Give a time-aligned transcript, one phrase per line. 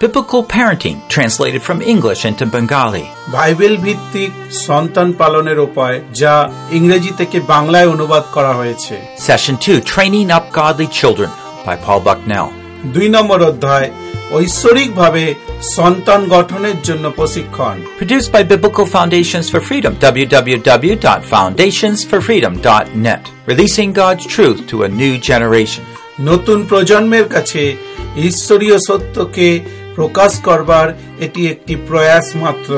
[0.00, 3.04] Biblical Parenting, translated from English into Bengali.
[3.32, 4.32] Bible ভিত্তিক
[4.66, 6.34] সন্তান পালনের উপায় যা
[6.78, 8.94] ইংরেজি থেকে বাংলায় অনুবাদ করা হয়েছে
[9.28, 11.30] Session 2 Training Up Godly Children
[11.66, 12.46] by Paul Bucknell.
[12.94, 13.90] দুই নম্বর অধ্যায়
[14.32, 15.34] ঐশ্বরিকভাবে
[15.76, 19.92] সন্তান গঠনের জন্য প্রশিক্ষণ Produced by Biblical Foundations for Freedom,
[20.22, 23.22] www.foundationsforfreedom.net.
[23.46, 25.84] Releasing God's truth to a new generation.
[26.20, 27.76] নতুন প্রজন্মের কাছে
[28.28, 29.60] ঈশ্বরীয় সত্যকে
[29.95, 30.87] প্রকাশ করবার
[31.19, 32.71] এটি একটি প্রয়াস মাত্র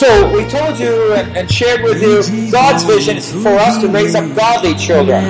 [0.00, 2.16] So we told you and, and shared with you
[2.52, 5.22] God's vision is for us to raise up godly children.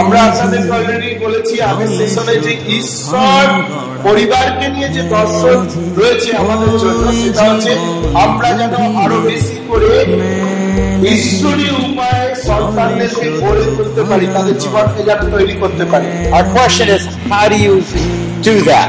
[0.00, 3.44] আমরা আপনাদের অলরেডি বলেছি আগের সেশনে যে ঈশ্বর
[4.06, 5.58] পরিবারকে নিয়ে যে দর্শন
[6.00, 7.72] রয়েছে আমাদের জন্য সেটা হচ্ছে
[8.24, 9.90] আমরা যেন আরও বেশি করে
[11.14, 17.02] ঈশ্বরীয় উপায়ে সন্তানদেরকে গড়ে তুলতে পারি তাদের জীবনকে যেন তৈরি করতে পারি Our question is,
[17.30, 17.74] how do you
[18.42, 18.88] do that?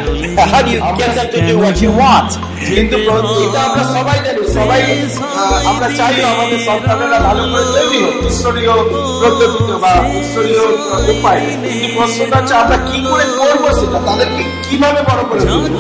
[0.52, 2.30] How do you get them to do what you want?
[2.70, 7.98] কিন্তু প্র- এটা আমরা সবাই জানি সবাই আহ, আমরা চাই আমাদের সন্তানেরা ভালো করে তৈরি
[8.04, 8.74] হোক ঈশ্বরীয়
[9.22, 15.02] পদ্ধতিতে বা ঈশ্বরীয় আহ, উপায় কিন্তু প্রশ্নটা হচ্ছে আমরা কি করে করব সেটা তাদেরকে কীভাবে
[15.10, 15.78] বড় করে তুলবো?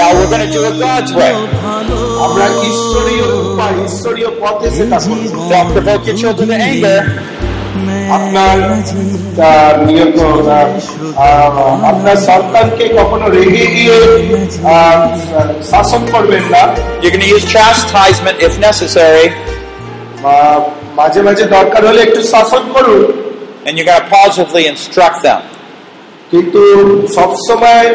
[0.00, 1.32] Now we're going to do it God's way.
[2.26, 6.98] আমরা ঈশ্বরীয় উপায় ঈশ্বরীয় পথে সেটা করব Don't provoke your children to anger.
[8.10, 10.68] আপনার আহ, নিয়ত আহ,
[11.16, 13.98] আহ, আপনার সন্তানকে কখনো রেগে গিয়ে
[14.64, 16.62] আহ, শাসন করবেন না।
[17.02, 19.28] You're going to use chastisement if necessary,
[20.22, 20.60] বা
[20.96, 23.02] মাঝে মাঝে দরকার হলে একটু শাসন করুন।
[23.66, 25.40] And you're going to positively instruct them.
[26.30, 26.62] কিন্তু
[27.14, 27.94] সবসময়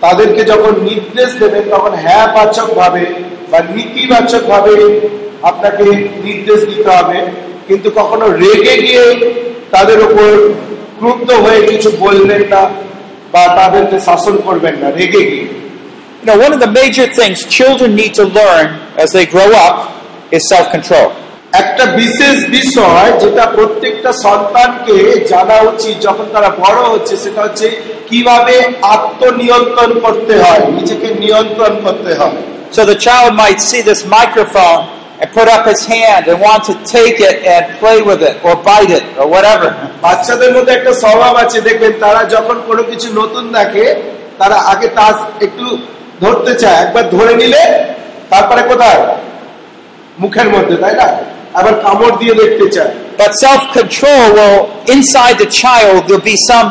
[0.00, 3.06] তাদেরকে যখন নির্দেশ দেবেন তখন হ্যাঁ বাচক ভাবে
[3.50, 5.00] বা নীতিবাচক ভাবে
[5.42, 5.84] আপনাকে
[6.24, 9.04] নির্দেশ দিতে হবে। কিন্তু কখনো রেগে গিয়ে
[9.70, 10.30] তাদের উপর
[10.98, 12.62] ক্রুদ্ধ হয়ে কিছু বলবেন না
[13.32, 15.48] বা তাদেরকে শাসন করবেন না রেগে গিয়ে
[16.20, 19.76] You know, one of the major things children need to learn as they grow up
[20.32, 21.06] is self-control.
[21.52, 24.96] একটা বিশেষ বিষয় যেটা প্রত্যেকটা সন্তানকে
[25.32, 27.66] জানা উচিত যখন তারা বড় হচ্ছে সেটা হচ্ছে
[28.10, 28.54] কীভাবে
[28.94, 32.38] আত্মনিয়ন্ত্রণ করতে হয় নিজেকে নিয়ন্ত্রণ করতে হয়
[32.76, 34.82] So the child might see this microphone
[35.21, 38.53] and put up his hand and want to take it and play with it or
[38.67, 39.69] bite it or whatever.
[40.05, 43.85] বাচ্চাদের মধ্যে একটা স্বভাব আছে দেখবেন তারা যখন কোনো কিছু নতুন দেখে
[44.39, 45.05] তারা আগে তা
[45.47, 45.65] একটু
[46.23, 47.63] ধরতে চায় একবার ধরে নিলে
[48.31, 48.99] তারপরে কোথায়
[50.19, 51.07] মুখের মধ্যে তাই না
[51.59, 56.67] আবার কামড় দিয়ে দেখতে চায় But self-control will, inside the child, there'll be some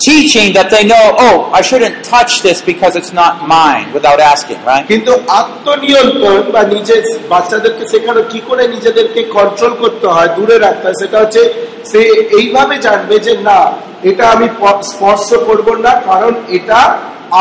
[0.00, 4.58] teaching that they know, oh, I shouldn't touch this because it's not mine without asking,
[4.64, 4.84] right?
[4.86, 10.98] কিন্তু আত্মনিয়ন্ত্রণ বা নিজের বাচ্চাদেরকে শেখানো কি করে নিজেদেরকে কন্ট্রোল করতে হয় দূরে রাখতে হয়
[11.02, 11.42] সেটা হচ্ছে
[11.90, 12.00] সে
[12.38, 13.60] এইভাবে জানবে যে না
[14.02, 16.80] এটা আমি প- স্পর্শ করব না কারণ এটা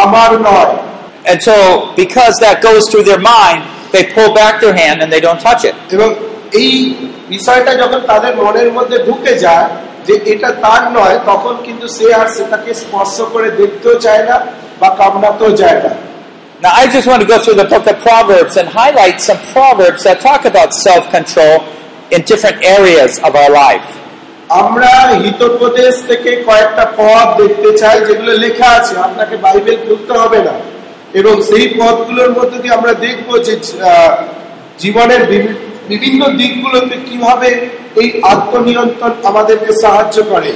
[0.03, 0.73] আমার নয়
[1.31, 1.55] And so,
[1.95, 3.59] because that goes through their mind,
[3.91, 5.75] they pull back their hand and they don't touch it.
[5.91, 6.09] এবং
[6.53, 6.73] এই
[7.29, 9.67] বিষয়টা যখন তাদের মনের মধ্যে ঢুকে যায়
[10.06, 14.36] যে এটা তার নয় তখন কিন্তু সে আর সেটাকে স্পর্শ করে দেখতেও চায় না
[14.80, 15.92] বা কামনাতেও যায় না
[16.58, 20.00] Now, I just want to go through the book of Proverbs and highlight some proverbs
[20.04, 21.56] that talk about self-control
[22.10, 23.88] in different areas of our life.
[24.62, 24.90] আমরা
[25.22, 30.54] হিতোপদেশ থেকে কয়েকটা পদ দেখতে চাই যেগুলো লেখা আছে আপনাকে বাইবেল খুলতে হবে না
[31.14, 33.54] এবং সেই পদগুলোর মধ্যে দিয়ে আমরা দেখব যে
[34.78, 37.48] জীবনের বিভি- বিভিন্ন দিকগুলোতে কীভাবে
[38.00, 40.52] এই আত্মনিয়ন্ত্রণ আমাদেরকে সাহায্য করে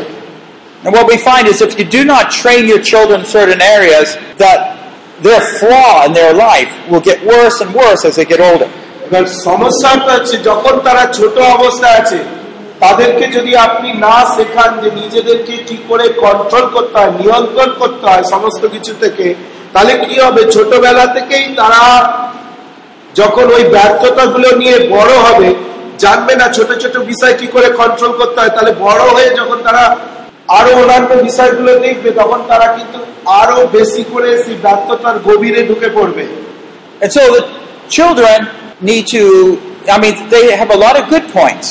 [0.84, 4.06] And what we find is if you do not train your children in certain areas,
[4.38, 4.58] that
[5.20, 8.70] their flaw in their life will get worse and worse as they get older.
[9.46, 12.18] সমস্যাটা হচ্ছে যখন তারা ছোট অবস্থায় আছে
[12.80, 18.24] তাদেরকে যদি আপনি না শেখান যে নিজেদেরকে কি করে কন্ট্রোল করতে হয় নিয়ন্ত্রণ করতে হয়
[18.34, 19.26] সমস্ত কিছু থেকে
[19.72, 21.82] তাহলে কি হবে ছোটবেলা থেকেই তারা
[23.15, 25.49] যখন ওই ব্যর্থতাগুলো নিয়ে বড় হবে
[26.03, 29.83] জানবে না ছোট ছোট বিষয় কি করে কন্ট্রোল করতে হয় তাহলে বড় হয়ে যখন তারা
[30.49, 32.99] আরো অন্যান্য বিষয়গুলো দেখবে তখন তারা কিন্তু
[33.41, 36.25] আরো বেশি করে সেই ব্যর্থতার গভীরে ঢুকে পড়বে
[37.01, 37.43] And so the
[37.89, 38.37] children
[38.81, 39.23] need to,
[39.87, 41.67] I mean, they have a lot of good points,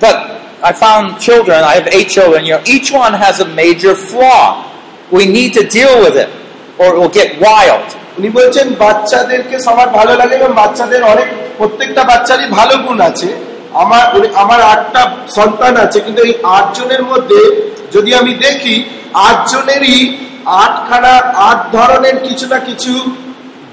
[0.00, 0.16] but
[0.62, 4.42] I found children, I have eight children, you know, each one has a major flaw.
[5.10, 6.30] We need to deal with it
[6.78, 7.86] or it will get wild.
[8.17, 11.27] উনি বলছেন বাচ্চাদেরকে সবার ভালো লাগে এবং বাচ্চাদের অনেক
[11.59, 13.29] প্রত্যেকটা বাচ্চারই ভালো গুণ আছে।
[13.83, 14.03] আমার
[14.43, 15.01] আমার আটটা
[15.37, 17.41] সন্তান আছে কিন্তু এই আট জনের মধ্যে
[17.95, 18.75] যদি আমি দেখি
[19.27, 19.97] আট জনেরই
[20.63, 21.13] আটখানা
[21.49, 22.93] আট ধরনের কিছু না কিছু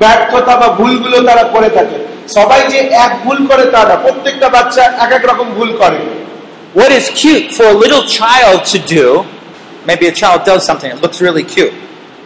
[0.01, 1.99] ব্যর্থতা বা ভুলগুলো তারা করে থাকে।
[2.37, 6.01] সবাই যে এক ভুল করে তা না প্রত্যেকটা বাচ্চা এক এক রকম ভুল করে।
[6.79, 9.07] What is cute for a little child to do,
[9.89, 11.75] maybe a child does something that looks really cute.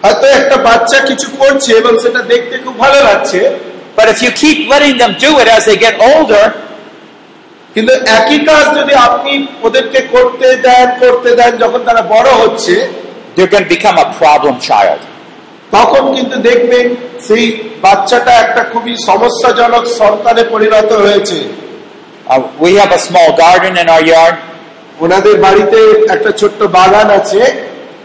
[0.03, 3.41] হয়তো একটা বাচ্চা কিছু করছে এবং সেটা দেখতে খুব ভালো লাগছে
[3.97, 6.45] But if you keep letting them do it as they get older,
[7.75, 9.33] কিন্তু একই কাজ যদি আপনি
[9.63, 12.75] ওদেরকে করতে দেন করতে দেন যখন তারা বড় হচ্ছে
[13.35, 15.01] they're going to become a problem child.
[15.73, 16.87] তখন কিন্তু দেখবেন
[17.27, 17.45] সেই
[17.83, 21.41] বাচ্চাটা একটা খুবই সমস্যাজনক সন্তানে পরিণত হয়েছে
[22.25, 24.37] Uh, we have a small garden in our yard.
[25.01, 25.79] ওনাদের বাড়িতে
[26.15, 27.41] একটা ছোট্ট বাগান আছে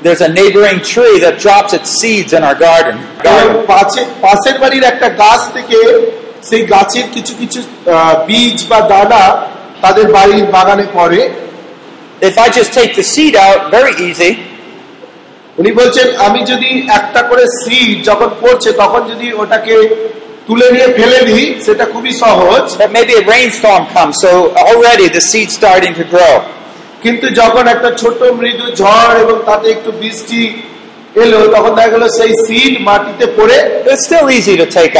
[0.03, 2.97] There's a neighboring tree that drops its seeds in our garden.
[3.25, 3.67] এবং garden.
[3.67, 5.79] পাশে- পাশের বাড়ির একটা গাছ থেকে
[6.49, 9.23] সেই গাছের কিছু কিছু আহ, বীজ বা দানা
[9.81, 11.23] তাদের বাড়ির বাগানে পড়ে
[12.23, 14.31] If I just take the seed out, very easy,
[15.59, 19.75] উনি বলছেন আমি যদি একটা করে সিড যখন পড়ছে তখন যদি ওটাকে
[20.47, 24.31] তুলে নিয়ে ফেলে দিই সেটা খুবই সহজ but maybe a rainstorm comes, so
[24.69, 26.35] already the seed's starting to grow.
[27.04, 30.42] কিন্তু যখন একটা ছোট মৃদু ঝড় এবং তাতে একটু বৃষ্টি
[31.24, 33.58] এলো তখন দেখা গেল সেই সিড মাটিতে পড়ে
[34.06, 34.96] still easy to take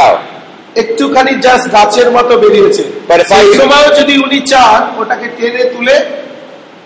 [0.82, 2.82] একটুখানি জাস্ট গাছের মতো বেরিয়েছে।
[3.58, 5.96] সময়ও যদি উনি চান ওটাকে টেনে তুলে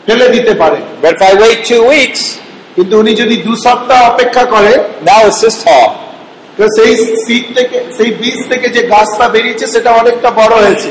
[0.07, 0.79] ফেলে দিতে পারে।
[1.11, 2.23] If I wait two weeks,
[2.77, 4.73] কিন্তু উনি যদি দু সপ্তাহ অপেক্ষা করে
[5.09, 5.39] this
[6.57, 6.93] তো সেই
[7.25, 10.91] সিড থেকে সেই বীজ থেকে যে গাছটা বেরিয়েছে সেটা অনেকটা বড় হয়েছে।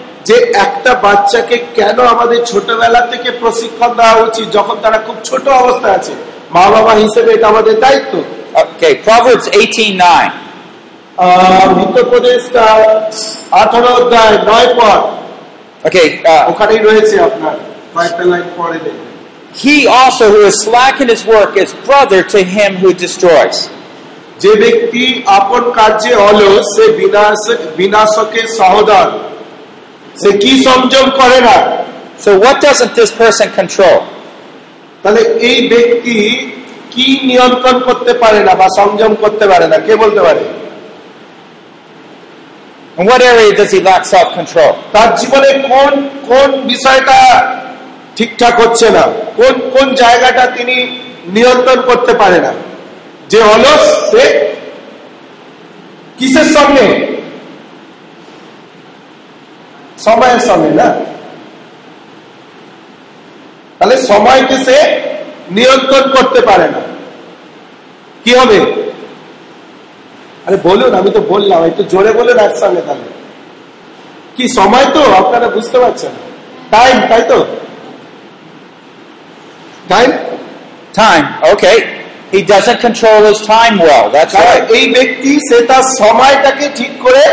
[0.25, 5.93] যে একটা বাচ্চাকে কেন আমাদের ছোটবেলা থেকে প্রশিক্ষণ দেওয়া উচিত যখন তারা খুব ছোট অবস্থায়
[5.93, 6.11] আছে?
[6.51, 8.23] মা বাবা হিসেবে এটা আমাদের দায়িত্ব।
[8.53, 10.29] Okay, Proverbs 18:9.
[11.17, 12.61] আহ, হিতোপদেশটা
[13.51, 14.75] আঠারো অধ্যায় নয়
[15.85, 17.53] Okay, uh, ওখানেই রয়েছে আপনার।
[17.95, 19.11] কয়েকটা লাইন পরে দেখবেন।
[19.63, 23.67] He also who is slack in his work is brother to him who destroys.
[24.39, 29.11] যে ব্যক্তি আপন কার্যে অলস সে বিনাশ বিনাশকে সহদর।
[30.19, 31.81] সে কি সংযম করে না?
[32.25, 33.99] So what doesn't this person control?
[35.03, 36.47] তাহলে এই ব্যক্তি
[36.91, 39.77] কি নিয়ন্ত্রণ করতে পারে না বা সংযম করতে পারে না?
[39.77, 40.39] কে বলতে পারে?
[42.97, 44.71] What area does he lack self-control?
[44.91, 47.17] তার জীবনে কোন কোন বিষয়টা
[48.15, 49.07] ঠিকঠাক হচ্ছে না?
[49.35, 50.75] কোন কোন জায়গাটা তিনি
[51.27, 52.53] নিয়ন্ত্রণ করতে পারে না?
[53.29, 54.55] যে অলস সে
[56.17, 57.10] কিসের সঙ্গে?
[60.05, 60.87] সময়ের সঙ্গে না
[63.79, 64.77] তাহলে সময়কে সে
[65.57, 66.81] নিয়ন্ত্রণ করতে পারে না
[68.23, 68.59] কি হবে
[70.45, 73.07] আরে বলুন আমি তো বললাম একটু জোরে বলুন একসঙ্গে তাহলে
[74.37, 76.13] কি সময় তো আপনারা বুঝতে পারছেন
[76.71, 77.37] টাইম তাই তো
[79.89, 80.11] time
[80.93, 81.25] Time.
[81.43, 81.77] Okay.
[82.31, 84.05] He doesn't control his time well.
[84.09, 84.63] That's right.
[84.77, 87.23] এই ব্যক্তি সে তার সময়টাকে ঠিক করে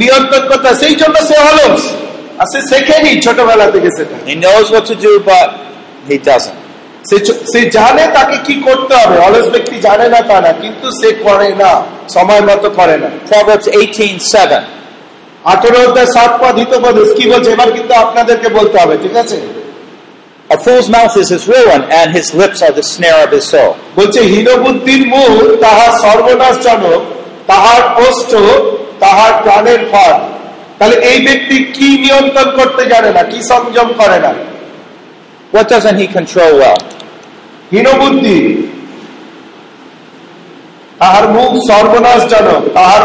[0.00, 1.82] নিয়ন্ত্রণ করতে। সেই জন্য সে অলস
[2.50, 5.48] সে শেখেনি ছোটবেলা থেকে সেটা He knows what to do, but
[6.10, 6.58] he doesn't.
[7.52, 11.50] সে জানে তাকে কি করতে হবে অলস ব্যক্তি জানে না তা না কিন্তু সে করে
[11.62, 11.72] না
[12.16, 14.60] সময় মতো করে না Proverbs 18:7.
[15.52, 19.38] আঠেরো অধ্যায় সাত পদ হিতপদেশ কি বলছে এবার কিন্তু আপনাদেরকে বলতে হবে ঠিক আছে
[20.50, 23.70] A fool's mouth is his ruin, and his lips are the snare of his soul.
[23.98, 25.32] বলছে হীনবুদ্ধির মুখ
[25.64, 27.00] তাহার সর্বনাশজনক
[27.46, 28.32] তাহার কষ্ট
[29.00, 30.16] তাহার প্রাণের ফল
[30.78, 34.34] তাহলে এই ব্যক্তি কি নিয়ন্ত্রণ করতে জানে না কি সংযম করে না?
[35.56, 36.80] What doesn't he control well?
[37.72, 38.62] হীনবুদ্ধি।
[40.98, 43.02] তাহার মুখ সর্বনাশজনক তাহার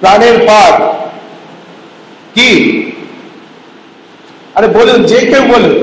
[0.00, 0.72] প্রাণের পার
[2.34, 2.50] কি?
[4.54, 5.76] আরে বলুন যে কেউ বলুন।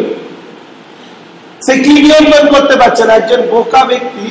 [1.66, 3.14] সে কি নিয়ন্ত্রণ করতে পারছে না?
[3.14, 4.28] একজন বোকা ব্যক্তি।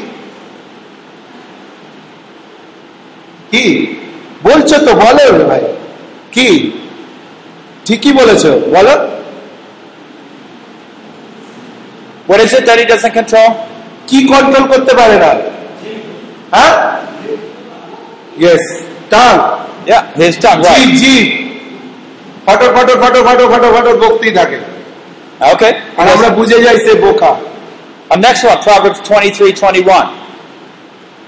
[3.50, 3.96] কি?
[4.43, 5.61] বলছো তো বলো ভাই
[6.35, 6.47] কি
[7.85, 8.95] ঠিকই বলেছো বলো
[12.29, 13.49] What is it that he doesn't control?
[14.09, 15.31] কি কন্ট্রোল করতে পারে না
[16.55, 16.73] হ্যাঁ
[18.43, 18.65] yes
[19.13, 19.33] tongue
[19.91, 20.91] Yeah, his tongue, জি right.
[21.01, 21.15] জি
[22.45, 24.57] photo photo photo photo photo photo বকতেই থাকে
[25.53, 25.71] Okay.
[25.99, 27.31] আর আমরা বুঝে যাই সে বোকা
[28.09, 30.07] Uh, next one, Proverbs 23:21.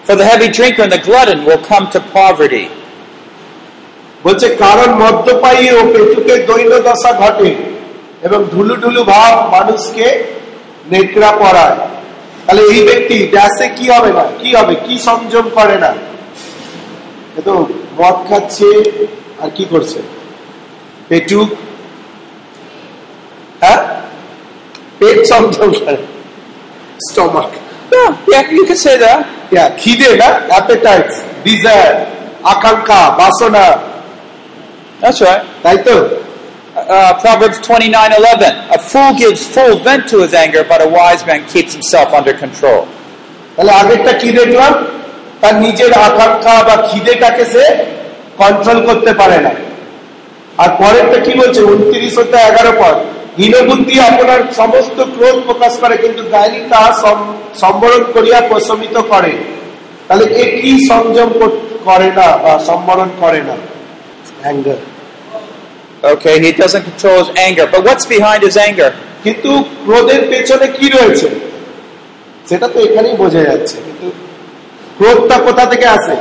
[0.05, 2.65] For the heavy drinker and the glutton will come to poverty.
[4.24, 7.54] বলছে কারণ মদ্যপায়ী ও পেটুকে দৈন্য দশা ঘটে
[8.22, 10.06] এবং ঢুলু ঢুলু ভাব মানুষকে
[10.90, 11.76] নেকড়া পড়ায়
[12.44, 14.24] তাহলে এই ব্যক্তি ড্যাসে কি হবে না?
[14.38, 14.74] কি হবে?
[14.86, 15.94] কি সংযম করে না?
[17.44, 17.66] তো
[17.98, 18.68] মদ খাচ্ছে
[19.40, 19.98] আর কি করছে?
[21.08, 21.48] পেটুক?
[23.60, 23.80] হ্যাঁ?
[24.98, 25.18] পেট
[27.08, 27.50] স্টমাক।
[28.68, 29.20] can say that.
[29.78, 30.28] খিদে না?
[30.48, 31.08] অ্যাপেটাইট
[31.44, 31.94] ডিজায়ার
[32.44, 33.93] আকাঙ্ক্ষা বাসনা।
[35.02, 35.42] That's right.
[35.62, 35.94] তাই তো
[36.76, 38.52] Uh, Proverbs 29:11.
[38.76, 42.34] A fool gives full vent to his anger, but a wise man keeps himself under
[42.44, 42.80] control.
[43.56, 44.72] তাহলে আগেরটা কি দেখলাম?
[45.40, 47.64] তার নিজের আকাঙ্ক্ষা বা খিদেটাকে সে
[48.38, 49.52] কন্ট্রোল করতে পারে না।
[50.58, 51.60] আর পরেরটা কি বলছে?
[51.60, 52.94] উনত্রিশ হতে এগারো পর
[53.38, 56.90] হীনবুদ্ধি আপনার সমস্ত ক্রোধ প্রকাশ করে কিন্তু জ্ঞানী তাহা
[57.62, 59.32] সম্বরণ করিয়া প্রশমিত করে।
[60.08, 61.30] তাহলে এ কি সংযম
[61.84, 63.56] করে না বা সম্বরণ করে না?
[64.43, 64.81] Anger
[66.03, 67.65] Okay, he doesn't control his anger.
[67.67, 68.89] But what's behind his anger?
[69.23, 69.51] কিন্তু
[69.85, 71.27] ক্রোধের পেছনে কি রয়েছে
[72.49, 74.07] সেটা তো এখানেই বোঝা যাচ্ছে কিন্তু
[74.97, 76.15] ক্রোধটা কোথা থেকে আসে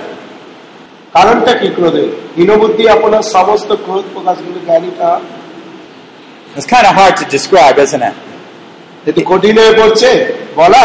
[1.16, 5.10] কারণটা কি ক্রোধের হীনবুদ্ধি আপনার সমস্ত ক্রোধ প্রকাশগুলো জ্ঞানীটা
[6.56, 8.16] It's kind of hard to describe, isn't it?
[9.08, 10.10] একটু কঠিন হয়ে পড়ছে
[10.60, 10.84] বলা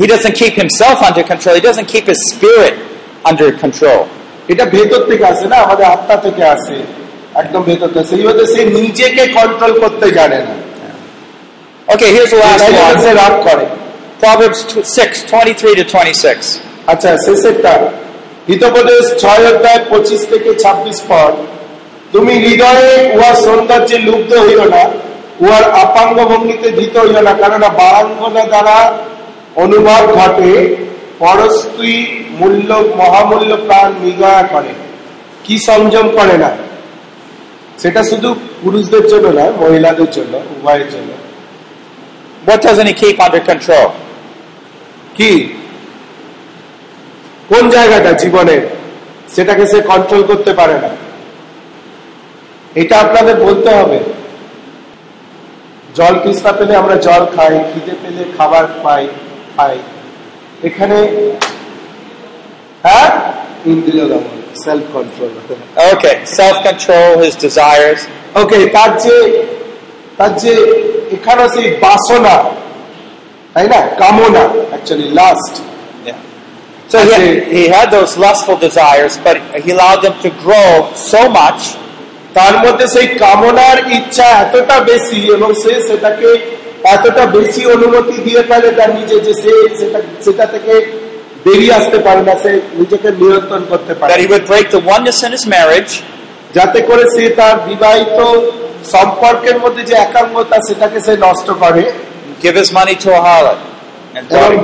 [0.00, 1.54] He doesn't keep himself under control.
[1.54, 2.74] He doesn't keep his spirit
[3.24, 4.00] under control.
[4.51, 6.77] এটা ভেতর থেকে আসে না আমাদের আত্মা থেকে আসে
[7.35, 10.55] একদম ভেতর থেকে সেই মধ্যে সে নিজেকে কন্ট্রোল করতে জানে না
[12.25, 13.11] the last তাই জন্য সে.
[13.13, 13.65] রাগ করে
[14.21, 16.59] Proverbs 6, 23 to 26.
[16.87, 17.73] আচ্ছা শেষেরটা
[18.47, 21.29] হিতোপদেশ ছয় অধ্যায় পঁচিশ থেকে ছাব্বিশ পর
[22.13, 24.83] তুমি হৃদয়ে উহার সৌন্দর্যে লুব্ধ হইও না
[25.39, 28.77] উহার আপাঙ্গ ভঙ্গিতে ধীত হইও না কেননা বারাঙ্গনা দ্বারা
[29.55, 30.51] অনুভব ঘটে
[31.21, 34.67] পরস্ত্রী মূল্য মহামূল্য প্রাণ নিগয়া করে।
[35.43, 36.49] কি সংযম করে না?
[37.77, 41.13] সেটা শুধু পুরুষদের জন্য নয় মহিলাদের জন্য উভয়ের জন্য।
[42.49, 43.89] What doesn't he keep under control?
[45.15, 45.53] কি?
[47.49, 48.61] কোন জায়গাটা জীবনের
[49.35, 50.89] সেটাকে সে কন্ট্রোল করতে পারে না?
[52.75, 53.99] এটা আপনাদের বলতে হবে।
[55.95, 59.07] জল তৃষ্ণা পেলে আমরা জল খাই খিদে পেলে খাবার পাই
[59.57, 59.77] খাই।
[60.68, 60.96] এখানে
[62.84, 63.08] হ্যাঁ
[63.72, 65.30] ইন্দ্রিয় দমন self control
[65.92, 68.00] Okay, self control, his desires.
[68.40, 69.16] Okay তার যে
[70.18, 70.52] তার যে
[71.16, 72.36] এখানে সেই বাসনা
[73.54, 75.54] তাই না কামনা actually last
[76.06, 76.18] Yeah.
[76.88, 77.16] So he,
[77.54, 80.70] he had those lustful desires, but he allowed them to grow
[81.12, 81.62] so much
[82.36, 86.28] তার মধ্যে সেই কামনার ইচ্ছা এতটা বেশি এবং সে সেটাকে
[86.83, 89.33] এতটা বেশি অনুমতি দিয়ে ফেলে তার নিজে যে
[90.25, 91.01] সেটা থেকে
[92.41, 93.11] সে নিজেকে
[96.81, 98.39] করে সে তার বিবাহিত
[98.91, 99.83] সম্পর্কের মধ্যে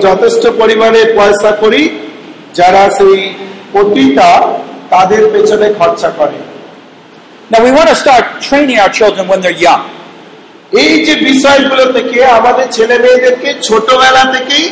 [0.02, 2.00] যথেষ্ট পরিমাণে পয়সা করি
[2.54, 3.34] যারা সেই
[3.74, 4.60] পতিটা
[4.90, 6.58] তাদের পেছনে খরচা করে।
[7.52, 9.97] Now we want to start training our.
[10.74, 14.66] এই যে বিষয়গুলো থেকে আমাদের ছেলে মেয়েদেরকে ছোটবেলা থেকেই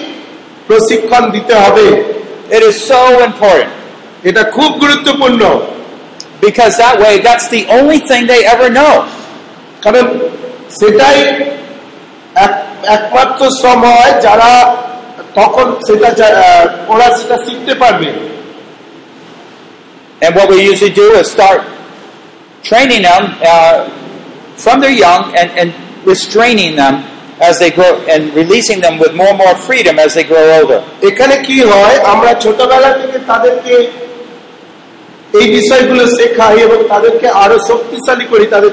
[0.68, 1.88] প্রশিক্ষণ দিতে হবে
[2.56, 3.72] It is so important
[4.24, 5.42] এটা খুব গুরুত্বপূর্ণ
[6.42, 8.94] because that way, that's the only thing they ever know.
[9.84, 10.06] কারণ
[10.80, 11.18] সেটাই
[12.98, 14.52] একমাত্র সময় যারা
[15.36, 16.10] তখন সেটা
[16.94, 18.10] ওরা সেটা শিখতে পারবে
[20.22, 21.62] And what we usually do is start
[22.64, 23.76] training them uh,
[24.58, 25.70] from they're young and, and
[26.10, 26.96] restraining them
[27.48, 30.82] as they grow, and releasing them with more and more freedom as they grow older.
[31.10, 31.98] এখানে কি হয়?
[32.14, 33.74] আমরা ছোটবেলা থেকে তাদেরকে
[35.40, 38.72] এই বিষয়গুলো শেখাই এবং তাদেরকে আরও শক্তিশালী করি তাদের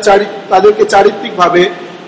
[0.50, 1.62] তাদেরকে চারিত্রিক ভাবে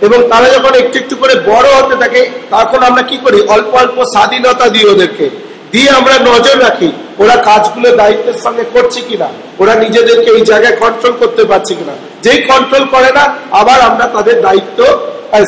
[0.07, 3.39] এবং তারা যখন একটু একটু করে বড় হতে থাকে, তখন আমরা কি করি?
[3.55, 5.27] অল্প অল্প স্বাধীনতা দিই ওদেরকে।
[5.73, 9.29] দিয়ে আমরা নজর রাখি। ওরা কাজগুলো দায়িত্বের সঙ্গে করছে কিনা?
[9.59, 11.93] ওরা নিজেদেরকে এই জায়গায় কন্ট্রোল করতে পারছে কিনা?
[12.23, 14.85] যেই কন্ট্রোল করে না আবার আমরা তাদের দায়িত্ব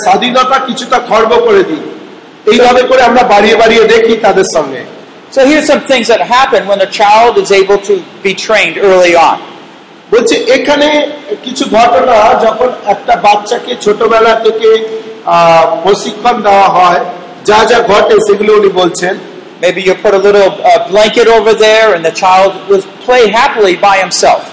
[0.05, 1.85] স্বাধীনতা কিছুটা খর্ব করে দিই।
[2.53, 4.83] এইভাবে করে আমরা বাড়িয়ে বাড়িয়ে দেখি তাদের সঙ্গে।
[5.33, 9.15] So here's some things that happen when a child is able to be trained early
[9.31, 9.37] on.
[10.11, 11.07] বলছে এখানে
[11.45, 14.69] কিছু ঘটনা যখন একটা বাচ্চাকে ছোটবেলা থেকে
[15.25, 17.01] আহ, প্রশিক্ষণ দেওয়া হয়
[17.45, 19.19] যা যা ঘটে সেগুলো উনি বলছেন।
[19.64, 23.76] Maybe you put a little uh, blanket over there and the child will play happily
[23.88, 24.44] by himself.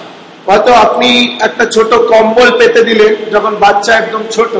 [0.48, 1.10] হয়তো আপনি
[1.46, 4.52] একটা ছোট কম্বল পেতে দিলেন যখন বাচ্চা একদম ছোট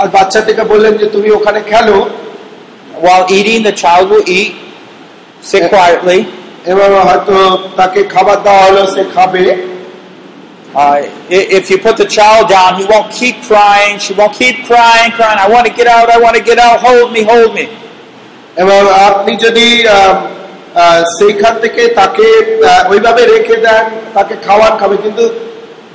[0.00, 1.96] আর বাচ্চাটিকে বললেন যে তুমি ওখানে খেলো
[3.04, 4.52] While eating, the child will eat,
[5.50, 5.74] sit Yeah.
[5.74, 6.20] quietly.
[6.72, 7.36] এবং হয়তো
[7.78, 9.44] তাকে খাবার দেওয়া হলো সে খাবে
[10.74, 10.96] Uh,
[11.36, 13.98] i- if you put the child down, he won't keep crying.
[13.98, 15.38] She won't keep crying, crying.
[15.44, 16.06] I want to get out.
[16.16, 16.76] I want to get out.
[16.86, 17.64] Hold me, hold me.
[18.57, 19.67] এবং আপনি যদি
[21.19, 22.27] সেইখান থেকে তাকে
[22.89, 23.83] ওইভাবে রেখে দেন
[24.13, 25.23] তাকে খাওয়ার খাবে কিন্তু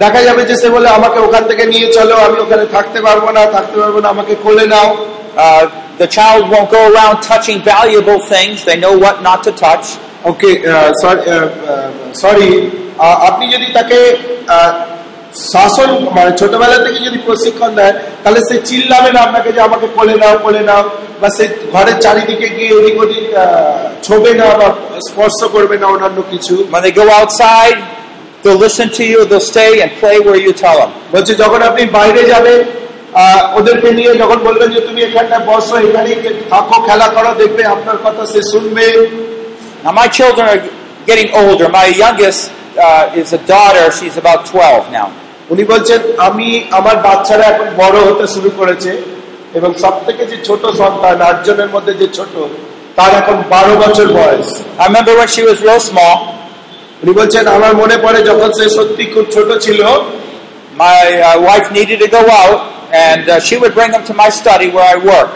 [0.00, 3.42] দেখা যাবে যে সে বলে আমাকে ওখান থেকে নিয়ে চলো আমি ওখানে থাকতে পারব না
[3.46, 4.88] থাকতে পারব না আমাকে কোলে নাও
[5.36, 5.64] Uh,
[5.98, 8.56] the child won't go around touching valuable things.
[8.64, 9.86] They know what not to touch.
[10.24, 10.50] Okay
[12.14, 12.48] sorry
[13.28, 13.98] আপনি যদি তাকে
[14.48, 14.72] আহ,
[15.52, 20.14] শাসন মানে ছোটবেলা থেকে যদি প্রশিক্ষণ দেন তাহলে সে চিল্লাবে না আপনাকে যে আমাকে কোলে
[20.22, 20.82] নাও কোলে নাও
[21.20, 23.44] বা সে ঘরের চারিদিকে গিয়ে এদিক ওদিক আহ,
[24.06, 24.68] ছোবে না বা
[25.08, 27.78] স্পর্শ করবে না অন্যান্য কিছু When they go outside,
[28.42, 29.18] they'll listen to you.
[29.28, 30.90] They'll stay and play where you tell them.
[31.14, 32.58] বলছে যখন আপনি বাইরে যাবেন
[33.14, 36.16] আহ, ওদেরকে নিয়ে যখন বলবেন যে তুমি এখানটা বসো এখানেই
[36.50, 38.86] থাকো খেলা করো দেখবে আপনার কথা সে শুনবে
[39.84, 40.62] Now, my children are
[41.10, 41.66] getting older.
[41.70, 42.40] My youngest
[42.78, 43.86] uh, is a daughter.
[43.90, 45.08] She's about 12 now.
[45.52, 48.90] উনি বলছেন আমি আমার বাচ্চারা এখন বড় হতে শুরু করেছে
[49.54, 52.34] এবং সব থেকে যে ছোট সন্তান আটজনের মধ্যে যে ছোট
[52.96, 54.48] তার এখন বারো বছর বয়স
[55.18, 56.16] when she was real small.
[57.02, 59.80] উনি বলছেন আমার মনে পড়ে যখন সে সত্যি খুব ছোট ছিল
[60.74, 62.60] My wife needed to go out,
[63.06, 65.32] and uh, she would bring them to my study where I work.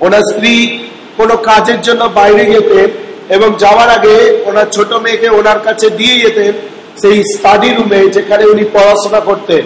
[0.00, 0.54] ওনার স্ত্রী
[1.16, 2.88] কোনো কাজের জন্য বাইরে যেতেন
[3.28, 6.52] এবং যাওয়ার আগে ওনার ছোট মেয়েকে ওনার কাছে দিয়ে যেতেন
[7.00, 9.64] সেই স্টাডি রুমে যেখানে উনি পড়াশোনা করতেন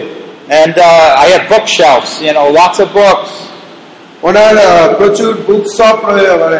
[0.49, 3.31] And uh, I had bookshelves, you know, lots of books.
[4.23, 4.55] ওনার
[4.99, 6.59] প্রচুর বুক শপ মানে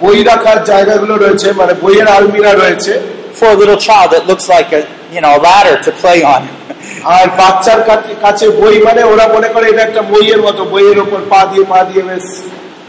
[0.00, 2.92] বই রাখার জায়গাগুলো রয়েছে মানে বইয়ের আলমিরা রয়েছে
[3.38, 4.80] For a little child, it looks like a
[5.14, 6.42] you know a ladder to play on.
[7.14, 11.20] আর বাচ্চার কাছে- কাছে বই মানে ওরা মনে করে এটা একটা বইয়ের মতো বইয়ের ওপর
[11.28, 12.26] পা দিয়ে পা দিয়ে বেশ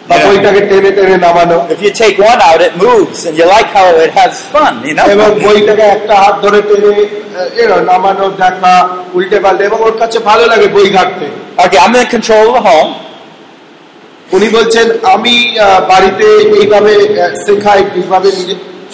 [0.10, 3.70] বা বইটাকে টেনে টেনে নামানো if you take one out, it moves, and you like
[3.78, 5.44] how it has fun, you এবং know.
[5.46, 6.92] বইটাকে একটা হাত ধরে টেনে
[7.63, 8.74] আহ, নামানো দেখা
[9.18, 11.25] উল্টে পাল্টে এবং ওর কাছে ভালো লাগে বই ঘাটতে
[11.63, 12.92] Okay, I'm in control of the home.
[14.32, 15.36] উনি বলছেন আমি
[15.92, 16.28] বাড়িতে
[16.62, 16.94] এইভাবে
[17.46, 18.30] শেখাই এইভাবে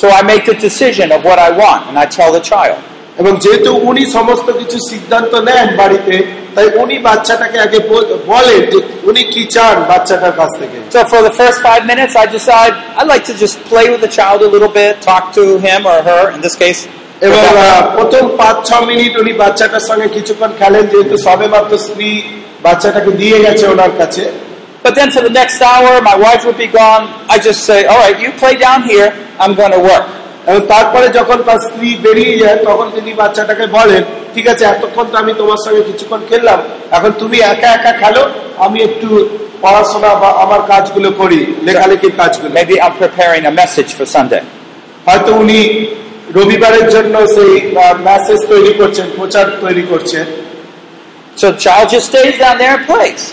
[0.01, 2.77] So I make the decision of what I want, and I tell the child.
[3.21, 6.15] এবং যেহেতু উনি সমস্ত কিছু সিদ্ধান্ত নেন বাড়িতে
[6.54, 8.78] তাই উনি বাচ্চাটাকে আগে বল- বলেন যে
[9.10, 13.10] উনি কি চান বাচ্চাটার কাছ থেকে So for the first five minutes, I decide I'd
[13.14, 16.22] like to just play with the child a little bit, talk to him or her,
[16.34, 16.80] in this case.
[17.26, 17.70] এবং Rebecca.
[17.70, 22.10] আহ, প্রথম পাঁচ ছ মিনিট উনি বাচ্চাটার সঙ্গে কিছুক্ষণ খেলেন যেহেতু সবে মাত্র স্ত্রী
[22.66, 24.24] বাচ্চাটাকে দিয়ে গেছে ওনার কাছে
[24.84, 27.02] But then for the next hour, my wife would be gone.
[27.34, 29.08] I just say, all right, you play down here.
[29.42, 30.06] I'm going to work.
[30.47, 34.03] এবং তারপরে যখন তার স্ত্রী বেরিয়ে যায় তখন তিনি বাচ্চাটাকে বলেন
[34.33, 36.59] ঠিক আছে এতক্ষণ তো আমি তোমার সঙ্গে কিছুক্ষণ খেললাম
[36.91, 38.23] এখন তুমি একা একা খেলো
[38.57, 39.09] আমি একটু
[39.61, 44.43] পড়াশোনা বা আমার কাজগুলো করি লেখালেখির কাজগুলো Maybe I'm preparing a message for Sunday.
[45.07, 45.59] হয়তো উনি
[46.35, 47.53] রবিবারের জন্য সেই
[48.09, 50.25] মেসেজ তৈরি করছেন প্রচার তৈরি করছেন
[51.57, 53.23] child just stays down there plays.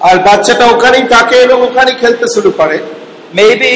[0.00, 2.76] আর বাচ্চাটা ওখানেই থাকে এবং ওখানেই খেলতে শুরু করে
[3.34, 3.72] Maybe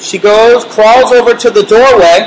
[0.00, 2.18] she goes, crawls over to the doorway,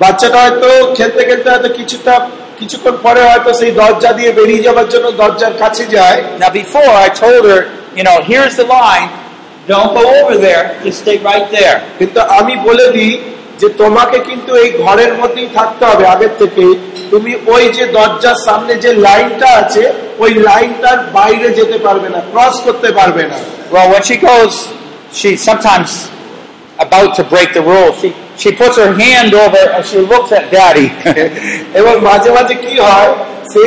[0.00, 2.14] বাচ্চাটা হয়তো খেলতে খেলতে হয়তো কিছুটা
[2.58, 7.08] কিছুক্ষণ পরে হয়তো সেই দরজা দিয়ে বেরিয়ে যাওয়ার জন্য দরজার কাছে যায় Now, before I
[7.22, 7.60] told her,
[7.98, 9.08] you know, here's the line.
[9.68, 10.64] Don't go over there.
[10.84, 11.76] Just stay right there.
[11.98, 13.12] কিন্তু আমি বলে দিই
[13.60, 16.64] যে তোমাকে কিন্তু এই ঘরের মধ্যেই থাকতে হবে আগের থেকে
[17.12, 19.82] তুমি ওই যে দরজার সামনে যে লাইনটা আছে
[20.18, 23.38] ওই লাইনটার বাইরে যেতে পারবে না ক্রস করতে পারবে না
[23.72, 24.54] Well, when she goes,
[25.12, 25.90] she's sometimes
[26.78, 27.92] about to break the rule.
[27.94, 30.88] She she puts her hand over and she looks at Daddy.
[31.78, 33.10] এবং মাঝে মাঝে কি হয়
[33.52, 33.64] সে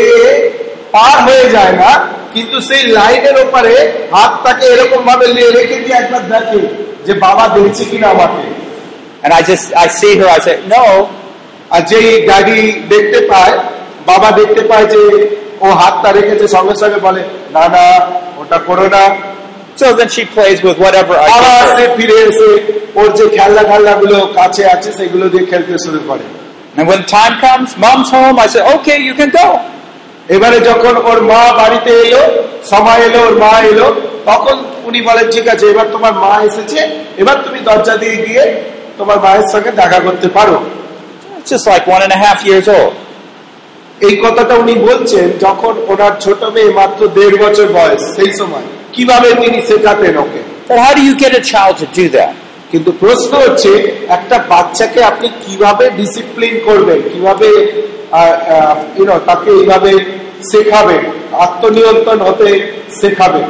[0.96, 1.92] পার হয়ে যায় না
[2.34, 3.74] কিন্তু সেই লাইনের ওপরে
[4.14, 5.26] হাতটাকে এরকম ভাবে
[5.58, 6.62] রেখে দিয়ে একবার দেখে
[7.06, 8.44] যে বাবা দেখছে কিনা আমাকে
[9.24, 10.28] and I just I see her.
[10.28, 10.84] I say, no.
[11.72, 12.60] আর যেই গাড়ি
[12.92, 13.56] দেখতে পায়
[14.06, 15.02] বাবা দেখতে পায় যে
[15.66, 17.22] ও হাতটা রেখেছে সঙ্গে সঙ্গে বলে
[17.56, 17.84] না না
[18.42, 19.04] ওটা করো না
[19.78, 22.50] So then she plays with whatever I আবার সে ফিরে এসে
[23.00, 26.26] ওর যে খেলনা খেলনা গুলো কাছে আছে সেগুলো দিয়ে খেলতে শুরু করে
[26.78, 28.38] And when time comes, Mom's home.
[28.38, 29.48] I say, okay, you can go.
[30.36, 32.24] এবারে যখন ওর মা বাড়িতে এলো
[32.72, 33.88] সময় এলো ওর মা এলো
[34.30, 34.56] তখন
[34.88, 36.80] উনি বলেন ঠিক আছে এবার তোমার মা এসেছে
[37.22, 38.44] এবার তুমি দরজা দিয়ে গিয়ে
[39.00, 40.58] তোমার মায়ের সঙ্গে দেখা করতে পারো
[41.50, 42.94] just like one and a half years old.
[44.08, 49.29] এই কথাটা উনি বলছেন যখন ওনার ছোট মেয়ে মাত্র দেড় বছর বয়স সেই সময় কিভাবে
[49.43, 52.33] তিনি শেখাতেন ওকে But how do you get a child to do that?
[52.73, 53.71] কিন্তু প্রশ্ন হচ্ছে
[54.17, 57.49] একটা বাচ্চাকে আপনি কিভাবে ডিসিপ্লিন করবেন কিভাবে
[58.97, 59.93] ইউনো তাকে এইভাবে
[60.51, 61.03] শেখাবেন
[61.45, 62.49] আত্মনিয়ন্ত্রণ হতে
[63.01, 63.49] শেখাবেন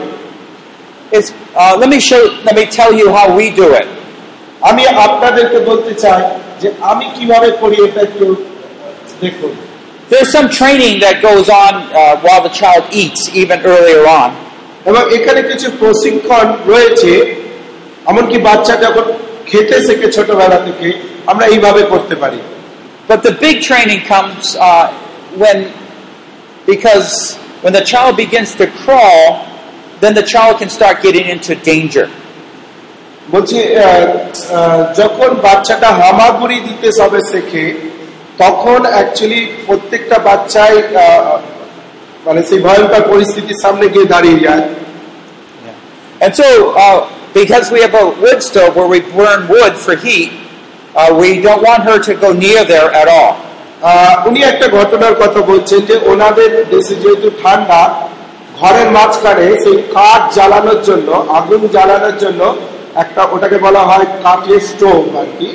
[1.12, 2.22] It's, uh, let me show.
[2.42, 3.88] Let me tell you how we do it.
[4.62, 6.22] আমি আপনাদেরকে বলতে চাই
[6.60, 8.26] যে আমি কিভাবে করি এটা একটু
[9.22, 9.52] দেখুন
[10.10, 14.28] There's some training that goes on uh, while the child eats, even earlier on.
[14.87, 17.11] এবং এখানে কিছু প্রশিক্ষণ রয়েছে
[18.07, 19.05] এমনকি বাচ্চা যখন
[19.45, 20.87] খেতে শেখে ছোটবেলা থেকে
[21.27, 22.39] আমরা এইভাবে করতে পারি
[23.09, 24.85] But the big training comes uh,
[25.37, 25.57] when,
[26.67, 27.09] because
[27.63, 29.23] when the child begins to crawl,
[30.01, 32.05] then the child can start getting into danger.
[33.31, 33.83] বলছি আহ,
[34.51, 37.65] আহ, যখন বাচ্চাটা হামাগুড়ি দিতে সবে শেখে
[38.37, 41.33] তখন অ্যাকচুয়ালি প্রত্যেকটা বাচ্চাই আহ,
[42.27, 44.65] মানে সেই ভয়ঙ্কর পরিস্থিতির সামনে গিয়ে দাঁড়িয়ে যায়
[46.19, 46.97] And so, uh,
[47.33, 50.31] because we have a wood stove where we burn wood for heat,
[50.95, 53.33] uh, we don't want her to go near there at all.
[54.27, 57.81] উনি একটা ঘটনার কথা বলছেন যে ওনাদের দেশে যেহেতু ঠান্ডা
[58.59, 61.09] ঘরের মাঝখানে সেই কাঠ জ্বালানোর জন্য
[61.39, 62.41] আগুন জ্বালানোর জন্য
[62.95, 65.49] একটা ওটাকে বলা হয় কাঠের স্টোভ আর কি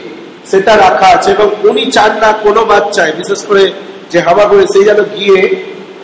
[0.51, 3.65] সেটা রাখা আছে এবং উনি চান না কোনো বাচ্চায় বিশেষ করে
[4.13, 5.41] যে করে সেই যেন গিয়ে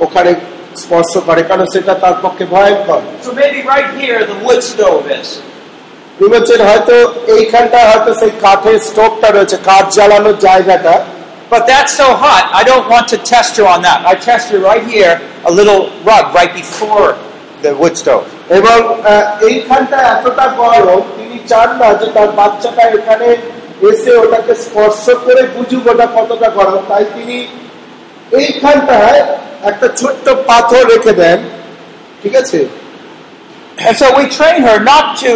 [0.00, 0.30] ওখানে
[0.74, 5.28] স্পর্শ করে কারণ সেটা তার পক্ষে ভয়ঙ্কর So maybe right here the wood stove is.
[6.18, 6.94] উনি বলছেন হয়তো
[7.36, 10.94] এইখানটা হয়তো সেই কাঠের স্টোভটা রয়েছে কাঠ জ্বালানোর জায়গাটা
[11.50, 13.98] But that's so hot, I don't want to test her on that.
[14.04, 17.08] I test her right here, a little rug right before
[17.64, 18.24] the wood stove.
[18.58, 23.28] এবং আহ, এইখানটা এতটা গরম তিনি চান না যে তার বাচ্চাটা এখানে
[23.90, 27.36] এসে ওটাকে স্পর্শ করে বুঝুক ওটা কতটা গরম তাই তিনি
[28.40, 29.20] এইখানটায়
[29.62, 31.38] একটা ছোট্ট পাথর রেখে দেন
[32.22, 32.60] ঠিক আছে
[33.78, 35.32] And so we train her not to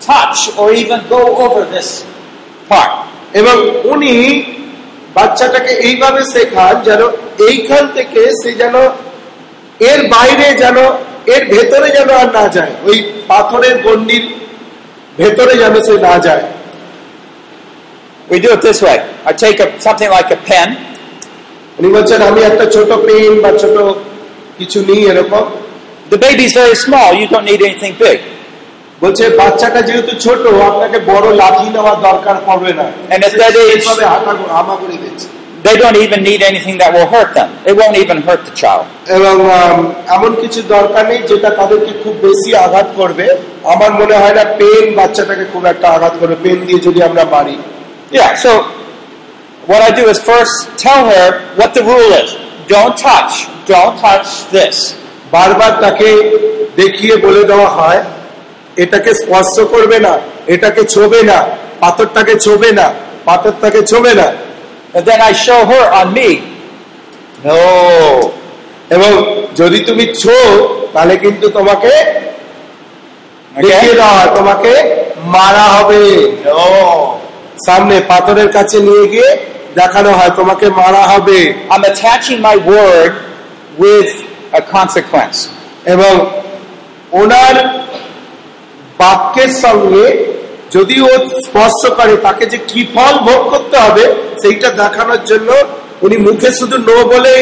[0.00, 1.88] touch or even go over this
[2.70, 2.92] part.
[3.34, 3.56] এবং
[3.92, 4.14] উনি
[5.14, 7.02] বাচ্চাটাকে এইভাবে শেখান যেন
[7.48, 8.76] এইখান থেকে সে যেন
[9.80, 10.78] এর বাইরে যেন
[11.26, 12.96] এর ভেতরে যেন আর না যায় ওই
[13.28, 14.24] পাথরের গন্ডির
[15.18, 16.44] ভেতরে যেন সে না যায়
[18.30, 18.98] We do it this way.
[19.24, 20.68] I take a, something like a pen,
[21.80, 23.76] উনি বলছেন আমি একটা ছোট পেন বা ছোট
[24.58, 25.44] কিছু নিই এরকম
[26.10, 27.10] The baby's very small.
[27.14, 28.18] You don't need anything big.
[29.02, 33.86] বলছে বাচ্চাটা যেহেতু ছোট আপনাকে বড় লাঠি নেওয়ার দরকার পড়বে না And if that is-
[34.12, 35.28] হাঁটা- হামাগুড়ি দিচ্ছে
[35.64, 37.48] They don't even need anything that will hurt them.
[37.70, 38.84] It won't even hurt the child.
[39.16, 39.34] এবং
[40.16, 43.26] এমন কিছু দরকার নেই যেটা তাদেরকে খুব বেশি আঘাত করবে
[43.74, 47.56] আমার মনে হয় না পেন বাচ্চাটাকে খুব একটা আঘাত করবে পেন দিয়ে যদি আমরা মারি
[48.12, 48.50] Yeah, so
[49.66, 52.30] what I do is first tell her what the rule is.
[52.68, 53.32] Don't touch.
[53.66, 54.76] Don't touch this.
[55.32, 56.08] বারবার তাকে
[56.76, 58.00] দেখিয়ে বলে দেওয়া হয়
[58.76, 60.12] এটাকে স্পর্শ করবে না
[60.46, 61.38] এটাকে ছোবে না
[61.80, 62.86] পাথরটাকে ছোবে না
[63.28, 64.28] পাথরটাকে ছোবে না
[64.94, 66.30] And then I show her on me.
[67.44, 67.58] No.
[68.90, 69.12] এবং
[69.56, 70.38] যদি তুমি ছো
[70.92, 71.92] তাহলে কিন্তু তোমাকে
[73.56, 74.72] দেখিয়ে দেওয়া তোমাকে
[75.34, 76.02] মারা হবে
[76.46, 76.62] No.
[77.66, 79.30] সামনে পাথরের কাছে নিয়ে গিয়ে
[79.74, 81.38] দেখানো হয় তোমাকে মারা হবে
[81.70, 83.12] I'm attaching my word
[83.78, 84.10] with
[84.52, 85.38] a consequence.
[85.86, 86.14] এবং
[87.12, 87.54] ওনার
[88.98, 90.04] বাক্যের সঙ্গে
[90.70, 91.10] যদি ও
[91.46, 94.04] স্পর্শ করে তাকে যে কি ফল ভোগ করতে হবে
[94.42, 95.50] সেইটা দেখানোর জন্য
[96.02, 97.34] উনি মুখে শুধু নো বলে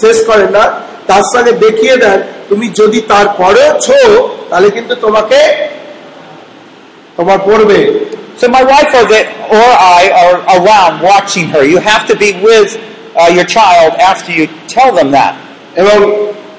[0.00, 0.64] শেষ করেন না
[1.08, 4.00] তার সঙ্গে দেখিয়ে দেন তুমি যদি তার তারপরেও ছো
[4.50, 5.40] তাহলে কিন্তু তোমাকে
[7.16, 7.78] তোমার পড়বে
[8.37, 9.21] So my wife or, the,
[9.57, 11.63] or I are around watching her.
[11.73, 12.69] You have to be with
[13.15, 15.33] uh, your child after you tell them that.
[15.81, 15.97] এবং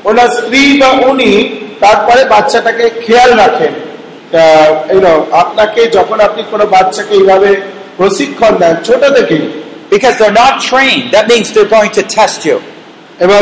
[0.08, 1.30] ওনার স্ত্রী বা উনি
[1.84, 7.50] তারপরে বাচ্চাটাকে খেয়াল রাখেন আহ, you know, আপনাকে যখন আপনি কোনো বাচ্চাকে এইভাবে
[7.98, 9.44] প্রশিক্ষণ দেন ছোট থেকেই
[9.94, 11.06] Because they're not trained.
[11.16, 12.56] That means they're going to test you.
[13.21, 13.41] এবং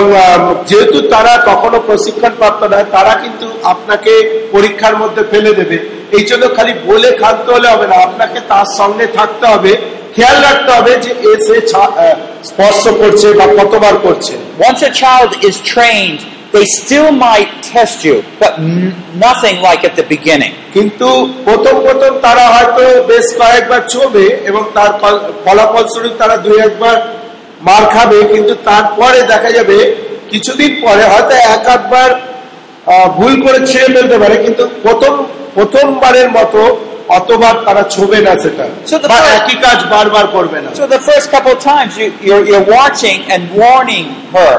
[0.67, 4.13] যেহেতু তারা কখনো প্রশিক্ষণ প্রাপ্ত নয় তারা কিন্তু আপনাকে
[4.51, 5.77] পরীক্ষার মধ্যে ফেলে দেবে
[6.17, 9.71] এই জন্য খালি বলে খাদ্য হলে হবে না আপনাকে তার সঙ্গে থাকতে হবে
[10.15, 11.55] খেয়াল রাখতে হবে যে এ সে
[12.43, 16.19] স্পর্শ করছে বা কতবার করছে Once a child is trained,
[16.53, 18.53] they still might test you, but
[19.25, 20.53] nothing like at the beginning.
[20.73, 21.07] কিন্তু
[21.45, 26.95] প্রথম প্রথম তারা হয়তো বেশ কয়েকবার চবে এবং তার ফল- ফলাফলস্বরূপ তারা দুই একবার
[27.59, 29.77] মার খাবে কিন্তু তারপরে দেখা যাবে
[30.31, 32.09] কিছুদিন পরে হয়তো এক আধবার
[33.17, 35.13] ভুল করে ছেড়ে ফেলতে পারে কিন্তু প্রথম
[35.55, 36.61] প্রথমবারের মতো
[37.17, 40.85] অতবার তারা ছবে না সেটা So the বা first- একই কাজ বারবার করবে না So
[40.87, 44.55] the first couple times you, you're, you're watching and warning her.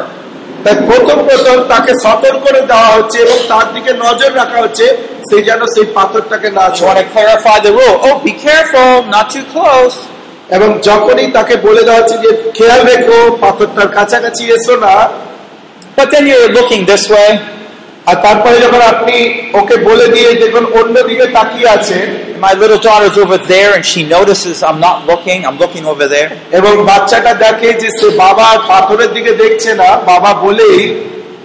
[0.65, 4.87] তাই প্রথম প্রথম তাকে সতর্ক করে দেওয়া হচ্ছে এবং তার দিকে নজর রাখা হচ্ছে
[5.29, 7.97] সে যেন সেই পাথরটাকে না ছোঁয় clarify the rule.
[8.07, 9.97] Oh, be careful, not too close.
[10.50, 14.96] এবং যখনই তাকে বলে দেওয়া হচ্ছে যে খেয়াল রেখো পাথরটার কাছাকাছি এসো না
[15.98, 17.30] But then you're looking this way.
[18.08, 19.16] আর তারপরে যখন আপনি
[19.60, 21.98] ওকে বলে দিয়ে দেখুন অন্যদিকে তাকিয়ে আছে
[22.46, 25.40] My little daughter's over there and she notices I'm not looking.
[25.48, 26.30] I'm looking over there.
[26.60, 30.80] এবং বাচ্চাটা দেখে যে সে বাবা পাথরের দিকে দেখছে না বাবা বলেই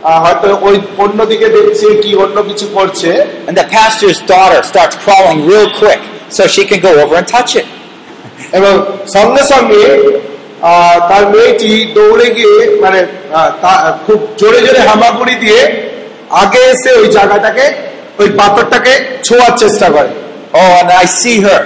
[0.03, 3.11] আহ, হয়তো ওই অন্যদিকে দেখছে কি অন্য কিছু করছে
[3.49, 6.01] And the pastor's daughter starts crawling real quick
[6.37, 7.67] so she can go over and touch it.
[8.58, 8.74] এবং
[9.16, 9.84] সঙ্গে সঙ্গে
[11.10, 13.00] তার মেয়েটি দৌড়ে গিয়ে মানে
[14.06, 15.60] খুব জোরে জোরে হামাগুড়ি দিয়ে
[16.42, 17.66] আগে এসে ওই জায়গাটাকে
[18.20, 20.12] ওই পাথরটাকে ছোঁয়ার চেষ্টা করে
[20.54, 21.62] Oh, and I see her.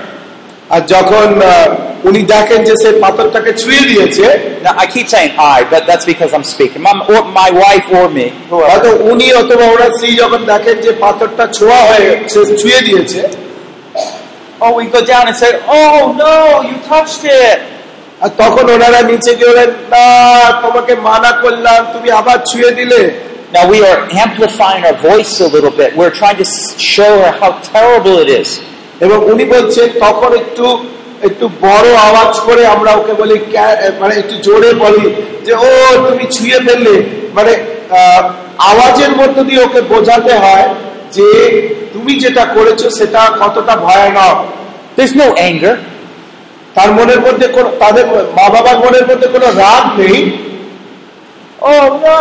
[0.70, 1.28] আর যখন
[2.10, 4.26] উনি দেখেন যে সে পাথরটাকে ছুঁয়ে দিয়েছে
[4.94, 6.82] keep saying I, but that's because I'm speaking.
[6.82, 8.28] My, or my wife or me.
[8.50, 8.68] whoever.
[8.70, 13.20] হয়তো উনি অথবা ওরা স্ত্রী যখন দেখেন যে পাথরটা ছোঁয়া হয়ে সে ছুঁয়ে দিয়েছে
[14.62, 16.36] Oh, we go down and say, "Oh no,
[16.70, 17.60] you touched it."
[18.22, 20.06] আর তখন ওনারা নিচে গিয়ে বলেন না
[20.64, 23.02] তোমাকে মানা করলাম তুমি আবার ছুঁয়ে দিলে
[23.52, 25.90] Now we are amplifying our voice a little bit.
[26.00, 26.48] We're trying to
[26.94, 28.50] show her how terrible it is.
[29.06, 30.66] এবং উনি বলছেন তখন একটু
[31.28, 33.36] একটু বড় আওয়াজ করে আমরা ওকে বলি
[34.02, 35.06] মানে একটু জোরে বলি
[35.46, 35.70] যে ও
[36.08, 36.96] তুমি ছুঁয়ে ফেললে
[37.38, 37.54] মানে
[38.70, 40.68] আওয়াজের মধ্য দিয়ে ওকে বোঝাতে হয়
[41.12, 41.30] যে
[41.94, 44.38] তুমি যেটা করেছ সেটা কতটা ভয়ানক
[44.98, 45.76] There's no anger.
[46.76, 48.06] তার মনের মধ্যে কোনো তাদের
[48.38, 50.20] মা বাবার মনের মধ্যে কোনো রাগ নেই
[51.62, 52.18] ও নো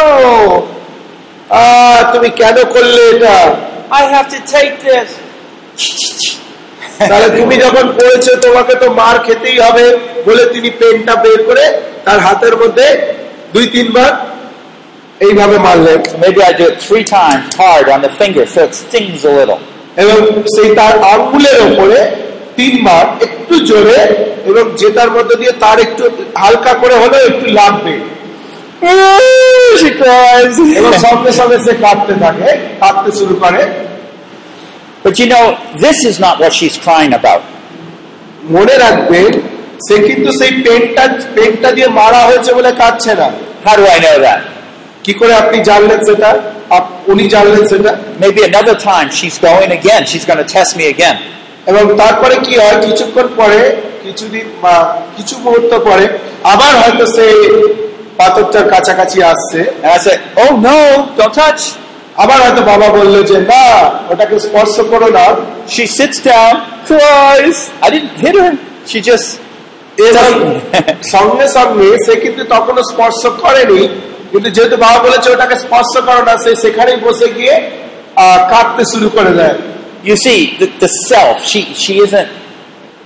[2.13, 3.37] তুমি কেন করলে এটা
[4.01, 5.09] I have to take this.
[7.01, 9.87] তাহলে তুমি যখন করেছ তোমাকে তো মার খেতেই হবে
[10.27, 11.65] বলে তিনি পেনটা বের করে
[12.05, 12.87] তার হাতের মধ্যে
[13.55, 14.11] দুই তিনবার
[15.21, 19.21] এইভাবে মারলেন Maybe I do it three times hard on the finger so it stings
[19.25, 19.61] a little.
[20.03, 20.19] এবং
[20.55, 21.99] সেই তার আঙ্গুলের ওপরে
[22.59, 24.01] তিনবার একটু জোরে
[24.51, 26.05] এবং যেটার মধ্যে দিয়ে তার একটু
[26.43, 27.95] হালকা করে হলেও একটু লাগবে
[30.79, 32.49] এবং সঙ্গে সঙ্গে সে কাঁদতে থাকে
[32.81, 33.63] কাঁদতে শুরু করে
[35.05, 35.45] but you know,
[35.77, 37.43] this is not what she's crying about.
[38.57, 39.33] মনে রাখবেন
[39.87, 41.05] সে কিন্তু সেই পেনটা
[41.37, 43.29] পেনটা দিয়ে মারা হয়েছে বলে কাঁদছে না
[43.65, 44.41] How do I know that?
[45.09, 46.31] কি করে আপনি জানলেন সেটা
[47.13, 47.91] উনি জানলেন সেটা
[48.25, 50.03] Maybe another time she's going again.
[50.11, 51.17] She's going to test me again.
[51.71, 53.61] এবং তারপরে কি হয় কিছুক্ষণ পরে
[54.05, 54.75] কিছুদিন বা
[55.17, 56.05] কিছু মুহূর্ত পরে
[56.53, 57.27] আবার হয়তো সে
[58.21, 59.61] পাথরটার কাছাকাছি আসছে
[59.95, 60.79] I said, Oh no,
[62.23, 63.67] আবার হয়তো বাবা বলল যে না
[64.11, 65.27] ওটাকে স্পর্শ করো না
[65.75, 66.55] She sits down,
[66.89, 67.59] cries.
[67.85, 68.53] I didn't hit her.
[68.91, 69.29] She just
[71.15, 73.83] সঙ্গে সঙ্গে সে কিন্তু তখনও স্পর্শ করেনি
[74.33, 77.55] কিন্তু যেহেতু বাবা বলেছে ওটাকে স্পর্শ করো না সে সেখানেই বসে গিয়ে
[78.53, 79.59] কাঁদতে শুরু করে দেয়
[80.03, 82.31] You see, the, the self, she, she isn't,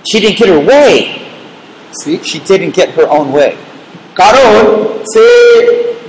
[0.05, 0.93] she didn't get her way.
[1.91, 3.51] See, she didn't get her own way.
[4.15, 4.53] কারণ
[5.13, 5.25] সে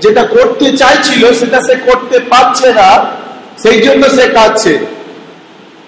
[0.00, 2.90] যেটা করতে চাইছিল সেটা সে করতে পারছে না
[3.62, 4.74] সেই জন্য সে কাঁদছে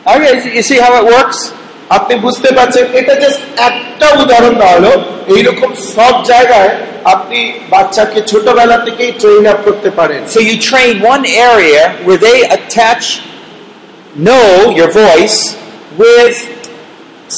[0.07, 1.39] Okay, you see how it works?
[1.91, 4.93] আপনি বুঝতে পারছেন এটা জাস্ট একটা উদাহরণ দেওয়া হলো
[5.29, 6.71] এইরকম সব জায়গায়
[7.05, 12.39] আপনি বাচ্চাকে ছোটবেলা থেকেই ট্রেন আপ করতে পারেন So you train one area where they
[12.57, 13.05] attach
[14.17, 15.39] know your voice
[15.99, 16.37] with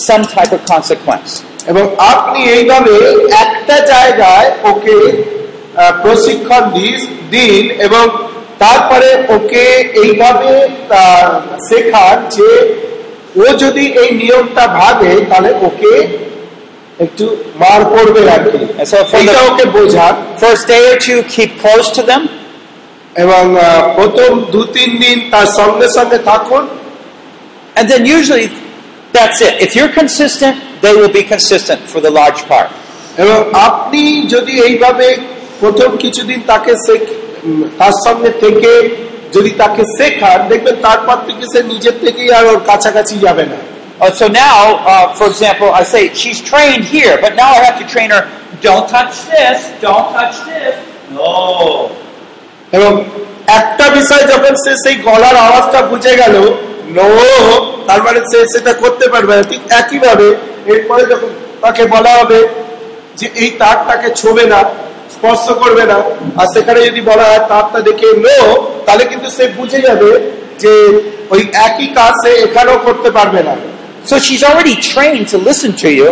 [0.06, 1.30] some type of consequence.
[1.66, 2.94] এবং আপনি এইভাবে
[3.44, 4.96] একটা জায়গায় ওকে
[6.02, 8.04] প্রশিক্ষণ দিস- দিন এবং
[8.58, 9.64] তারপরে ওকে
[10.02, 10.50] এইভাবে
[11.68, 12.50] শেখান যে
[13.38, 15.92] ও যদি এই নিয়মটা ভাবে তাহলে ওকে
[17.04, 17.24] একটু
[17.60, 18.58] মার পড়বে আর কি
[19.30, 19.64] the okay
[20.44, 22.22] first day or two, keep close to them.
[23.24, 23.44] এবং
[23.98, 26.64] প্রথম দু তিন দিন তার সঙ্গে সঙ্গে থাকুন
[27.76, 28.48] And then usually
[29.12, 29.54] that's it.
[29.66, 32.70] If you're consistent, they will be consistent for the large part.
[33.22, 34.02] এবং আপনি
[34.34, 35.08] যদি এইভাবে
[35.60, 36.72] প্রথম কিছুদিন তাকে
[37.78, 38.72] তার সঙ্গে থেকে
[39.32, 43.58] যদি তাকে শেখান দেখবেন তারপর থেকে সে নিজের থেকেই আর ওর কাছাকাছি যাবে না
[44.00, 47.78] Uh, so now, uh, for example, I say she's trained here, but now I have
[47.80, 48.30] to train her.
[48.60, 49.58] Don't touch this.
[49.80, 50.74] Don't touch this.
[51.10, 51.32] No.
[52.72, 52.92] এবং
[53.58, 56.34] একটা বিষয় যখন সে সেই গলার আওয়াজটা বুঝে গেল
[56.96, 57.08] নো
[57.88, 60.28] তার মানে সে সেটা করতে পারবে না ঠিক একইভাবে
[60.72, 61.30] এরপরে যখন
[61.62, 62.38] তাকে বলা হবে
[63.18, 64.60] যে এই তারটাকে ছোবে না
[65.18, 65.98] স্পর্শ করবে না।
[66.40, 68.38] আর সেখানে যদি বলা হয় তারটা দেখে নো
[68.86, 70.10] তাহলে কিন্তু সে বুঝে যাবে
[70.62, 70.72] যে
[71.34, 73.54] ওই একই কাজ সে এখানেও করতে পারবে না।
[74.10, 76.08] So she's already trained to listen to you,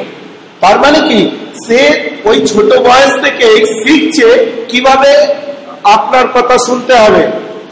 [0.62, 1.20] তার মানে কি?
[1.64, 1.80] সে
[2.30, 3.46] ওই ছোট বয়স থেকে
[3.82, 4.28] শিখছে
[4.70, 5.12] কীভাবে
[5.96, 7.22] আপনার কথা শুনতে হবে।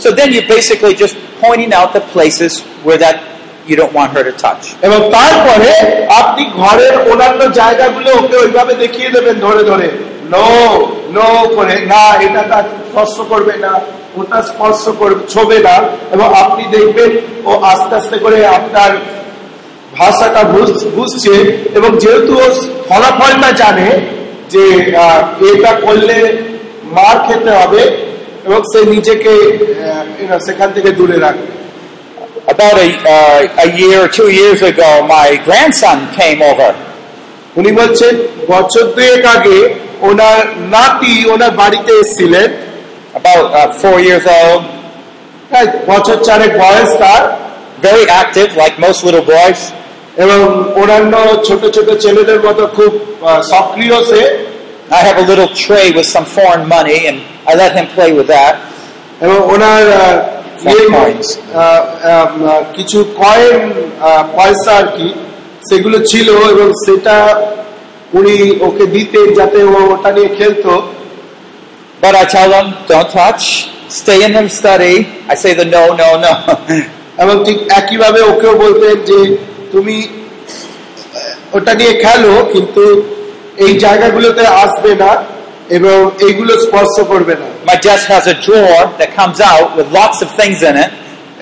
[0.03, 2.53] So then you're basically just pointing out the places
[2.87, 3.17] where that
[3.69, 4.65] you don't want her to touch.
[4.87, 5.71] এবং তারপরে
[6.21, 9.89] আপনি ঘরের অন্যান্য জায়গাগুলো ওকে ওইভাবে দেখিয়ে দেবেন ধরে ধরে।
[10.33, 10.47] নো
[11.17, 13.81] নো করে না এটা তার স্পর্শ করবে না
[14.17, 15.75] ওটা স্পর্শ করবে ছবে না।
[16.13, 17.11] এবং আপনি দেখবেন
[17.45, 18.91] ও আস্তে আস্তে করে আপনার
[19.99, 20.43] ভাষাটা
[20.97, 21.35] বুঝছে।
[21.75, 22.47] এবং যেহেতু ও
[22.89, 23.89] ফলাফলটা জানে
[24.49, 24.65] যে
[25.53, 26.19] এটা করলে
[26.85, 27.83] মার খেতে হবে
[28.45, 29.33] এবং সে নিজেকে
[30.47, 31.55] সেখান থেকে দূরে রাখবে।
[32.47, 36.73] About a, uh, a year or two years ago, my grandson came over.
[37.57, 38.15] উনি বলছেন
[38.49, 40.42] বছর দুয়েক আগে ওনার
[40.76, 42.50] নাতি ওনার বাড়িতে এসেছিলেন
[43.16, 44.62] about uh, four years old,
[45.50, 47.22] প্রায় বছর চারেক বয়স তার
[47.82, 49.62] very active, like most little boys.
[50.24, 50.40] এবং
[50.82, 51.14] অন্যান্য
[51.48, 52.92] ছোট ছোট ছেলেদের মতো খুব
[53.22, 54.22] আহ, সক্রিয় সে
[54.92, 57.18] I have a little tray with some foreign money, and
[57.48, 58.54] I let him play with that.
[59.22, 60.02] এবং ওনার আহ,
[60.64, 61.28] Some ইয়ে, coins.
[61.38, 63.58] আহ, আহ, কিছু কয়েন
[64.38, 65.08] পয়সা আর কি
[65.70, 67.18] সেগুলো ছিল এবং সেটা
[68.15, 68.35] উনি
[68.67, 70.75] ওকে দিতেন যাতে ও ওটা নিয়ে খেলতো
[72.03, 73.45] But I tell them, don't touch,
[73.91, 74.95] stay in and study.
[75.27, 76.33] I say the no, no, no.
[77.23, 79.19] এবং ঠিক একইভাবে ওকেও বলতেন যে
[79.73, 79.97] তুমি
[81.53, 82.85] ওটা নিয়ে খেলো কিন্তু
[83.65, 85.11] এই জায়গাগুলোতে আসবে না
[85.71, 85.97] এবং
[86.27, 90.29] এইগুলো স্পর্শ করবে না My desk has a drawer that comes out with lots of
[90.41, 90.93] things in it.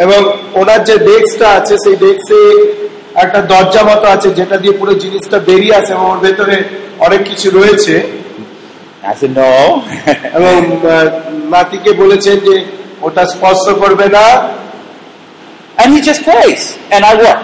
[0.04, 0.20] এবং
[0.60, 2.40] ওনার যে ডেস্কটা আছে সেই ডেস্কে
[3.16, 6.56] একটা দরজা মতো আছে যেটা দিয়ে পুরো জিনিসটা বেরিয়ে আসে এবং ওর ভেতরে
[6.98, 7.94] অনেক কিছু রয়েছে.
[10.36, 10.56] এবং
[11.50, 12.54] নাতিকে বলেছেন যে
[13.02, 14.26] ওটা স্পর্শ করবে না
[15.76, 17.42] and he just plays, and I work.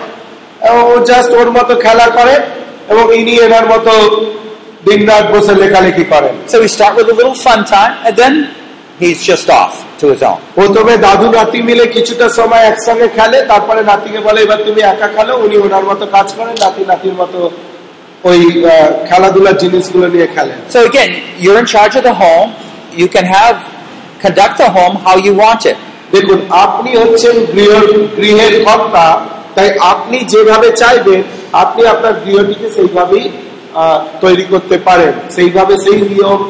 [0.69, 0.73] ও
[1.11, 2.35] জাস্ট ওর মতো খেলা করে
[2.89, 3.93] এবং ইনি এনার মতো
[4.85, 8.35] দিন রাত বসে লেখালেখি করেন So we start with a little fun time, and then
[9.01, 10.39] he's just off to his own.
[10.55, 15.33] প্রথমে দাদু নাতি মিলে কিছুটা সময় একসঙ্গে খেলে তারপরে নাতিকে বলে এবার তুমি একা খেলো
[15.45, 17.41] উনি ওনার মতো কাজ করেন নাতি নাতির মতো
[18.25, 18.41] ওই
[19.09, 22.49] খেলাধুলার জিনিসগুলো নিয়ে খেলেন So again, you're in charge of the home.
[23.01, 23.57] You can have
[24.21, 25.79] conduct the home how you want it.
[26.15, 27.73] দেখুন আপনি হচ্ছেন গৃহ
[28.19, 29.07] গৃহের কর্তা
[29.57, 31.23] তাই আপনি যেভাবে চাইবেন
[31.63, 33.25] আপনি আপনার গৃহটিকে সেইভাবেই
[33.75, 36.41] আহ, তৈরি করতে পারেন সেইভাবে সেই নিয়ম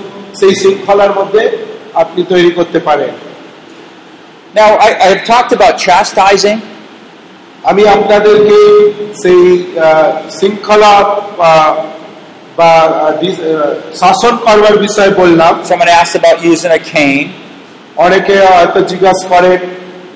[0.40, 1.42] সেই শৃঙ্খলার মধ্যে
[2.02, 3.14] আপনি তৈরি করতে পারেন
[4.54, 6.58] Now, I, I have talked about chastising.
[7.62, 8.58] আমি আপনাদেরকে
[9.22, 9.42] সেই
[10.38, 10.94] শৃঙ্খলা
[12.58, 12.72] বা
[14.02, 17.28] শাসন করবার বিষয়ে বললাম Someone asked about using a cane.
[17.96, 19.58] অনেকে হয়তো জিজ্ঞাসা করেন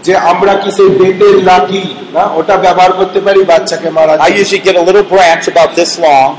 [0.07, 1.83] যে আমরা কি সেই বেতের লাঠি
[2.15, 5.93] না ওটা ব্যবহার করতে পারি বাচ্চাকে মারা I usually get a little branch about this
[6.05, 6.31] long.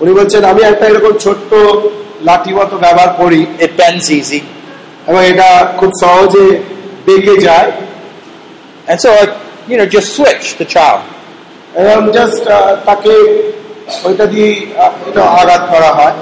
[0.00, 1.50] উনি বলছেন আমি একটা এরকম ছোট্ট
[2.28, 4.40] লাঠি মতো ব্যবহার করি It bends easy.
[5.07, 5.49] এবং এটা
[5.79, 6.45] খুব সহজে
[7.05, 7.69] বেঁকে যায়
[8.89, 9.23] And so, I,
[9.69, 11.01] you know, just switch the child.
[11.81, 12.43] এবং জাস্ট
[12.87, 13.13] তাকে
[14.07, 14.49] ওইটা দিয়ে
[14.83, 16.15] আহ, এটা আঘাত করা হয়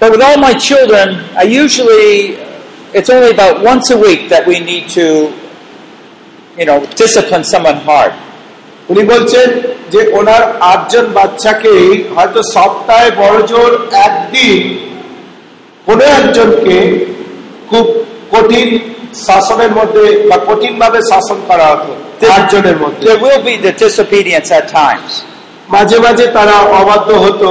[0.00, 1.06] But with all my children,
[1.42, 2.08] I usually,
[2.94, 5.06] it's only about once a week that we need to,
[6.58, 8.12] you know, discipline someone hard.
[8.88, 9.48] উনি বলছেন
[9.92, 11.74] যে ওনার আটজন বাচ্চাকে
[12.16, 13.70] হয়তো সপ্তাহে বড় জোর
[14.06, 14.60] একদিন
[15.86, 16.76] কোনো একজনকে
[17.69, 17.85] খুব
[18.33, 18.67] কঠিন
[19.27, 21.91] শাসনের মধ্যে বা কঠিন ভাবে শাসন করা হতো
[22.37, 25.11] আটজনের মধ্যে There will be the disobedience at times.
[25.69, 27.49] মাঝে মাঝে তারা অবাধ্য হতো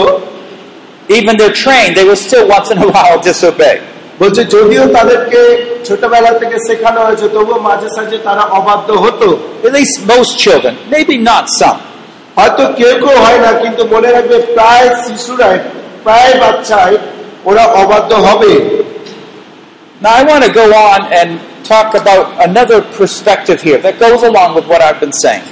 [1.09, 3.77] Even they're trained, they will still once in a while disobey.
[4.21, 5.41] বলছে যদিও তাদেরকে
[5.89, 9.29] ছোটবেলা থেকে শেখানো হয়েছে তবুও মাঝে সাঝে তারা অবাধ্য হতো
[9.67, 11.79] At least most children, maybe not some.
[12.37, 15.57] হয়তো কেউ কেউ হয় না কিন্তু মনে রাখবে প্রায় শিশুরাই
[16.05, 16.93] প্রায় বাচ্চাই
[17.45, 18.53] ওরা অবাধ্য হবে
[20.02, 21.30] Now, I want to go on and
[21.64, 25.46] talk about another perspective here that goes along with what I've been saying.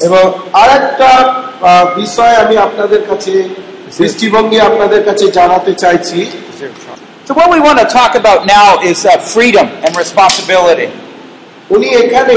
[0.00, 0.24] এবং
[0.60, 1.10] আর একটা
[1.96, 3.32] বিষয় আমি আপনাদের কাছে
[3.98, 6.20] দৃষ্টিভঙ্গি আপনাদের কাছে জানাতে চাইছি
[7.26, 10.88] So, what we want to talk about now is uh, freedom and responsibility.
[11.70, 12.36] উনি এখানে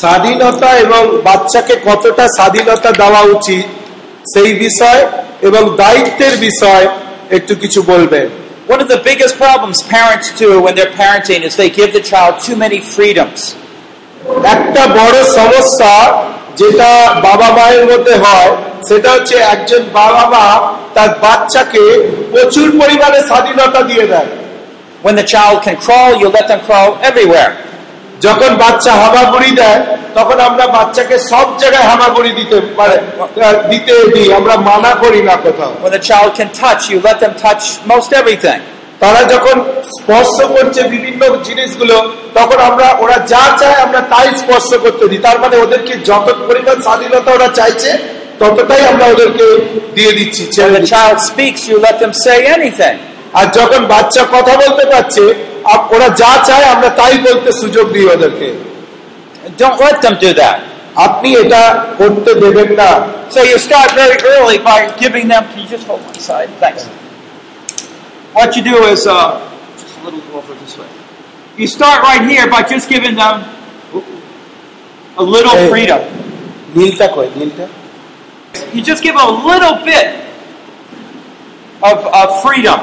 [0.00, 3.66] স্বাধীনতা এবং বাচ্চাকে কতটা স্বাধীনতা দেওয়া উচিত
[4.32, 5.00] সেই বিষয়
[5.48, 6.84] এবং দায়িত্বের বিষয়
[7.30, 8.26] একটু কিছু বলবেন
[8.66, 12.32] One of the biggest problems parents do when they're parenting is they give the child
[12.46, 13.40] too many freedoms.
[14.54, 15.92] একটা বড় সমস্যা
[16.60, 16.90] যেটা
[17.28, 18.50] বাবা মায়ের মধ্যে হয়
[18.88, 20.46] সেটা হচ্ছে একজন বাবা মা
[20.96, 21.84] তার বাচ্চাকে
[22.32, 24.30] প্রচুর পরিমাণে স্বাধীনতা দিয়ে দেয়
[25.02, 27.50] When the child can crawl, you let them crawl everywhere.
[28.21, 29.79] যখন বাচ্চা হামাগুড়ি দেয়
[30.15, 32.95] তখন আমরা বাচ্চাকে সব জায়গায় হামাগুড়ি দিতে পারে
[33.71, 37.33] দিতে দিই আমরা মানা করি না কোথাও When the child can touch, you let them
[37.45, 38.61] touch most everything.
[38.99, 39.55] তারা যখন
[39.95, 41.95] স্পর্শ করছে বিভিন্ন জিনিসগুলো
[42.33, 46.77] তখন আমরা ওরা যা চায় আমরা তাই স্পর্শ করতে দিই তার মানে ওদেরকে যত পরিমাণ
[46.87, 47.91] স্বাধীনতা ওরা চাইছে
[48.39, 49.45] ততটাই আমরা ওদেরকে
[49.95, 50.43] দিয়ে দিচ্ছি
[50.93, 52.95] child speaks, you let them say anything.
[53.33, 55.23] আর যখন বাচ্চা কথা বলতে পারছে
[55.94, 58.48] ওরা যা চায় আমরা তাই বলতে সুযোগ দিই ওদেরকে
[59.60, 60.56] Don't let them do that.
[61.06, 61.62] আপনি এটা
[62.00, 62.90] করতে দেবেন না
[63.34, 65.42] So you start very early by giving them.
[65.50, 66.50] Can you just hold one side?
[66.62, 66.82] Thanks.
[68.36, 69.18] What you do is uh,
[69.82, 70.90] just a little over this way.
[71.60, 73.36] You start right here by just giving them
[75.22, 75.68] a little Hey.
[75.72, 76.00] freedom.
[76.76, 77.66] নীলটা কই নীলটা
[78.74, 80.06] You just give a little bit
[81.82, 82.78] of, of freedom.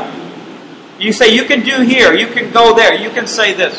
[1.02, 3.74] You say, you can do here, you can go there, you can say this.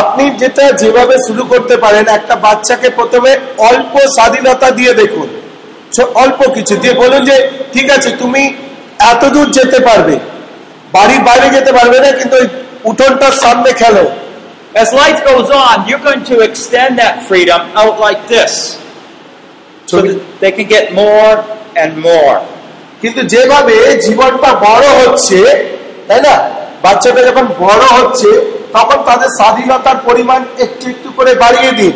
[0.00, 3.32] আপনি যেটা যেভাবে শুরু করতে পারেন একটা বাচ্চাকে প্রথমে
[3.70, 5.28] অল্প স্বাধীনতা দিয়ে দেখুন
[6.22, 7.36] অল্প কিছু দিয়ে বলুন যে
[7.74, 8.42] ঠিক আছে তুমি
[9.12, 10.14] এত দূর যেতে পারবে
[10.92, 12.46] বাড়ির বাইরে যেতে পারবে না কিন্তু ওই
[12.90, 14.04] উঠোনটার সামনে খেলো
[14.74, 18.52] As life goes on, you're going to extend that freedom out like this.
[19.88, 21.34] So that they can get more
[21.82, 22.36] and more.
[23.02, 23.76] কিন্তু যেভাবে
[24.06, 25.38] জীবনটা বড় হচ্ছে
[26.08, 26.34] তাই না
[26.82, 28.30] বাচ্চাটা যখন বড় হচ্ছে
[28.72, 31.94] তখন তাদের স্বাধীনতার পরিমাণ একটু একটু করে বাড়িয়ে দিন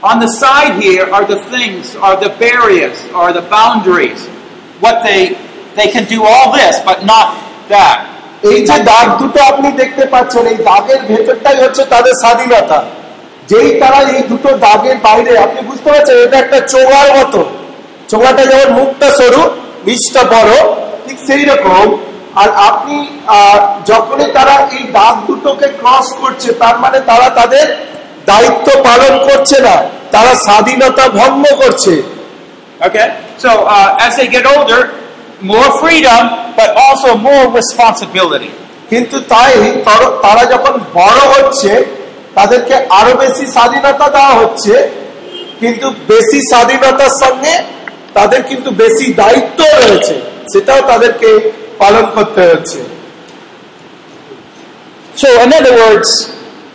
[0.00, 4.20] On the side here are the things, are the barriers, are the boundaries.
[4.78, 5.34] What they
[5.74, 7.28] they can do all this, but not
[7.68, 7.98] that.
[8.42, 12.78] এই যে দাগ দুটো আপনি দেখতে পাচ্ছেন এই দাগের ভেতরটাই হচ্ছে তাদের স্বাধীনতা
[13.50, 17.40] যেই তারা এই দুটো দাগের বাইরে আপনি বুঝতে পারছেন এটা একটা চোঙার মতো
[18.10, 19.42] চোঙাটা যেমন মুখটা সরু
[19.86, 20.52] বীজটা বড়
[21.04, 21.84] ঠিক সেই রকম
[22.40, 22.96] আর আপনি
[23.86, 27.66] যখনই তারা এই দাগ দুটোকে ক্রস করছে তার মানে তারা তাদের
[28.26, 29.76] দায়িত্ব পালন করছে না
[30.12, 31.94] তারা স্বাধীনতা ভঙ্গ করছে?
[33.38, 34.82] So uh, as they get older,
[35.42, 36.22] more freedom,
[36.56, 38.50] but also more responsibility.
[38.90, 39.52] কিন্তু তাই
[40.22, 41.72] তারা যখন বড় হচ্ছে
[42.34, 44.74] তাদেরকে আরও বেশি স্বাধীনতা দেওয়া হচ্ছে
[45.60, 47.54] কিন্তু বেশি স্বাধীনতার সঙ্গে
[48.14, 50.14] তাদের কিন্তু বেশি দায়িত্ব রয়েছে
[50.52, 51.30] সেটাও তাদেরকে
[51.80, 52.80] পালন করতে হচ্ছে
[55.22, 56.10] So, in other words,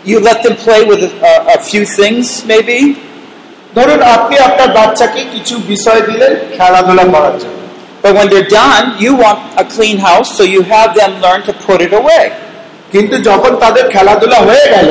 [0.05, 2.79] you let them play with a, a few things, maybe,
[3.75, 7.63] ধরুন আপনি আপনার বাচ্চাকে কিছু বিষয় দিলেন খেলাধুলা করার জন্য
[8.03, 11.53] but when they're done, you want a clean house, so you have them learn to
[11.65, 12.25] put it away.
[12.91, 14.89] কিন্তু যখন তাদের খেলাধুলা হয়ে গেল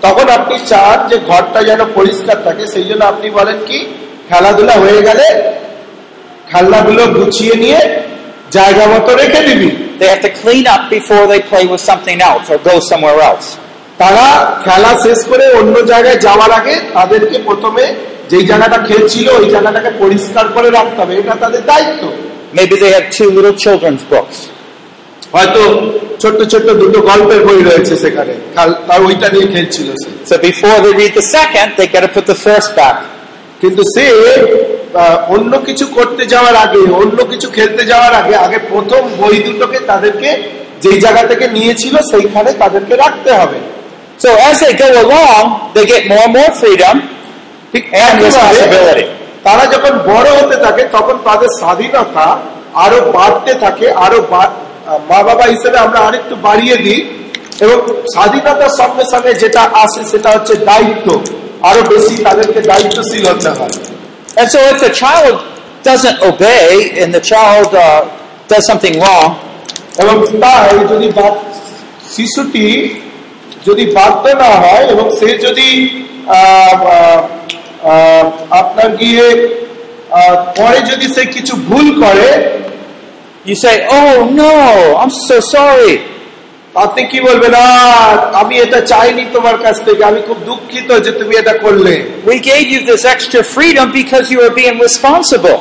[0.00, 3.78] তখন আপনি চান যে ঘরটা যেন পরিষ্কার থাকে সেই জন্য আপনি বলেন কি
[4.28, 5.26] খেলাধুলা হয়ে গেলে
[6.50, 7.80] খেলনাগুলো গুছিয়ে নিয়ে
[8.50, 9.70] জায়গা মতো রেখে দিবি
[10.00, 13.46] They have to clean up before they play with something else or go somewhere else.
[13.98, 14.26] তারা
[14.64, 17.84] খেলা শেষ করে অন্য জায়গায় যাওয়ার আগে তাদেরকে প্রথমে
[18.30, 22.02] যেই জায়গাটা খেলছিল ওই জায়গাটাকে পরিষ্কার করে রাখতে হবে এটা তাদের দায়িত্ব
[22.54, 24.36] Maybe they have two little children's books.
[25.32, 25.60] হয়তো
[26.22, 30.92] ছোট্ট ছোট্ট দুটো গল্পের বই রয়েছে সেখানে খেল- ওইটা নিয়ে খেলছিল সে So before they
[31.02, 32.96] read the second, they got to put the first back.
[33.64, 34.06] কিন্তু সে
[35.28, 40.30] অন্য কিছু করতে যাওয়ার আগে অন্য কিছু খেলতে যাওয়ার আগে আগে প্রথম বই দুটোকে তাদেরকে
[40.82, 43.58] যেই জায়গা থেকে নিয়েছিল সেইখানে তাদেরকে রাখতে হবে।
[44.22, 45.44] So as they go along,
[45.74, 46.96] they get more and more freedom.
[48.02, 49.04] and responsibility.
[49.44, 52.38] তারা যখন বড় হতে থাকে তখন তাদের স্বাধীনতা
[52.74, 57.00] আরও বাড়তে থাকে আরও মা বাবা হিসেবে আমরা আরেকটু বাড়িয়ে দিই।
[57.64, 57.76] এবং
[58.14, 61.08] স্বাধীনতার সঙ্গে সঙ্গে যেটা আসে সেটা হচ্ছে দায়িত্ব।
[61.69, 63.73] আরো বেশি তাদেরকে দায়িত্বশীল হতে হয়
[64.39, 65.35] And so if the child
[65.83, 66.69] doesn't obey
[67.01, 67.85] and the child uh,
[68.49, 69.27] does something wrong,
[70.01, 71.39] এবং তাই যদি বা-
[72.15, 72.67] শিশুটি
[73.67, 75.69] যদি বাধ্য না হয় এবং সে যদি
[76.29, 77.19] আহ, আহ,
[77.83, 78.25] আহ,
[78.61, 79.25] আপনার গিয়ে
[80.11, 82.29] আহ, পরে যদি সে কিছু ভুল করে
[83.45, 84.53] you say, oh no,
[85.01, 85.93] I'm so sorry.
[86.74, 87.54] আপনি কি বলবেন?
[87.54, 92.38] আর আমি এটা চাইনি তোমার কাছ থেকে। আমি খুব দুঃখিত যে তুমি এটা করলে। We
[92.38, 95.56] gave you this extra freedom because you are being responsible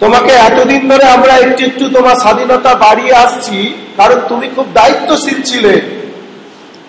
[0.00, 5.74] তোমাকে এতদিন ধরে আমরা একটু একটু তোমার স্বাধীনতা বাড়িয়ে আসছি কারণ তুমি খুব দায়িত্বশীল ছিলে।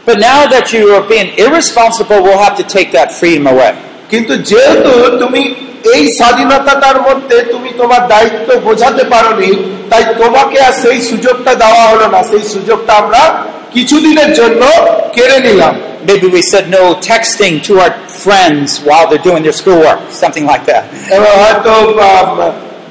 [0.08, 3.74] But now that you are being irresponsible, we'll have to take that freedom away.
[4.10, 5.56] কিন্তু যেহেতু তুমি
[5.94, 9.52] এই স্বাধীনতাটার মধ্যে তুমি তোমার দায়িত্ব বোঝাতে পারোনি
[9.90, 13.22] তাই তোমাকে আর সেই সুযোগটা দেওয়া হলো না। সেই সুযোগটা আমরা
[13.74, 14.62] কিছুদিনের জন্য
[15.16, 15.76] কেড়ে নিলাম।
[16.10, 20.66] Maybe we said no texting to our friends while they're doing their schoolwork, something like
[20.72, 20.84] that.
[21.42, 21.74] হয়তো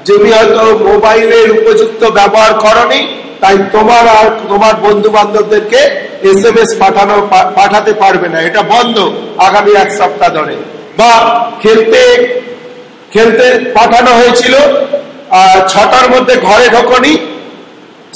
[0.05, 3.01] তুমি হয়তো মোবাইলের উপযুক্ত ব্যবহার করনি
[3.41, 5.81] তাই তোমার আর তোমার বন্ধু বান্ধবদেরকে
[6.29, 7.15] এস এম এস পাঠানো
[7.57, 8.95] পাঠাতে পারবে না। এটা বন্ধ
[9.47, 10.55] আগামী এক সপ্তাহ ধরে।
[10.99, 11.11] বা
[11.61, 12.01] খেলতে
[13.13, 14.55] খেলতে পাঠানো হয়েছিল।
[15.67, 17.13] ছটার মধ্যে ঘরে ঢোকনি।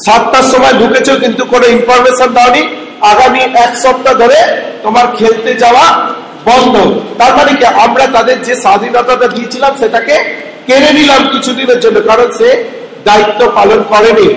[0.05, 2.63] সাতটার সময় ঢুকেছো কিন্তু কোনো ইনফরমেশন দাওনি।
[3.01, 4.39] আগামী এক সপ্তাহ ধরে
[4.83, 5.85] তোমার খেলতে যাওয়া
[6.45, 6.75] বন্ধ।
[7.19, 7.65] তার মানে কি?
[7.65, 10.15] আমরা তাদের যে স্বাধীনতাটা দিয়েছিলাম, সেটাকে
[10.67, 12.49] কেড়ে নিলাম কিছুদিনের জন্য, কারণ সে
[13.05, 14.27] দায়িত্ব পালন করেনি।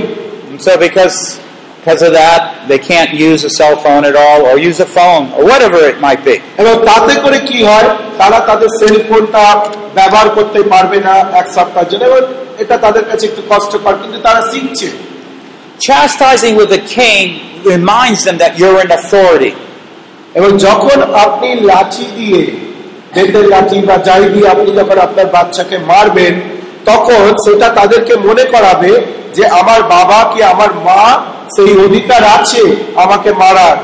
[1.85, 5.31] Because of that, they can't use a cell phone at all or use a phone
[5.33, 6.37] or whatever it might be.
[6.63, 7.89] এবং তাতে করে কি হয়
[8.21, 9.45] তারা তাদের সেল ফোনটা
[9.99, 12.23] ব্যবহার করতে পারবে না এক সপ্তাহের জন্য এবং
[12.59, 14.89] এটা তাদের কাছে একটু কষ্টকর কিন্তু তারা শিখছে
[15.81, 17.31] Chastising with a cane
[17.67, 19.53] reminds them that you're in authority.
[20.39, 22.41] এবং যখন আপনি লাঠি দিয়ে
[23.15, 26.35] বেতের লাঠি বা যাই দিয়ে আপনি যখন আপনার বাচ্চাকে মারবেন
[26.85, 28.93] তখন সেটা তাদেরকে মনে করাবে
[29.37, 31.03] যে আমার বাবা কি আমার মা
[31.55, 32.63] সেই অধিকার আছে
[32.97, 33.77] আমাকে মারার.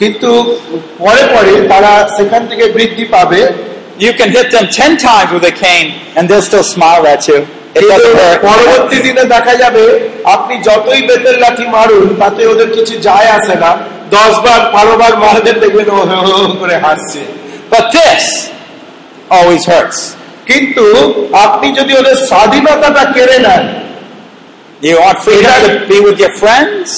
[0.00, 0.30] কিন্তু
[0.98, 3.42] পরে পরে তারা সেখান থেকে বৃদ্ধি পাবে
[3.98, 7.38] You can hit them ten times with a cane and they'll still smile at you.
[7.38, 8.40] It কিন্তু doesn't hurt.
[8.48, 9.84] পরবর্তী দিনে দেখা যাবে
[10.34, 13.70] আপনি যতই বেতের লাঠি মারুন তাতে ওদের কিছু যায় আসে না
[14.10, 15.88] দশ বার বারো বার মারদের দেখবেন
[16.60, 17.20] করে হাসছে
[17.72, 18.24] But this
[19.30, 19.98] always hurts.
[20.46, 20.84] কিন্তু
[21.46, 23.64] আপনি যদি ওদের স্বাধীনতাটা কেড়ে নেন
[24.82, 26.88] You want freedom to be with your friends?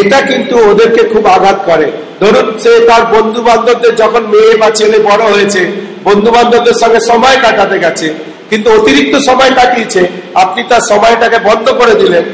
[0.00, 1.86] এটা কিন্তু ওদেরকে খুব আঘাত করে।
[2.22, 5.62] ধরুন সে তার বন্ধু বান্ধবদের যখন মেয়ে বা ছেলে বড় হয়েছে
[6.08, 8.06] বন্ধু বান্ধবদের সঙ্গে সময় কাটাতে গেছে
[8.50, 10.02] কিন্তু অতিরিক্ত সময় কাটিয়েছে
[10.42, 12.24] আপনি তার সময়টাকে বন্ধ করে দিলেন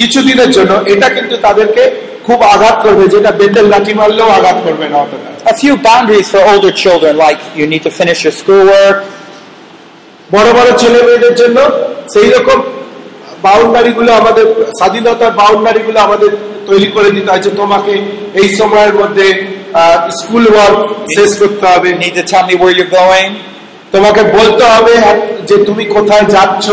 [0.00, 1.82] কিছুদিনের জন্য এটা কিন্তু তাদেরকে
[2.26, 6.42] খুব আঘাত করবে যেটা বেতের লাঠি মারলেও আঘাত করবে না অতটা। A few boundaries for
[6.52, 8.98] older children, like you need to finish your schoolwork,
[10.34, 11.58] বড় বড় ছেলে মেয়েদের জন্য
[12.14, 12.58] সেই রকম
[13.42, 14.46] বাউন্ডারি গুলো আমাদের
[14.78, 16.30] স্বাধীনতার বাউন্ডারি গুলো আমাদের
[16.66, 17.92] তৈরি করে দিতে হয়েছে। তোমাকে
[18.34, 19.26] এই সময়ের মধ্যে
[20.10, 20.78] স্কুল ওয়ার্ক
[21.14, 22.74] শেষ করতে হবে। নিজের ছাড়নি বই
[23.92, 24.92] তোমাকে বলতে হবে
[25.46, 26.70] যে তুমি কোথায় যাচ্ছ।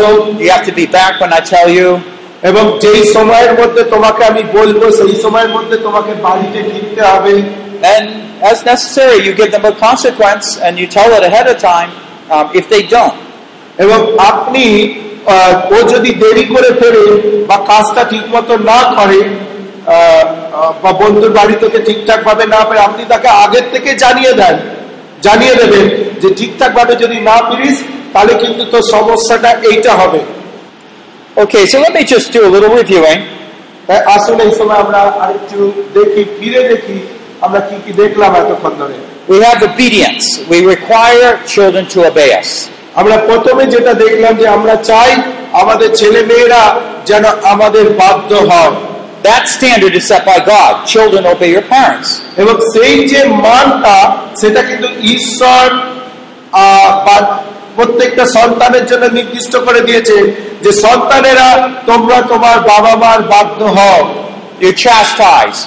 [2.42, 7.42] এবং যেই সময়ের মধ্যে তোমাকে আমি বলব সেই সময়ের মধ্যে তোমাকে বাড়িতে ফিরতে হবে।
[7.94, 8.04] And
[8.50, 11.90] as necessary you give them a consequence and you tell it ahead of time
[12.34, 13.16] um, if they don't.
[13.78, 14.64] এবং আপনি
[15.70, 17.04] ও যদি দেরি করে ফেরে
[17.48, 19.20] বা কাজটা ঠিক মতো না করে
[20.82, 24.56] বা বন্ধুর বাড়ি থেকে ঠিকঠাক ভাবে না পারে আপনি তাকে আগের থেকে জানিয়ে দেন
[25.22, 25.86] জানিয়ে দেবেন
[26.22, 27.76] যে ঠিকঠাক ভাবে যদি না ফিরিস
[28.12, 30.22] তাহলে কিন্তু তোর সমস্যাটা এইটা হবে
[31.36, 33.20] Okay, so let me just do a little reviewing.
[33.88, 35.58] তাই আসুন এই সময় আমরা আরেকটু
[35.96, 36.98] দেখি ফিরে দেখি
[37.40, 38.96] আমরা কি কি দেখলাম এতক্ষণ ধরে
[39.28, 40.24] We have obedience.
[40.50, 42.50] We require children to obey us.
[43.00, 45.10] আমরা প্রথমে যেটা দেখলাম যে আমরা চাই
[45.52, 46.62] আমাদের ছেলে মেয়েরা
[47.06, 48.74] যেন আমাদের বাধ্য হয়
[49.22, 50.72] That standard is set by God.
[50.86, 52.08] Children obey your parents.
[52.42, 53.96] এবং সেই যে মানটা
[54.40, 55.64] সেটা কিন্তু ঈশ্বর
[57.76, 60.16] প্রত্যেকটা সন্তানের জন্য নির্দিষ্ট করে দিয়েছে
[60.64, 61.48] যে সন্তানেরা
[61.86, 64.00] তোমরা তোমার বাবা মার বাধ্য হও
[64.60, 65.60] You chastise.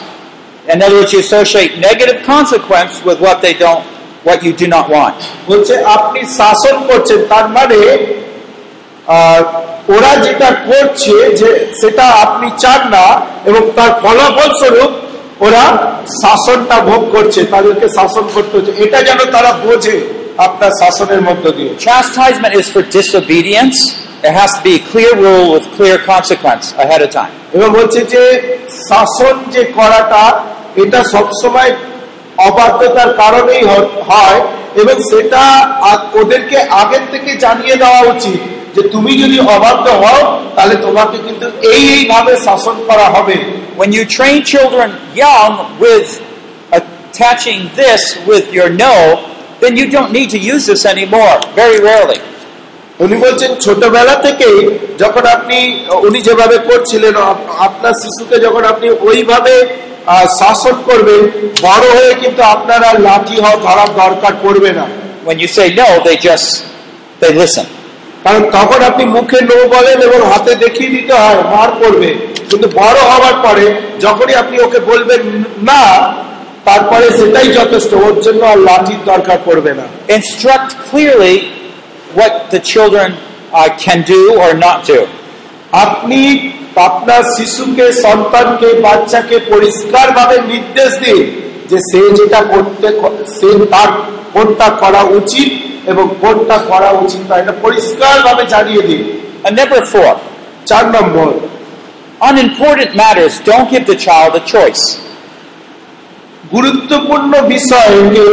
[0.68, 3.86] In other words, you associate negative consequence with what they don't,
[4.24, 5.18] what you do not want.
[5.50, 7.80] বলছে আপনি শাসন করছেন তার মানে
[9.94, 11.50] ওরা যেটা করছে যে
[11.82, 13.06] সেটা আপনি চান না
[13.50, 14.92] এবং তার ফলাফল স্বরূপ
[15.46, 15.64] ওরা
[16.24, 19.96] শাসনটা ভোগ করছে তাদেরকে শাসন করতে হচ্ছে এটা যেন তারা বোঝে
[20.46, 23.78] আপনার শাসনের মধ্য দিয়ে Chastisement is for disobedience.
[24.24, 27.34] There has to be a clear rule with clear consequence ahead of time.
[27.56, 28.24] এবং বলছে যে
[28.90, 30.24] শাসন যে করাটা
[30.84, 31.72] এটা সবসময়
[32.48, 33.64] অবাধ্যতার কারণেই
[34.10, 34.40] হয়
[34.82, 35.44] এবং সেটা
[36.14, 38.40] ওদেরকে আগের থেকে জানিয়ে দেওয়া উচিত
[38.76, 40.22] যে তুমি যদি অবাধ্য হও
[40.56, 43.38] তাহলে তোমাকে কিন্তু এই এইভাবে শাসন করা হবে
[43.76, 46.10] When you train children young with
[46.72, 48.96] attaching this with your no,
[49.62, 51.36] then you don't need to use this anymore.
[51.56, 52.22] Very rarely.
[53.00, 54.58] উনি বলছেন ছোটবেলা থেকেই
[54.98, 55.58] যখন আপনি
[56.08, 57.16] উনি যেভাবে করছিলেন
[57.68, 59.54] আপনার শিশুকে যখন আপনি ওইভাবে
[60.06, 61.22] আহ, শাসন করবেন
[61.62, 64.86] বড় হয়ে কিন্তু আপনার আর লাঠি হওয়া ধরার দরকার পড়বে না
[65.26, 66.48] When you say no, they just
[67.22, 67.66] they listen.
[68.24, 72.10] কারণ তখন আপনি মুখে নো বলেন এবং হাতে দেখিয়ে দিতে হয় মার পড়বে
[72.50, 73.66] কিন্তু বড় হওয়ার পরে
[74.00, 75.22] যখনই আপনি ওকে বলবেন
[75.62, 75.84] না
[76.66, 79.86] তারপরে সেটাই যথেষ্ট ওর জন্য আর লাঠির দরকার পড়বে না
[80.18, 81.36] Instruct clearly
[82.16, 83.10] what the children
[83.54, 85.00] uh, can do or not do.
[85.78, 86.20] আপনি
[86.76, 91.20] আপনার শিশুকে সন্তানকে বাচ্চাকে পরিষ্কার ভাবে নির্দেশ দিন
[91.70, 92.88] যে সে যেটা করতে
[93.38, 93.90] সে তার
[94.34, 95.52] কোনটা করা উচিত
[95.92, 99.02] এবং কোনটা করা উচিত না। এটা পরিষ্কার ভাবে জানিয়ে দিন।
[99.46, 100.12] And number four,
[100.66, 101.28] চার নম্বর
[102.30, 104.84] unimportant matters don't give the child a choice.
[106.52, 108.28] গুরুত্বপূর্ণ বিষয়কে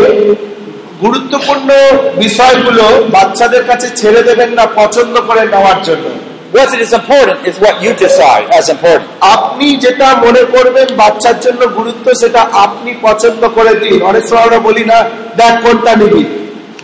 [1.00, 1.68] গুরুত্বপূর্ণ
[2.16, 6.06] বিষয়গুলো বাচ্চাদের কাছে ছেড়ে দেবেন না পছন্দ করে নেওয়ার জন্য।
[6.52, 9.08] What is important is what you decide as important.
[9.34, 14.60] আপনি যেটা মনে করবেন বাচ্চার জন্য গুরুত্ব সেটা আপনি পছন্দ করে দিন অনেক সময় আমরা
[14.68, 14.98] বলি না
[15.40, 16.22] দেখ কোনটা নিবি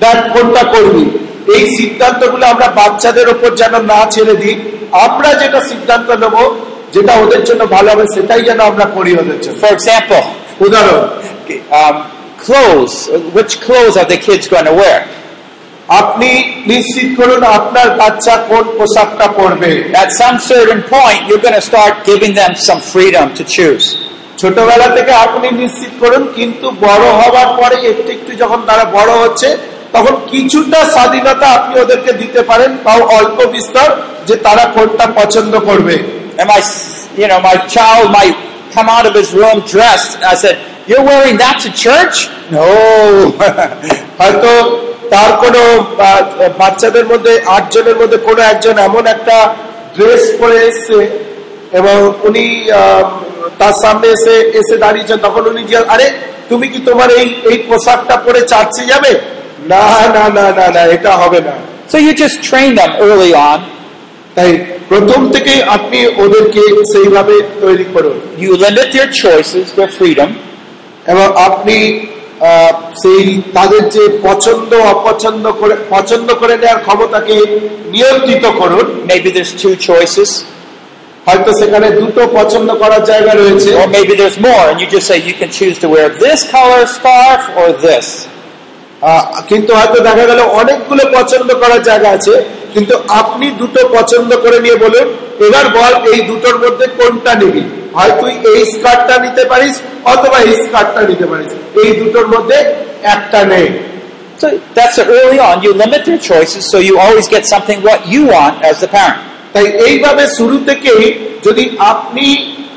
[0.05, 1.05] দেখ কোনটা করবি
[1.57, 4.57] এই সিদ্ধান্তগুলো আমরা বাচ্চাদের ওপর যেন না ছেড়ে দিই
[5.07, 6.37] আমরা যেটা সিদ্ধান্ত নেব
[6.95, 10.23] যেটা ওদের জন্য ভালো হবে সেটাই যেন আমরা করি ওদের জন্য For example,
[10.67, 11.03] উদাহরণ
[11.73, 11.97] um,
[12.39, 12.95] clothes.
[13.33, 14.99] Which clothes are the kids going to wear?
[15.89, 16.31] আপনি
[16.67, 21.93] নিশ্চিত করুন আপনার বাচ্চা কোন পোশাকটা পরবে At some certain point, you're going to start
[22.11, 23.87] giving them some freedom to choose.
[24.39, 29.49] ছোটবেলা থেকে আপনি নিশ্চিত করুন কিন্তু বড় হওয়ার পরে একটু একটু যখন তারা বড় হচ্ছে
[29.93, 33.89] তখন কিছুটা স্বাধীনতা আপনি ওদেরকে দিতে পারেন তাও অল্প বিস্তর
[34.29, 35.97] যে তারা কোনটা পছন্দ করবে
[36.39, 36.61] And my,
[37.21, 38.37] you know, my child might
[38.75, 40.13] come out of his room dressed.
[40.23, 40.55] I said,
[40.89, 42.17] "You're wearing that to church?"
[42.51, 42.67] No.
[44.21, 44.51] হয়তো
[45.13, 45.61] তার কোনো
[46.61, 49.37] বাচ্চাদের মধ্যে আটজনের মধ্যে কোনো একজন এমন একটা
[49.97, 50.99] ড্রেস পরে এসছে
[51.79, 51.97] এবং
[52.29, 52.45] উনি
[53.61, 56.07] তার সামনে এসে এসে দাঁড়িয়েছেন। তখন উনি জিজ্ঞাসা আরে
[56.51, 59.13] তুমি কি তোমার এই এই পোশাকটা পরে চার্চে যাবে?
[59.73, 59.87] না
[60.17, 61.55] না না না না এটা হবে না।
[61.93, 63.61] So you just train them early on.
[64.37, 64.51] তাই
[64.91, 70.31] প্রথম থেকেই আপনি ওদেরকে সেইভাবে তৈরি করুন। You limit their choices, their freedom,
[71.13, 71.77] এবং আপনি
[73.03, 73.25] সেই
[73.57, 77.35] তাদের যে পছন্দ অপছন্দ করে পছন্দ করে নেওয়ার ক্ষমতাকে
[77.95, 80.31] নিয়ন্ত্রিত করুন। Maybe there's two choices,
[81.27, 85.19] হয়তো সেখানে দুটো পছন্দ করার জায়গা রয়েছে। Or maybe there's more, and you just say
[85.31, 88.07] you can choose to wear this color scarf or this.
[89.49, 92.35] কিন্তু হয়তো দেখা গেল অনেকগুলো পছন্দ করার জায়গা আছে
[92.75, 95.07] কিন্তু আপনি দুটো পছন্দ করে নিয়ে বলুন
[95.47, 97.65] এবার বল এই দুটোর মধ্যে কোনটা নিবি?
[97.97, 99.75] হয় তুই এই স্কার্টটা নিতে পারিস
[100.07, 102.59] অথবা এই স্কার্টটা নিতে পারিস এই দুটোর মধ্যে
[103.15, 103.69] একটা নেই
[104.39, 105.63] So that's early on.
[105.63, 109.19] You limit their choices, so you always get something what you want as the parent.
[109.55, 111.05] তাই এইভাবে শুরু থেকেই
[111.47, 112.27] যদি আপনি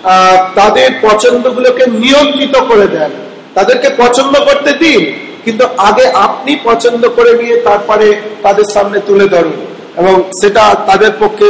[0.05, 3.11] আহ, তাদের পছন্দগুলোকে নিয়ন্ত্রিত করে দেন
[3.55, 5.01] তাদেরকে পছন্দ করতে দিন
[5.45, 8.07] কিন্তু আগে আপনি পছন্দ করে নিয়ে তারপরে
[8.43, 9.57] তাদের সামনে তুলে ধরুন
[9.97, 11.47] এবং সেটা তাদের পক্ষে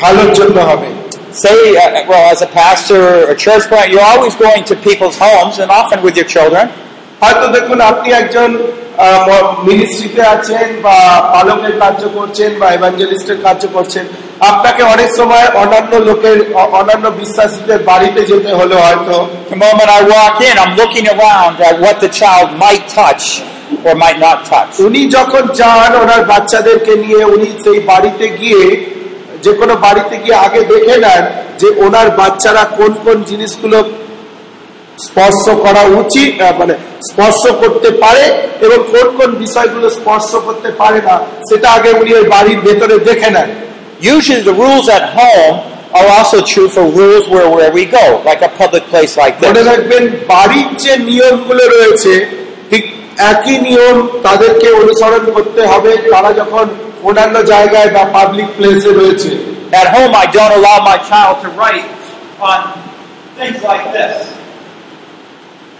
[0.00, 0.88] ভালোর জন্য হবে
[1.35, 5.55] Say, uh, well, as a pastor or church parent, you're always going to people's homes
[5.59, 6.65] and often with your children.
[7.21, 8.49] হয়তো দেখুন আপনি একজন
[9.63, 10.97] মিনিস্ট্রিতে আছেন বা
[11.33, 14.05] পালকের কার্য করছেন বা এভাঞ্জেলিস্টের কার্য করছেন
[14.39, 19.15] আপনাকে অনেক সময় অন্যান্য লোকের অ- অন্যান্য বিশ্বাসীদের বাড়িতে যেতে হলো হয়তো
[19.49, 23.23] The moment I walk in, I'm looking around at what the child might touch
[23.85, 24.71] or might not touch.
[24.87, 28.63] উনি যখন যান ওনার বাচ্চাদেরকে নিয়ে উনি সেই বাড়িতে গিয়ে
[29.46, 31.22] যে কোনো বাড়িতে গিয়ে আগে দেখে নেন
[31.60, 33.78] যে ওনার বাচ্চারা কোন কোন জিনিসগুলো
[35.06, 36.30] স্পর্শ করা উচিত
[36.60, 36.74] মানে
[37.08, 38.24] স্পর্শ করতে পারে
[38.66, 41.16] এবং কোন কোন বিষয়গুলো স্পর্শ করতে পারে না
[41.48, 43.50] সেটা আগে উনি ওই বাড়ির ভেতরে দেখে নেন
[44.14, 45.54] Usually the rules at home
[45.92, 49.52] are also true for rules where, where we go, like a public place like মনে
[49.54, 49.68] this.
[49.70, 52.12] রাখবেন বাড়ির যে নিয়মগুলো রয়েছে
[52.70, 52.84] ঠিক
[53.30, 56.66] একই নিয়ম তাদেরকে অনুসরণ করতে হবে তারা যখন
[57.07, 59.31] অন্যান্য জায়গায় বা পাবলিক প্লেসে রয়েছে
[59.73, 61.87] At home, I don't allow my child to write
[62.41, 62.59] on
[63.37, 64.13] things like this.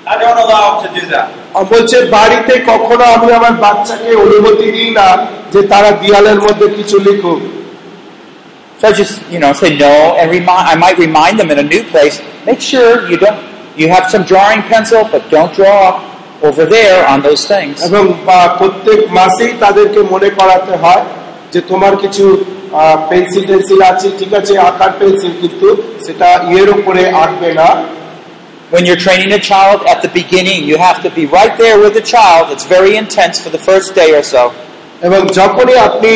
[0.08, 1.28] I don't allow him to do that.
[1.58, 5.08] আর বলছে বাড়িতে কখনো আমি আমার বাচ্চাকে অনুমতি দিই না
[5.54, 7.42] যে তারা দেয়ালের মধ্যে কিছু লিখুক
[8.80, 11.68] So I just, you know, say no and remind, I might remind them in a
[11.74, 12.16] new place,
[12.48, 13.40] make sure you don't,
[13.80, 15.80] you have some drawing pencil, but don't draw
[16.43, 17.77] over there on those things.
[17.89, 18.05] এবং
[18.59, 21.03] প্রত্যেক মাসেই তাদেরকে মনে করাতে হয়
[21.53, 22.25] যে তোমার কিছু
[23.11, 25.69] পেন্সিল টেন্সিল আছে ঠিক আছে আঁকার পেন্সিল কিন্তু
[26.07, 27.69] সেটা ইয়ের উপরে আঁকবে না
[28.71, 31.95] When you're training a child at the beginning, you have to be right there with
[31.95, 32.45] the child.
[32.51, 34.43] It's very intense for the first day or so.
[35.03, 36.13] এবং যখনই আপনি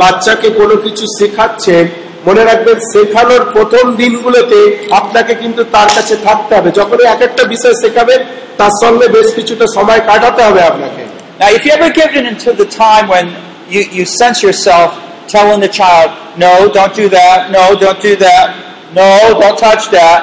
[0.00, 1.84] বাচ্চাকে কোনো কিছু শেখাচ্ছেন
[2.26, 4.58] মনে রাখবেন শেখানোর প্রথম দিনগুলোতে
[5.00, 8.20] আপনাকে কিন্তু তার কাছে থাকতে হবে যখনই এক একটা বিষয় শেখাবেন
[8.59, 11.03] তার সঙ্গে বেশ কিছুটা সময় কাটাতে হবে আপনাকে
[11.39, 13.25] Now, if you ever get into the time when
[13.69, 14.89] you, you sense yourself
[15.27, 18.45] telling the child, no, don't do that, no, don't do that,
[18.93, 19.07] no,
[19.41, 20.19] don't touch that,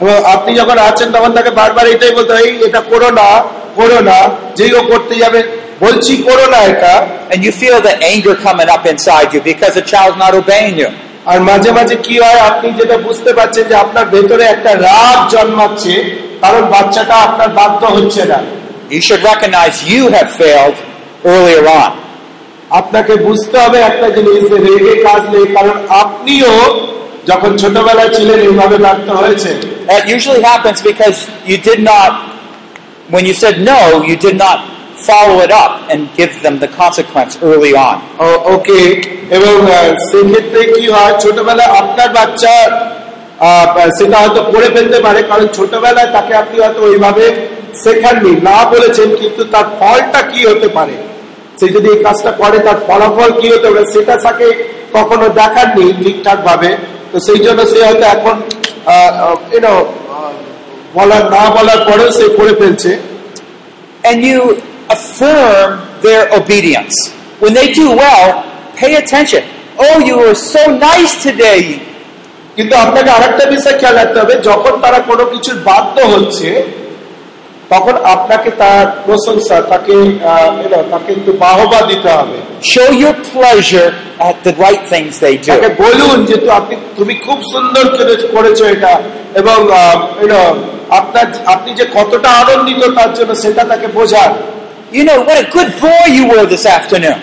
[0.00, 3.28] এবং আপনি যখন আছেন তখন তাকে বারবার এটাই বলতে হয় "এই, এটা করো না
[3.76, 4.18] করো না
[4.58, 5.40] যেই ও করতে যাবে
[5.80, 6.94] বলছি করো না এটা
[7.30, 10.90] and you feel the anger coming up inside you because the child's not obeying you.
[11.26, 15.94] আর মাঝে মাঝে কি হয় আপনি যেটা বুঝতে পারছেন যে আপনার ভেতরে একটা রাগ জন্মাচ্ছে
[16.40, 18.40] কারণ বাচ্চাটা আপনার বাধ্য হচ্ছে না
[18.90, 20.76] You should recognize you have failed
[21.24, 21.90] earlier on.
[22.70, 26.54] আপনাকে বুঝতে হবে একটা জিনিস যে রেগে কাজ নেই কারণ আপনিও
[27.26, 29.50] যখন ছোটবেলায় ছিলেন এইভাবে ব্যর্থ হয়েছে
[29.90, 31.18] That usually happens because
[31.50, 32.10] you did not,
[33.10, 34.58] when you said no, you did not
[35.08, 37.96] follow it up and give them the consequence early on.
[38.18, 38.80] ও- ওকে
[39.36, 39.72] এবং আহ,
[40.08, 42.70] সেক্ষেত্রে কি হয় ছোটবেলায় আপনার বাচ্চা আহ,
[43.97, 47.25] সেটা হয়তো করে ফেলতে পারে কারণ ছোটবেলায় তাকে আপনি হয়তো ওইভাবে
[47.83, 50.95] শেখাননি না বলেছেন কিন্তু তার ফলটা কি হতে পারে
[51.59, 54.47] সে যদি এই কাজটা করে তার ফলাফল কি হতে পারে সেটা তাকে
[54.93, 56.69] কখনো দেখাননি ঠিকঠাক ভাবে
[57.11, 58.35] তো সেই জন্য সে হয়তো এখন
[60.95, 62.91] বলার না বলার পরেও সে করে ফেলছে
[64.03, 64.39] And you
[64.89, 65.69] affirm
[66.01, 66.95] their obedience.
[67.39, 68.25] When they do well,
[68.75, 69.43] pay attention.
[69.79, 71.61] Oh, you were so nice today.
[72.57, 76.49] কিন্তু আপনাকে আরেকটা বিষয় খেয়াল রাখতে হবে যখন তারা কোনো কিছুর বাধ্য হচ্ছে
[77.69, 79.95] তখন আপনাকে তার প্রশংসা তাকে
[80.91, 82.37] তাকে একটু বাহবা দিতে হবে
[82.73, 83.89] Show your pleasure
[84.19, 85.79] at the right things they তাকে do.
[85.83, 87.85] বলুন যে আপনি তুমি খুব সুন্দর
[88.35, 88.93] করেছ এটা
[89.41, 89.57] এবং
[90.99, 94.31] আপনার আপনি যে কতটা আনন্দিত তার জন্য সেটা তাকে বোঝান
[94.91, 97.17] You know, what a good boy you were this afternoon.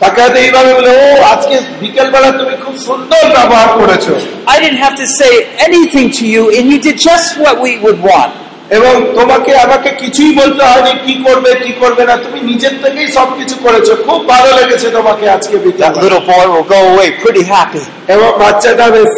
[0.00, 4.12] তাকে হয়তো এইভাবে বলে ও আজকে বিকেল বেলা তুমি খুব সুন্দর ব্যবহার করেছো
[4.54, 5.32] I didn't have to say
[5.68, 8.32] anything to you, and you did just what we would want.
[8.78, 13.54] এবং তোমাকে আমাকে কিছুই বলতে হয়নি কি করবে কি করবে না তুমি নিজের থেকেই সবকিছু
[13.64, 17.82] করেছো খুব ভালো লেগেছে তোমাকে আজকে বিকেল That little boy will go away pretty happy.
[18.14, 19.12] এবং বাচ্চাটা বেশ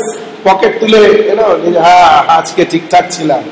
[0.49, 3.43] পকেট তুলে you know, নিজে, হ্যাঁ আজকে ঠিকঠাক ছিলাম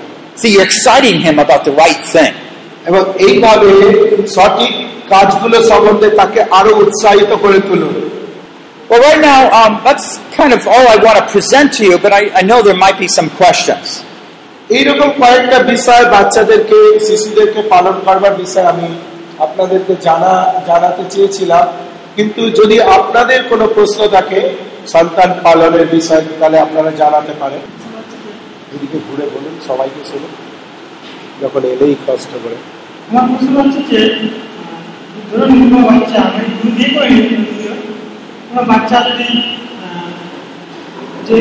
[0.40, 2.32] See, you're exciting him about the right thing.
[2.89, 3.71] এবং এইভাবে
[4.35, 4.73] সঠিক
[5.11, 7.95] কাজগুলো সম্বন্ধে তাকে আরও উৎসাহিত করে তুলুন।
[8.89, 10.07] Well, right now, um, that's
[10.37, 12.99] kind of all I want to present to you, but I, I know there might
[13.05, 13.85] be some questions.
[14.77, 18.89] এইরকম কয়েকটা বিষয় বাচ্চাদেরকে শিশুদেরকে পালন করবার বিষয় আমি
[19.45, 20.33] আপনাদেরকে জানা
[20.69, 21.65] জানাতে চেয়েছিলাম।
[22.17, 24.39] কিন্তু যদি আপনাদের কোনো প্রশ্ন থাকে
[24.93, 27.63] সন্তান পালনের বিষয়ে তাহলে আপনারা জানাতে পারেন।
[28.75, 30.31] এদিকে ঘুরে বলুন সবাইকে শুনুন
[31.43, 32.57] যখন এলেই কষ্ট করে।
[33.09, 33.99] আমার প্রশ্ন হচ্ছে যে
[35.29, 37.09] ধরুন কোনো বাচ্চা আমি করে
[38.47, 39.29] কোনো বাচ্চা যদি
[41.27, 41.35] যে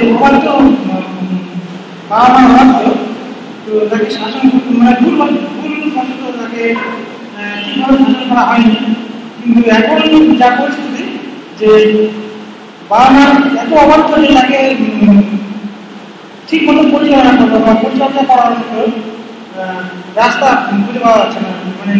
[2.10, 2.62] বাবা মা
[3.64, 4.44] তো তাকে শাসন
[4.78, 5.14] মানে ভুল
[5.56, 6.62] ভুল বশত তাকে
[7.62, 8.76] ঠিকভাবে শাসন করা হয়নি।
[9.38, 9.98] কিন্তু এখন
[10.40, 11.04] যা পরিস্থিতি,
[11.60, 11.70] যে
[12.90, 13.24] বাবা মা
[13.62, 14.58] এত অবাধ্য যে তাকে
[16.48, 18.52] ঠিক মতো পরিচালনা করতে বা পরিচর্যা করার
[20.20, 20.46] রাস্তা
[20.84, 21.50] খুঁজে পাওয়া যাচ্ছে না।
[21.80, 21.94] মানে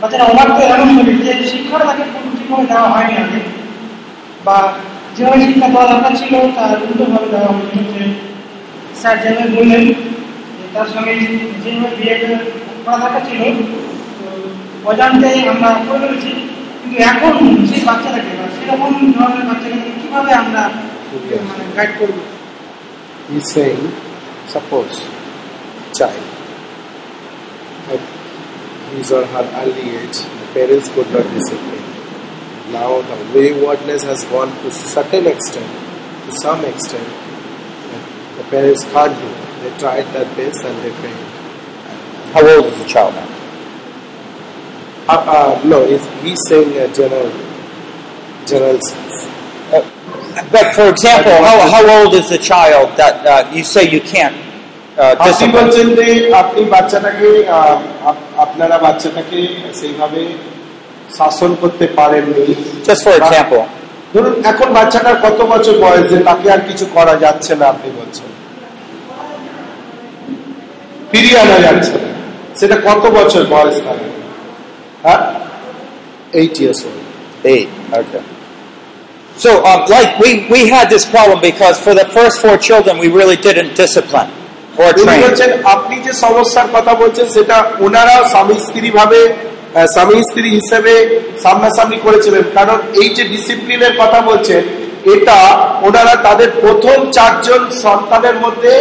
[0.00, 2.02] বাচ্চারা অবাক তো এমন হবে যে শিক্ষাটা তাকে
[2.38, 3.40] ঠিকভাবে দেওয়া হয়নি আগে।
[4.46, 4.56] বা
[5.14, 8.02] যেভাবে শিক্ষা দেওয়া দরকার ছিল তার উল্টোভাবে দেওয়া হয়েছে যে
[9.00, 9.84] স্যার যেভাবে বললেন
[10.74, 11.12] তার সঙ্গে
[11.62, 12.14] যেভাবে বিয়ে
[12.84, 13.40] করা দরকার ছিল
[14.90, 16.30] অজান্তে আমরা করে ফেলেছি।
[16.80, 17.32] কিন্তু এখন
[17.68, 20.62] সেই বাচ্চাটাকে বা সেরকম ধরনের বাচ্চাকে কীভাবে আমরা
[21.48, 22.18] মানে গাইড করব?
[23.28, 23.84] He's saying,
[24.54, 24.96] suppose
[25.98, 26.26] child
[28.95, 31.85] his or her early age, the parents could not discipline.
[32.71, 35.69] Now the waywardness has gone to certain extent,
[36.25, 37.07] to some extent,
[37.91, 38.03] that
[38.37, 39.29] the parents can't do.
[39.63, 41.27] They tried their best and they failed.
[42.33, 43.27] How old is the child now?
[45.09, 47.29] Uh, uh, no, he's, he's saying a general,
[48.45, 49.27] general sense.
[50.49, 54.35] But for example, how, how old is the child that uh, you say you can't
[54.97, 55.55] uh, আপনি discipline?
[55.57, 56.07] বলছেন যে
[56.41, 57.77] আপনি বাচ্চাটাকে আহ,
[58.09, 59.38] up- আপনারা বাচ্চাটাকে
[59.80, 60.20] সেইভাবে
[61.16, 62.46] শাসন করতে পারেননি।
[64.44, 68.28] এখন বাচ্চাটার কত বছর বয়স যে তাকে আর কিছু করা যাচ্ছে না আপনি বলছেন।
[72.60, 74.08] সেটা কত বছর বয়স তাকে
[75.02, 75.20] হ্যাঁ?
[76.32, 76.80] এইট ইয়ার্স
[77.44, 78.18] এই আচ্ছা
[79.38, 83.36] So, uh, like, we, had this problem because for the first four children, we really
[83.36, 83.76] didn't.
[84.78, 89.20] উনি বলছেন আপনি যে সমস্যার কথা বলছেন সেটা ওনারা স্বামী স্ত্রী ভাবে
[89.92, 94.62] স্বামী স্ত্রী হিসেবে সামনাসামনি করেছিলেন। কারণ এই যে ডিসিপ্লিনের কথা বলছেন
[95.14, 95.38] এটা
[95.82, 98.72] ওনারা তাদের প্রথম চারজন সন্তানের মধ্যে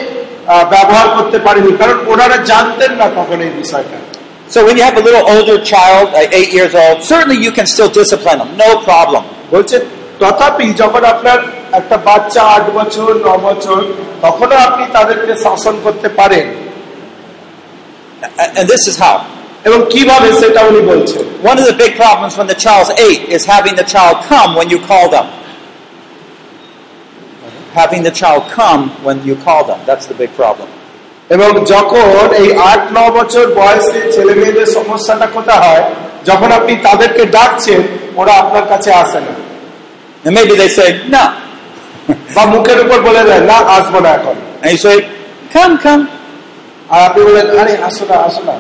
[0.73, 3.97] ব্যবহার করতে পারেনি। কারণ ওনারা জানতেন না তখন এই বিষয়টা।
[4.53, 7.67] So when you have a little older child, uh, eight years old, certainly you can
[7.73, 9.23] still discipline them, no problem.
[9.51, 9.81] বলছেন
[10.19, 11.39] তথাপি যখন আপনার
[11.74, 13.78] একটা বাচ্চা আট বছর ন বছর
[14.22, 16.46] তখনও আপনি তাদেরকে শাসন করতে পারেন
[18.38, 19.16] A- And this is how.
[19.64, 23.42] এবং কিভাবে সেটা উনি বলছেন One of the big problems when the child's eight is
[23.54, 25.26] having the child come when you call them.
[27.72, 29.78] Having the child come when you call them.
[29.86, 30.68] That's the big problem.
[31.30, 35.84] এবং যখন এই আট ন বছর বয়সে ছেলে মেয়েদের সমস্যাটা কোথায় হয়
[36.24, 37.80] যখন আপনি তাদেরকে ডাকছেন
[38.16, 39.34] ওরা আপনার কাছে আসে না
[40.24, 41.24] And maybe they say, no.
[42.36, 44.96] বা মুখের উপর বলে দেয় না আসবো না এখন And you say,
[45.54, 46.02] come, come.
[46.92, 48.54] আর আপনি বলেন আরে আসো না আসো না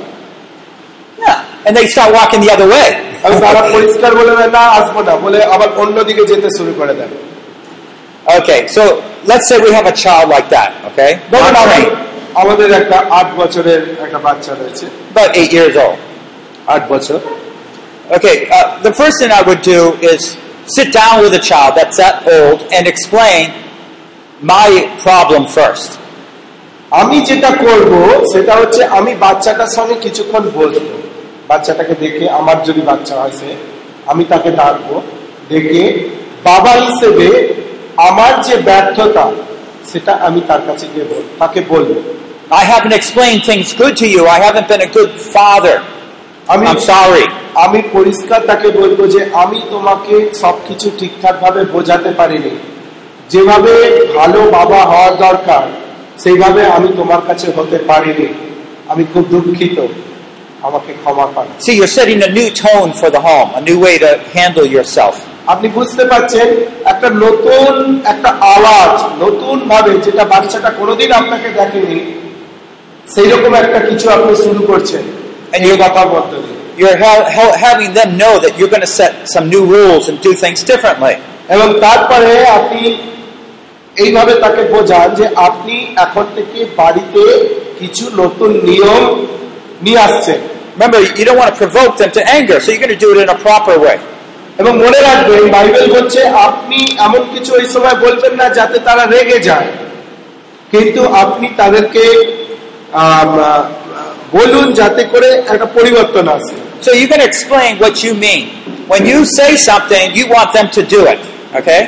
[1.18, 1.32] No.
[1.66, 2.88] And they start walking the other way.
[3.24, 7.10] আর তারা পরিষ্কার বলে দেয় না আসবো না বলে আবার অন্যদিকে যেতে শুরু করে দেন
[8.38, 8.82] Okay, so
[9.30, 11.10] let's say we have a child like that, okay?
[11.32, 11.92] ধরুন Not আমার- trained,
[12.42, 15.98] আমাদের একটা আট বছরের একটা বাচ্চা রয়েছে about eight years old.
[16.74, 17.18] আট বছর
[18.16, 19.80] Okay, uh, the first thing I would do
[20.12, 20.20] is
[20.66, 23.42] sit down with a child that's that old and explain
[24.54, 24.68] my
[25.04, 25.90] problem first.
[27.00, 27.92] আমি যেটা করব
[28.32, 30.96] সেটা হচ্ছে আমি বাচ্চাটার সঙ্গে কিছুক্ষণ বসবো
[31.50, 33.50] বাচ্চাটাকে দেখে আমার যদি বাচ্চা হয় সে
[34.06, 34.94] আমি তাকে ডাকবো
[35.50, 35.82] ডেকে
[36.48, 37.28] বাবা হিসেবে
[38.08, 39.24] আমার যে ব্যর্থতা
[39.90, 41.98] সেটা আমি তার কাছে গিয়ে বল তাকে বলবো
[42.52, 44.22] I haven't explained things good to you.
[44.26, 45.76] I haven't been a good father.
[46.47, 47.25] আমি I'm sorry.
[47.55, 52.53] আমি পরিষ্কার তাকে বলব যে আমি তোমাকে সবকিছু ঠিকঠাক ভাবে বোঝাতে পারিনি।
[53.29, 53.73] যেভাবে
[54.15, 55.63] ভালো বাবা হওয়ার দরকার
[56.23, 58.27] সেইভাবে আমি তোমার কাছে হতে পারিনি।
[58.87, 59.77] আমি খুব দুঃখিত।
[60.61, 63.95] আমাকে ক্ষমা করো। See, you're setting a new tone for the home, a new way
[64.03, 65.15] to handle yourself.
[65.47, 66.47] আপনি বুঝতে পারছেন
[66.85, 71.99] একটা নতুন একটা আওয়াজ নতুন ভাবে যেটা বাচ্চাটা কোনোদিন আপনাকে দেখেনি
[73.15, 77.26] সেই রকম একটা কিছু আপনি শুরু করছেন। And এই you- কথার মধ্যে দিয়ে। You're ha-
[77.36, 80.64] ha- having them know that you're going to set some new rules and do things
[80.72, 81.14] differently.
[81.48, 82.96] এবং তারপরে আপনি
[83.96, 87.22] এইভাবে তাকে বোঝান যে আপনি এখন থেকে বাড়িতে
[87.78, 89.26] কিছু নতুন নিয়ম
[89.82, 90.38] নিয়ে আসছেন
[90.80, 93.18] Remember, you don't want to provoke them to anger, so you're going to do it
[93.18, 93.96] in a proper way.
[94.58, 99.38] এবং মনে রাখবেন বাইবেল বলছে আপনি এমন কিছু ওই সময় বলবেন না যাতে তারা রেগে
[99.38, 99.66] যায়
[100.70, 102.04] কিন্তু আপনি তাদেরকে
[102.92, 103.62] আম, আহ,
[104.33, 106.55] বলুন যাতে করে একটা পরিবর্তন আসে।
[106.85, 108.41] So you can explain what you mean
[108.91, 111.21] when you say something you want them to do it
[111.59, 111.81] okay?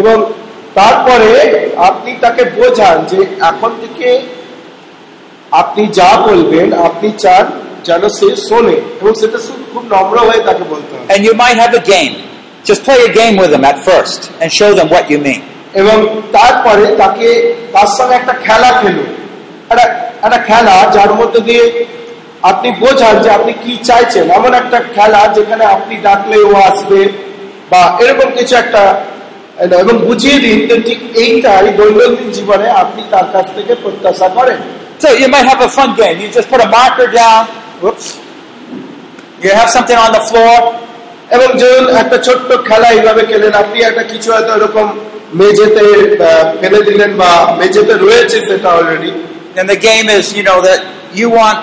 [0.00, 0.16] এবং
[0.78, 1.30] তারপরে
[1.88, 3.18] আপনি তাকে বোঝান যে
[3.50, 4.08] এখন থেকে
[5.62, 7.44] আপনি যা বলবেন আপনি চান
[7.86, 9.38] যেন সে শোনে এবং সেটা
[9.72, 12.14] খুব নম্র হয়ে তাকে বলতে হবে। And you might have a game.
[12.68, 15.42] Just play a game with them at first and show them what you mean.
[15.80, 15.96] এবং
[16.36, 17.28] তারপরে তাকে
[17.74, 19.10] তার সঙ্গে একটা খেলা খেলুন।
[20.24, 21.64] একটা খেলা যার মধ্যে দিয়ে
[22.42, 27.00] আপনি বোঝান যে আপনি কি চাইছেন এমন একটা খেলা যেখানে আপনি ডাকলে ও আসবে
[27.70, 28.82] বা এরকম কিছু একটা
[29.76, 34.60] এবং বুঝিয়ে দিন যে ঠিক এইটাই দৈনন্দিন জীবনে আপনি তার কাছ থেকে প্রত্যাশা করেন
[35.00, 36.20] So you might have a fun game.
[36.20, 37.46] You just put a marker down.
[37.82, 38.06] Whoops.
[39.40, 40.56] You have something on the floor.
[41.30, 44.86] এবং ধরুন একটা ছোট্ট খেলা এইভাবে খেলেন আপনি একটা কিছু হয়তো এরকম
[45.34, 45.84] মেঝেতে
[46.60, 49.10] ফেলে দিলেন বা মেঝেতে রয়েছে সেটা already
[49.57, 50.79] And the game is, you know, that
[51.13, 51.57] you want,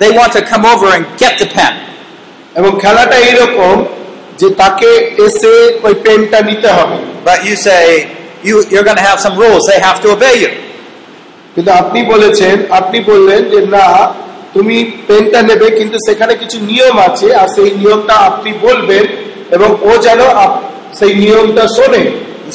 [0.00, 1.72] they want to come over and get the pen.
[2.58, 3.74] এবং খেলাটা এইরকম
[4.40, 4.90] যে তাকে
[5.26, 5.52] এসে
[5.86, 6.96] ওই পেনটা নিতে হবে
[7.28, 7.82] But you say,
[8.46, 9.62] you, you're going to have some rules.
[9.70, 10.50] They have to obey you.
[11.54, 13.86] কিন্তু আপনি বলেছেন আপনি বললেন যে না
[14.54, 14.76] তুমি
[15.08, 19.04] পেনটা নেবে কিন্তু সেখানে কিছু নিয়ম আছে আর সেই নিয়মটা আপনি বলবেন
[19.56, 20.60] এবং ও যেন আপ-
[20.98, 22.02] সেই নিয়মটা শোনে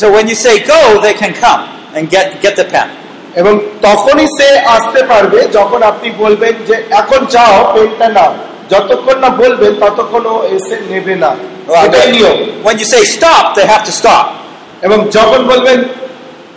[0.01, 1.61] So when you say go, they can come
[1.95, 2.87] and get, get the pen.
[3.36, 8.32] এবং তখনই সে আসতে পারবে যখন আপনি বলবেন যে এখন যাও পেনটা নাও
[8.70, 11.30] যতক্ষণ না বলবেন ততক্ষণ ও এসে নেবে না
[11.84, 14.24] এটাই নিয়ম When you say stop, they have to stop.
[14.82, 15.78] এবং যখন বলবেন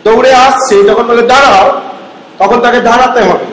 [0.05, 1.67] দৌড়ে আসছে যখন বলে দাঁড়াও
[2.39, 3.45] তখন তাকে দাঁড়াতে হবে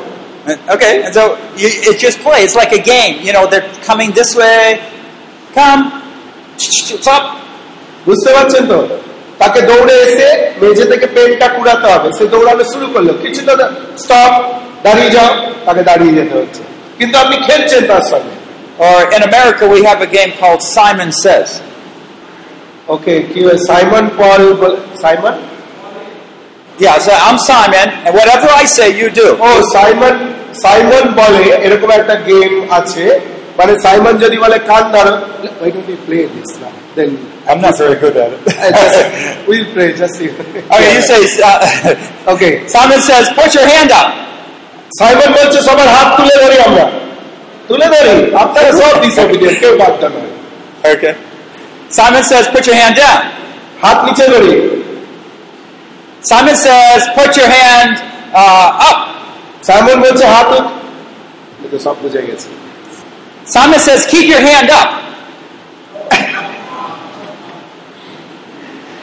[0.68, 1.22] Okay, and so
[1.56, 2.38] you, it just play.
[2.44, 3.14] It's like a game.
[3.20, 4.78] You know, they're coming this way.
[5.54, 5.80] Come.
[7.02, 7.22] Stop.
[8.06, 8.78] বুঝতে পারছেন তো
[9.38, 14.32] তাকে দৌড়ে এসে মেঝে থেকে পেনটা কুড়াতে হবে। সে দৌড়ানো শুরু করল। কিছুটা স্টপ
[14.82, 16.62] দাঁড়িয়ে যাও। তাকে দাঁড়িয়ে যেতে হচ্ছে।
[16.98, 18.36] কিন্তু আপনি খেলছেন তার সঙ্গে।
[18.78, 21.48] Or in America, we have a game called Simon Says.
[22.88, 23.56] Okay কি হয়?
[23.56, 24.08] Simon
[26.80, 29.26] Yeah, so I'm Simon, and whatever I say, you do.
[29.40, 30.32] ও সাইমন
[30.62, 33.20] সাইমন বলে এরকম একটা গেম আছে।
[33.58, 36.85] মানে সাইমন যদি বলে কান ধরো why don't we play this now?
[36.97, 37.09] then
[37.49, 39.47] I'm not very good at it.
[39.47, 44.09] we'll play just see okay, you say, uh, okay Simon says, put your hand up.
[44.99, 46.85] Simon বলছে সবার হাত তুলে ধরি আমরা
[47.69, 50.31] তুলে ধরি আপনারা সব ডিসঅবিডিয়েন্ট কেউ বাধ্য নয়
[50.83, 51.13] Okay.
[51.89, 53.21] Simon says, put your hand down.
[53.83, 54.53] হাত নিচে ধরি
[56.29, 57.91] Simon says, put your hand
[58.41, 58.99] uh, up.
[59.67, 60.65] Simon বলছে হাত উঠ
[61.63, 62.49] এ তো সব বুঝে গেছে
[63.55, 64.89] Simon says, keep your hand up.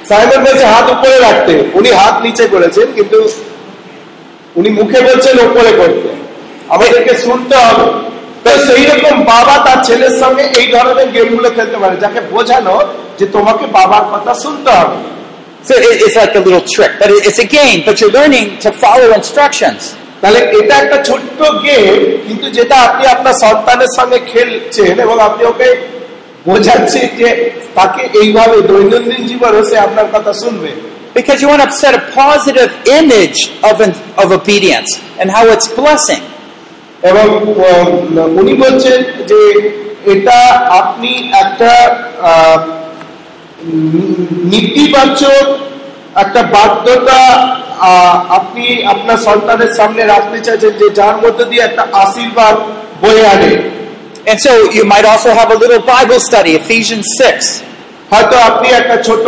[0.09, 3.19] Simon বলছে হাত উপরে রাখতে। উনি হাত নিচে করেছেন কিন্তু
[4.55, 6.09] উনি মুখে বলছেন উপরে করতে।
[6.69, 7.85] আমাদেরকে শুনতে হবে।
[8.43, 12.75] তো সেই রকম বাবা তার ছেলের সঙ্গে এই ধরনের গেমগুলো খেলতে পারে যাকে বোঝানো
[13.19, 14.97] যে তোমাকে বাবার কথা শুনতে হবে।
[15.69, 18.45] So it, it's like a little trick, but it, it's a game, but you're learning
[18.63, 19.81] to follow instructions.
[20.21, 25.69] তাহলে এটা একটা ছোট্ট গেম কিন্তু যেটা আপনি আপনার সন্তানের সঙ্গে খেলছেন এবং আপনি ওকে
[26.45, 27.29] বোঝাচ্ছেন যে
[27.75, 30.71] তাকে এইভাবে দৈনন্দিন জীবনে সে আপনার কথা শুনবে
[31.15, 34.89] Because you want to set a positive image of, an, of obedience
[35.19, 36.23] and how it's blessing.
[37.03, 37.27] এবং
[38.41, 39.41] উনি বলছেন যে
[40.13, 40.39] এটা
[40.81, 41.11] আপনি
[41.43, 41.71] একটা
[44.51, 45.45] নীতিবাচক
[46.15, 47.21] একটা বাধ্যতা
[48.29, 52.55] আপনি আপনার সন্তানের সামনে রাখতে চাইছেন যে যার মধ্যে দিয়ে একটা আশীর্বাদ
[53.01, 53.51] বয়ে আনে
[54.26, 57.62] And so you might also have a little Bible study, Ephesians 6.
[58.12, 59.24] হয়তো আপনি একটা ছোট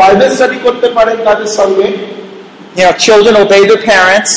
[0.00, 1.86] বাইবেল স্টাডি করতে পারেন তাদের সঙ্গে
[2.78, 4.30] You know, children obey their parents.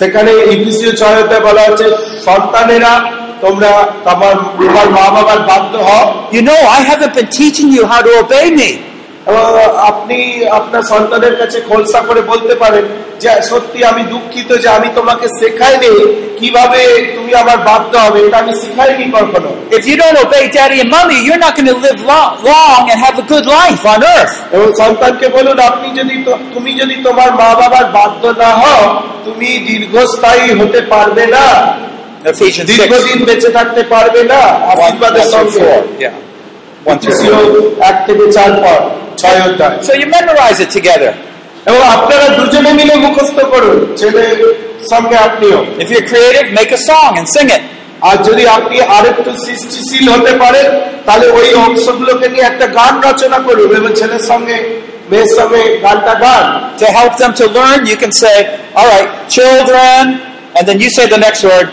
[0.00, 1.86] সেখানে ইতিসীয় চয়তে বলা হচ্ছে
[2.28, 2.92] সন্তানেরা
[3.44, 3.70] তোমরা
[4.06, 6.04] তোমার তোমার মা বাবার বাধ্য হও
[6.36, 8.70] You know, I haven't been teaching you how to obey me.
[9.29, 9.49] এবং
[9.89, 10.17] আপনি
[10.59, 12.85] আপনার সন্তানের কাছে খোলসা করে বলতে পারেন
[13.21, 15.93] যে সত্যি আমি দুঃখিত যে আমি তোমাকে শেখাইনি
[16.39, 16.81] কীভাবে
[17.15, 21.17] তুমি আমার বাধ্য হবে এটা আমি শিখাইনি কখনো If you don't obey daddy and mommy,
[21.25, 24.35] you're not going to live long, long and have a good life on earth.
[24.55, 26.15] এবং সন্তানকে বলুন আপনি যদি
[26.53, 28.83] তুমি যদি তোমার মা বাবার বাধ্য না হও
[29.27, 31.45] তুমি দীর্ঘস্থায়ী হতে পারবে না
[32.25, 35.59] Ephesians 6, 1 দীর্ঘদিন বেঁচে থাকতে পারবে না আশীর্বাদের সঙ্গে
[36.05, 36.26] Yeah.
[36.86, 37.90] 1 through ইফিসীয় 4.
[37.90, 38.78] এক থেকে চার পর
[39.20, 41.12] ছয় অধ্যায় So you memorize it together.
[41.68, 44.22] এবং আপনারা দুজনে মিলে মুখস্থ করুন ছেলে
[44.92, 47.62] সঙ্গে আপনিও If you're creative, make a song and sing it.
[48.08, 50.68] আর যদি আপনি আরেকটু সৃষ্টিশীল হতে পারেন
[51.06, 54.56] তাহলে ওই অংশগুলোকে নিয়ে একটা গান রচনা করুন এবং ছেলের সঙ্গে
[55.10, 56.44] মেয়ের সঙ্গে গানটা গান
[56.82, 58.36] To help them to learn, you can say,
[58.78, 60.00] all right, children,
[60.56, 61.66] and then you say the next word,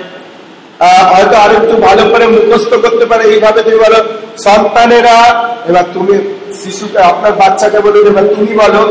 [0.81, 3.99] আহ, হয়তো আরেকটু ভালো করে মুখস্থ করতে পারে এইভাবে তুমি বলো
[4.45, 5.17] সন্তানেরা
[5.69, 6.15] এবার তুমি
[6.61, 8.83] শিশুকে আপনার বাচ্চাকে বলুন এবার তুমি বলো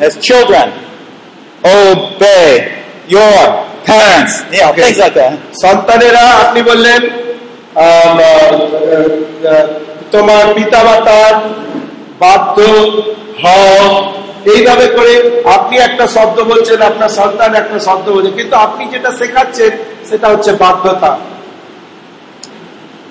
[0.00, 0.68] as children,
[1.74, 2.48] obey
[3.08, 3.38] your
[3.84, 4.32] parents.
[4.50, 4.82] Yeah, Okay.
[4.82, 5.32] things like that.
[5.64, 7.00] সন্তানেরা আপনি বললেন
[10.12, 11.34] তোমার পিতা মাতার
[12.20, 12.56] বাধ্য
[13.42, 13.78] হও
[14.46, 15.14] এইভাবে করে
[15.56, 19.72] আপনি একটা শব্দ বলছেন আপনার সন্তান একটা শব্দ বলছেন কিন্তু আপনি যেটা শেখাচ্ছেন
[20.10, 21.10] সেটা হচ্ছে বাধ্যতা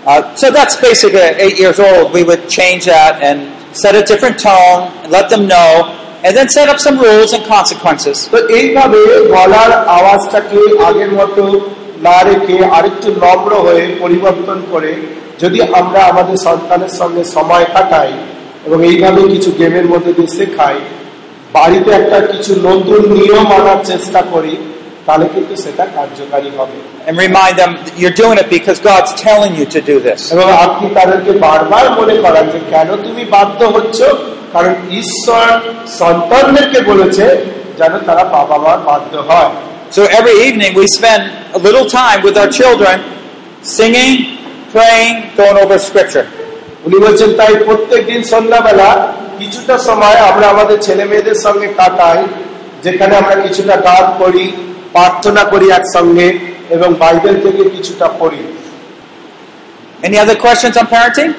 [0.01, 2.13] Uh, so that's basically at eight years old.
[2.13, 3.37] We would change that and
[3.73, 5.69] set a different tone and let them know,
[6.23, 8.17] and then set up some rules and consequences.
[8.33, 8.99] তো এইভাবে
[9.33, 11.43] গলার আওয়াজটাকে আগের মতো
[12.07, 14.91] না রেখে আরেকটু নম্র হয়ে পরিবর্তন করে
[15.43, 18.11] যদি আমরা আমাদের সন্তানের সঙ্গে সময় কাটাই
[18.67, 20.77] এবং এইভাবে কিছু গেমের মধ্যে দিয়ে শেখাই
[21.55, 24.53] বাড়িতে একটা কিছু নতুন নিয়ম আনার চেষ্টা করি
[25.06, 26.76] তাহলে কিন্তু সেটা কার্যকারী হবে
[27.08, 30.20] And remind them that you're doing it because God's telling you to do this.
[30.34, 33.98] এবং আপনি তাদেরকে বারবার মনে করান যে কেন তুমি বাধ্য হচ্ছ
[34.54, 35.46] কারণ ঈশ্বর
[36.00, 37.24] সন্তানদেরকে বলেছে
[37.80, 39.50] যেন তারা বাবা মার বাধ্য হয়
[39.90, 41.22] So every evening we spend
[41.58, 42.96] a little time with our children
[43.76, 44.12] singing,
[44.74, 46.26] praying, going over scripture.
[46.86, 48.88] উনি বলছেন তাই প্রত্যেক দিন সন্ধ্যাবেলা
[49.40, 52.20] কিছুটা সময় আমরা আমাদের ছেলে মেয়েদের সঙ্গে কাটাই
[52.84, 54.44] যেখানে আমরা কিছুটা গান করি
[54.93, 56.27] প্রার্থনা করি একসঙ্গে
[56.69, 58.41] এবং বাইবেল থেকে কিছুটা পড়ি
[60.03, 61.31] Any other questions on parenting?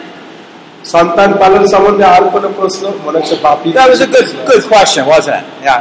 [0.84, 5.02] সন্তান পালন সম্বন্ধে আর কোনো প্রশ্ন মনে হচ্ছে Bapi That was a good good question,
[5.12, 5.44] wasn't it?
[5.68, 5.80] Yeah.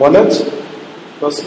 [0.00, 0.42] মনে হচ্ছে
[1.20, 1.46] প্রশ্ন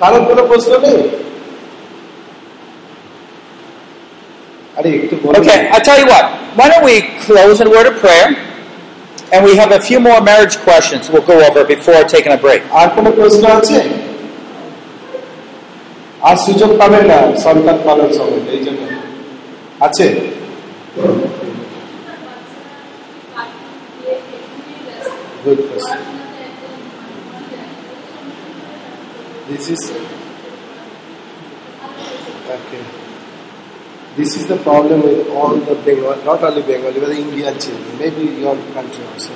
[0.00, 0.98] কারণ কোনো প্রশ্ন নেই
[4.77, 6.25] Okay, I'll tell you what.
[6.55, 8.27] Why don't we close in a word of prayer?
[9.33, 12.61] And we have a few more marriage questions we'll go over before taking a break.
[12.79, 13.77] আর কোনো প্রশ্ন আছে
[16.21, 18.81] আর সুযোগ পাবেন না সন্তান পালন সম্বন্ধে এই জন্য
[19.87, 20.05] আছে
[25.45, 25.99] Good question.
[29.49, 29.81] This is
[32.49, 32.83] okay.
[34.15, 37.97] This is the problem with all the Bengal, not only Bengali, but the Indian children,
[37.99, 39.33] maybe your country also.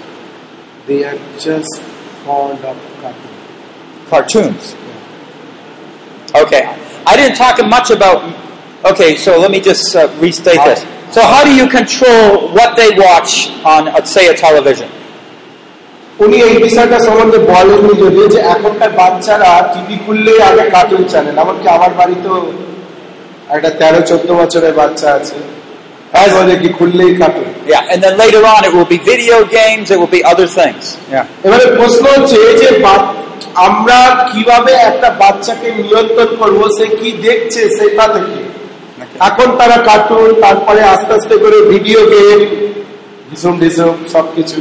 [0.87, 1.81] They are just
[2.25, 3.35] fond of cartoon.
[4.09, 4.75] Cartoons.
[6.35, 6.63] Okay.
[7.05, 8.23] I didn't talk much about.
[8.83, 10.81] Okay, so let me just uh, restate this.
[11.13, 14.89] So, how do you control what they watch on, uh, say, a television?
[16.23, 21.67] উনি এই বিষয়টা সম্বন্ধে বলেননি যদিও যে এখনকার বাচ্চারা TV খুললেই আগে কার্টুন চ্যানেল এমনকি
[21.77, 22.37] আমার বাড়িতেও
[23.50, 25.36] একটা তেরো চোদ্দ বছরের বাচ্চা আছে
[26.36, 29.98] বলে কি খুললেই cartoon Yeah, and then later on it will be video games, it
[30.02, 30.82] will be other things.
[31.10, 31.24] Yeah.
[31.46, 33.06] এবারে প্রশ্ন হচ্ছে যে বা-
[33.68, 33.98] আমরা
[34.32, 38.38] কীভাবে একটা বাচ্চাকে নিয়ন্ত্রণ করব সে কি দেখছে সেটা থেকে
[39.28, 42.38] এখন তারা কার্টুন তারপরে আস্তে আস্তে করে ভিডিও গেম
[43.30, 44.58] ভীষণ ভীষণ সবকিছু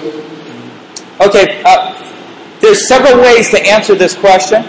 [1.19, 1.79] Okay, uh,
[2.61, 4.61] there's several ways to answer this question.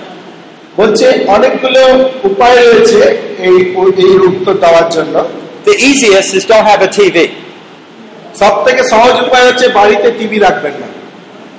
[0.77, 1.83] বলছে অনেকগুলো
[2.24, 3.01] উপায় রয়েছে
[3.47, 3.57] এই
[4.05, 5.16] এই উত্তর দেওয়ার জন্য
[5.66, 7.16] The easiest is don't have a TV.
[8.41, 10.89] সব থেকে সহজ উপায় হচ্ছে বাড়িতে টিভি রাখবেন না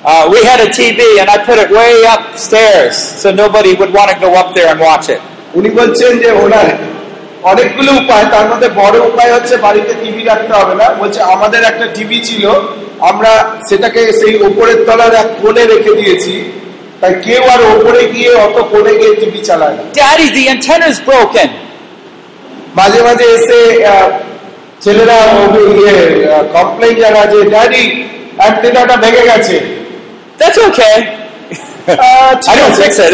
[0.04, 4.10] Uh, we had a TV and I put it way upstairs so nobody would want
[4.10, 5.22] to go up there and watch it.
[5.56, 6.68] উনি বলছেন যে ওনার
[7.44, 11.86] অনেকগুলো উপায় তার মধ্যে বড় উপায় হচ্ছে বাড়িতে টিভি রাখতে হবে না বলছে আমাদের একটা
[11.96, 12.44] টিভি ছিল
[13.02, 13.32] আমরা
[13.70, 16.34] সেটাকে সেই উপরের তলার এক কোণে রেখে দিয়েছি
[17.02, 21.48] তাই কেউ আর ওপরে গিয়ে অত কোণে গিয়ে টিভি চালায় না Daddy, the antenna's broken.
[22.76, 24.08] মাঝে মাঝে এসে আহ,
[24.82, 25.18] ছেলেরা
[25.74, 25.96] ইয়ে
[26.56, 27.84] কমপ্লেন জানায় যে ড্যাডি
[28.40, 29.58] অ্যান্টেনাটা ভেঙে গেছে
[30.40, 30.96] That's okay.
[32.00, 33.14] আহ, I ঠিক don't আছে। fix it.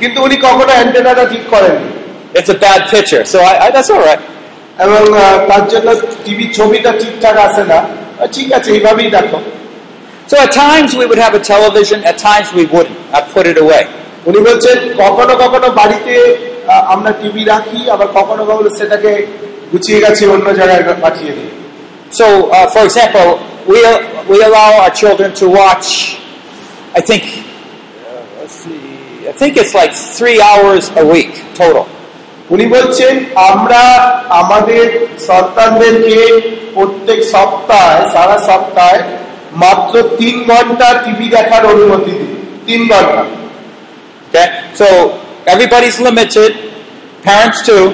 [0.00, 1.88] কিন্তু উনি কখনো অ্যান্টেনাটা ঠিক করেননি
[2.34, 4.22] it's a bad picture, so I, I, that's all right.
[4.78, 5.88] এবং আহ, তার জন্য
[6.24, 9.38] টিভি ছবিটা ঠিকঠাক আসে না আহ, ঠিক আছে এইভাবেই দেখো
[10.31, 12.97] So at times we would have a television, at times we wouldn't.
[13.13, 13.83] I put it away.
[14.25, 16.15] উনি বলছেন কখনো কখনো বাড়িতে
[16.67, 19.11] আহ, আমরা টিভি রাখি আবার কখনো কখনো সেটাকে
[19.71, 21.51] গুছিয়ে গেছি অন্য জায়গায় পাঠিয়ে দিই
[22.11, 23.29] So, uh, for example,
[23.67, 23.77] we,
[24.31, 25.87] we allow our children to watch,
[26.95, 28.81] I think, uh, let's see,
[29.31, 31.85] I think it's like three hours a week total.
[32.49, 33.13] উনি বলছেন
[33.51, 33.81] আমরা
[34.41, 34.85] আমাদের
[35.29, 36.17] সন্তানদেরকে
[36.75, 38.99] প্রত্যেক সপ্তাহে সারা সপ্তাহে
[39.62, 42.34] মাত্র তিন ঘণ্টা টিভি দেখার অনুমতি দিই
[42.66, 43.22] তিন ঘণ্টা
[44.28, 44.48] Okay?
[44.74, 44.86] So,
[45.46, 46.50] everybody's limited,
[47.22, 47.84] parents too.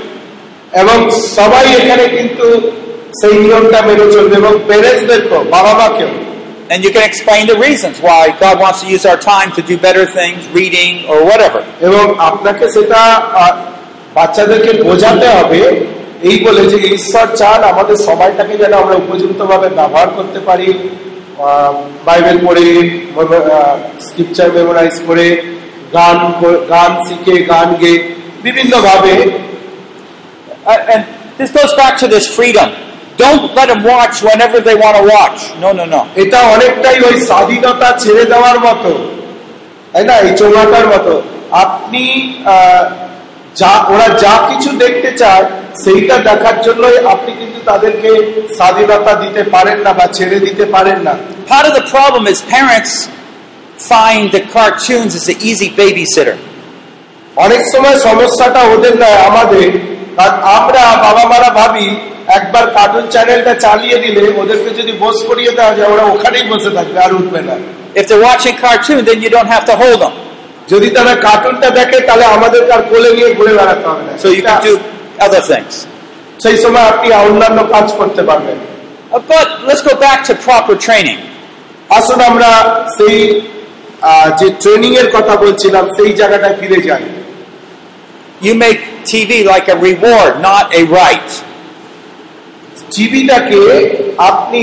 [0.72, 0.98] এবং
[1.38, 2.46] সবাই এখানে কিন্তু
[3.20, 6.12] সেই নিয়মটা মেনে চলবে এবং প্যারেন্টসদেরকেও বাবা মাকেও
[6.70, 9.74] And you can explain the reasons why God wants to use our time to do
[9.78, 11.60] better things, reading or whatever.
[11.88, 13.00] এবং আপনাকে সেটা
[14.14, 15.60] বাচ্চাদেরকে বোঝাতে হবে
[16.22, 20.68] এই বলে যে ঈশ্বর চান আমাদের সময়টাকে যেন আমরা উপযুক্ত ভাবে ব্যবহার করতে পারি
[22.06, 22.66] বাইবেল পড়ে
[24.06, 25.26] স্ক্রিপচার মেমোরাইজ করে
[25.92, 26.18] গান
[26.70, 27.98] গান শিখে গান গেয়ে
[28.42, 29.14] বিভিন্ন ভাবে
[30.66, 31.02] Uh,
[31.38, 32.68] this goes back to this freedom.
[33.16, 35.38] Don't let them watch whenever they want to watch.
[35.58, 36.00] No, no, no.
[36.22, 38.92] এটা অনেকটাই ওই স্বাধীনতা ছেড়ে দেওয়ার মতো
[39.92, 41.12] তাই না এই চোঙাটার মতো
[41.64, 42.02] আপনি
[43.58, 45.44] যা ওরা যা কিছু দেখতে চায়
[45.82, 48.10] সেইটা দেখার জন্যই আপনি কিন্তু তাদেরকে
[48.58, 51.14] স্বাধীনতা দিতে পারেন না বা ছেড়ে দিতে পারেন না
[51.48, 52.92] Part of the problem is parents
[53.90, 56.36] find the cartoons as an easy babysitter.
[57.36, 59.68] অনেক সময় সমস্যাটা ওদের নয় আমাদের
[60.56, 61.86] আমরা বাবা মারা ভাবি
[62.28, 66.98] একবার কার্টুন চ্যানেলটা চালিয়ে দিলে ওদেরকে যদি বস করিয়ে দেওয়া যায় ওরা ওখানেই বসে থাকবে
[67.04, 67.56] আর উঠবে না
[67.94, 70.12] If they're watching cartoon, then you don't have to hold them.
[70.68, 74.42] যদি তারা কার্টুনটা দেখে তাহলে আমাদের তার কোলে নিয়ে ঘুরে বেড়াতে হবে না So you
[74.42, 74.72] can do
[75.26, 75.72] other things.
[76.44, 78.58] সেই সময় আপনি অন্যান্য কাজ করতে পারবেন
[79.10, 81.20] Uh, But let's go back to proper training.
[81.90, 82.50] আসুন আমরা
[82.98, 83.16] সেই
[84.02, 87.04] আহ, যে ট্রেনিং এর কথা বলছিলাম সেই জায়গাটায় ফিরে যাই
[88.40, 91.30] You make TV like a reward, not a right.
[92.94, 93.60] টিভিটাকে
[94.30, 94.62] আপনি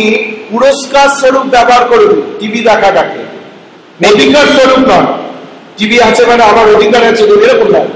[0.52, 3.22] পুরস্কার স্বরূপ ব্যবহার করুন টিভি দেখাটাকে
[4.10, 5.08] অধিকার স্বরূপ নয়
[5.78, 7.90] টিভি আছে মানে আমার অধিকার আছে এরকম নয়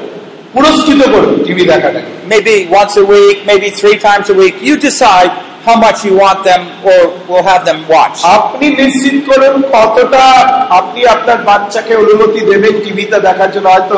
[0.55, 4.55] পুরস্কৃত করুন টিভি দেখাটাকে Maybe once a week, maybe three times a week.
[4.61, 5.31] You decide
[5.67, 6.99] how much you want them or
[7.29, 8.17] will have them watch.
[8.37, 10.23] আপনি নিশ্চিত করুন কতটা
[10.79, 13.97] আপনি আপনার বাচ্চাকে অনুমতি দেবেন টিভিতে দেখার জন্য হয়তো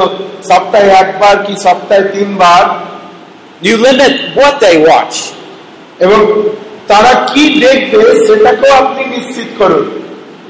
[0.50, 2.64] সপ্তাহে একবার কি সপ্তাহে তিনবার
[3.62, 5.16] You limit what they watch.
[6.00, 6.20] এবং
[6.88, 9.84] তারা কি দেখবে সেটাকেও আপনি নিশ্চিত করুন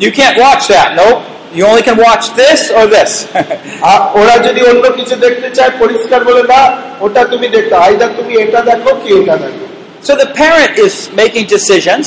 [0.03, 0.89] You can't watch that.
[0.99, 1.21] Nope.
[1.56, 3.10] You only can watch this or this.
[3.90, 6.60] আর ওরা যদি অন্য কিছু দেখতে চায় পরিষ্কার বলে না
[7.04, 9.64] ওটা তুমি দেখতে আইদার তুমি এটা দেখো কি এটা দেখো
[10.06, 12.06] so the parent is making decisions.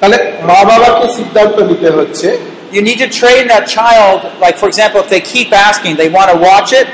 [0.00, 0.18] তাহলে
[0.48, 2.28] মা বাবাকে সিদ্ধান্ত নিতে হচ্ছে
[2.76, 6.28] You need to train that child, like for example, if they keep asking, they want
[6.34, 6.88] to watch it,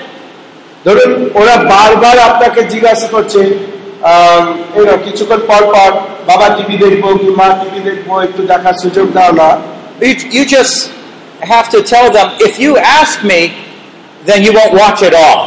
[0.87, 3.41] ধরুন ওরা বারবার আপনাকে জিজ্ঞাসা করছে
[4.13, 4.45] আম,
[4.79, 5.91] এই নাও, কিছুক্ষণ পর পর
[6.31, 9.49] বাবা টিভি দেখবো কি মা টিভি দেখবো একটু দেখার সুযোগ দাও না
[10.07, 10.75] you, you just
[11.42, 13.54] have to tell them, if you ask me,
[14.26, 15.40] then you won't watch it all.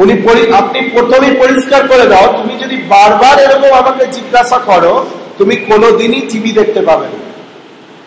[0.00, 0.14] উনি
[0.60, 4.94] আপনি প্রথমেই পরিষ্কার করে দাও তুমি যদি বারবার এরকম আমাকে জিজ্ঞাসা করো
[5.38, 7.18] তুমি কোনোদিনই টিভি দেখতে পাবে না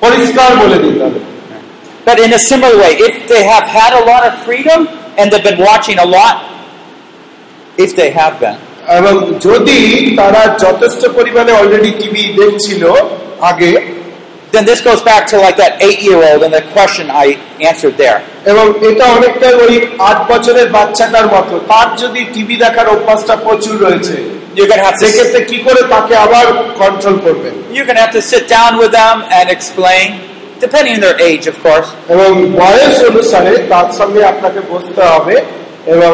[0.04, 1.20] পরিষ্কার বলে দিতে হবে
[2.08, 4.80] But in a similar way, if they have had a lot of freedom
[5.18, 6.36] and they've been watching a lot,
[7.78, 8.58] if they have been,
[9.00, 9.14] এবং
[9.48, 9.80] যদি
[10.18, 12.84] তারা যথেষ্ট পরিমাণে অলরেডি টিভি দেখছিল
[13.42, 13.72] আগে
[14.55, 17.27] then this goes back to like that eight-year-old and the question I
[17.71, 18.19] answered there.
[18.53, 19.75] এবং এটা অনেকটা ওই
[20.11, 24.17] আট বছরের বাচ্চাটার মতো তার যদি টিভি দেখার অভ্যাসটা প্রচুর রয়েছে
[24.57, 26.47] You're gonna have to সেক্ষেত্রে কি করে তাকে আবার
[26.83, 30.07] কন্ট্রোল করবেন you're gonna have to sit down with them and explain,
[30.67, 31.89] depending on their age, of course.
[32.15, 32.31] এবং
[32.63, 35.37] বয়স অনুসারে তার সঙ্গে আপনাকে বসতে হবে
[35.95, 36.13] এবং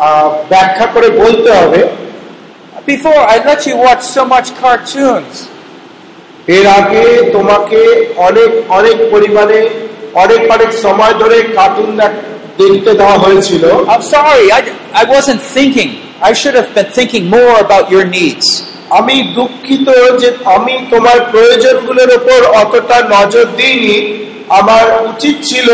[0.00, 1.80] আহ, ব্যাখ্যা করে বলতে হবে
[2.86, 5.34] Before I let you watch so much cartoons.
[6.47, 7.03] এর আগে
[7.35, 7.79] তোমাকে
[8.27, 9.59] অনেক অনেক পরিমাণে
[10.13, 11.89] অনেক অনেক সময় ধরে কার্টুন
[12.59, 13.63] দেখতে দেওয়া হয়েছিল
[13.93, 14.61] I'm sorry, I,
[15.01, 15.89] I wasn't thinking.
[16.29, 18.47] I should have been thinking more about your needs.
[18.99, 19.87] আমি দুঃখিত
[20.21, 23.97] যে আমি তোমার প্রয়োজনগুলোর উপর অতটা নজর দিইনি
[24.59, 25.67] আমার উচিত ছিল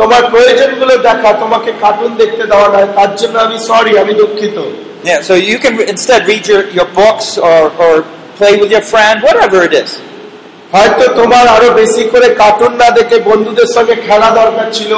[0.00, 4.58] তোমার প্রয়োজনগুলো দেখা তোমাকে কার্টুন দেখতে দেওয়া নয় তার জন্য আমি সরি আমি দুঃখিত
[5.04, 7.92] Yeah, so you can instead read your, your books or, or
[8.38, 9.90] play with your friend, whatever it is.
[10.72, 14.92] হয়তো তোমার আরও বেশি করে কার্টুন না দেখে বন্ধুদের সঙ্গে খেলা দরকার ছিল।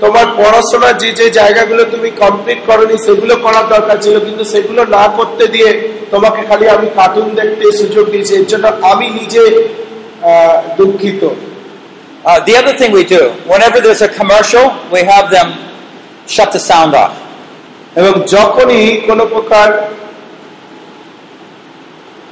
[0.00, 5.04] তোমার পড়াশোনা যে যে জায়গাগুলো তুমি কমপ্লিট করনি সেগুলো করার দরকার ছিল। কিন্তু সেগুলো না
[5.16, 5.70] করতে দিয়ে
[6.10, 9.42] তোমাকে খালি আমি কার্টুন দেখতে সুযোগ দিয়েছি। এর জন্য আমি নিজে
[10.76, 11.22] দুঃখিত।
[12.28, 13.22] Uh, the other thing we do,
[13.52, 15.48] whenever there's a commercial, we have them
[16.34, 17.14] shut the sound off.
[18.00, 19.68] এবং যখনই কোনো প্রকার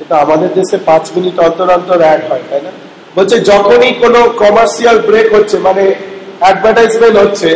[0.01, 2.73] এটা আমাদের দেশে পাঁচ মিনিট অন্তর অন্তর অ্যাড হয় তাই না
[3.16, 5.85] বলছে যখনই কোনো কমার্শিয়াল ব্রেক হচ্ছে মানে
[6.41, 7.51] অ্যাডভার্টাইজমেন্ট হচ্ছে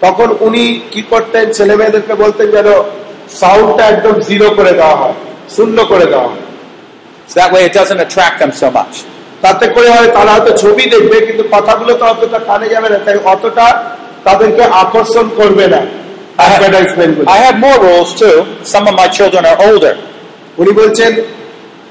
[0.00, 2.68] তখন উনি কি করতেন ছেলে মেয়েদেরকে বলতেন যেন
[3.40, 5.16] সাউন্ডটা একদম জিরো করে দেওয়া হয়
[5.56, 6.44] শূন্য করে দেওয়া হয়
[7.30, 8.94] that way it doesn't attract them so much.
[9.42, 13.16] তাতে করে হয় তারা হয়তো ছবি দেখবে কিন্তু কথাগুলো তো অতটা কানে যাবে না তাই
[13.24, 13.66] অতটা
[14.24, 15.82] তাদেরকে আকর্ষণ করবে না
[17.34, 18.36] I have more rules too.
[18.64, 19.94] Some of my children are older.
[20.58, 21.12] উনি বলছেন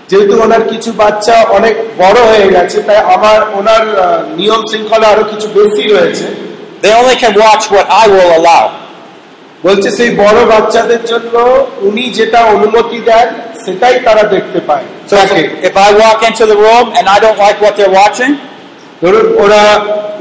[0.10, 3.84] যেহেতু ওনার কিছু বাচ্চা অনেক বড় হয়ে গেছে তাই আমার ওনার
[4.38, 6.27] নিয়ম শৃঙ্খলা আরও কিছু বেশি রয়েছে
[6.84, 8.65] They only can watch what I will allow.
[9.64, 11.36] বলছে সেই বড় বাচ্চাদের জন্য
[11.88, 13.27] উনি যেটা অনুমতি দেন
[13.64, 15.15] সেটাই তারা দেখতে পায় So
[15.68, 18.34] if, I walk into the room and I don't like what they're watching,
[19.02, 19.64] ধরুন ওরা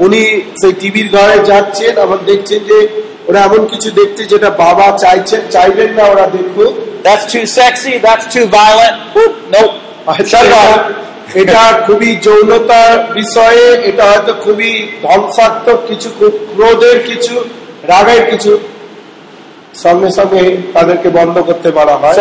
[0.05, 0.21] উনি
[0.61, 2.79] সেই টিভির ঘরে যাচ্ছেন এবং দেখছেন যে
[3.27, 8.31] ওরা এমন কিছু দেখছে যেটা বাবা চাইছেন চাইবেন না ওরা দেখুক that's too sexy, that's
[8.33, 8.95] too violent.
[9.13, 10.79] Whoop, off.
[11.41, 14.71] এটা খুবই যৌনতার বিষয়ে এটা হয়তো খুবই
[15.01, 16.09] ধ্বংসাত্মক কিছু
[16.55, 17.35] ক্রোধের কিছু
[17.91, 18.51] রাগের কিছু।
[19.83, 22.15] সঙ্গে সঙ্গে তাদেরকে বন্ধ করতে বলা হয়।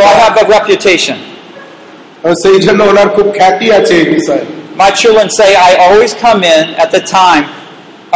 [2.43, 4.45] সেই জন্য ওনার খুব খ্যাতি আছে এই বিষয়ে।
[4.83, 7.47] My children say I always come in at the time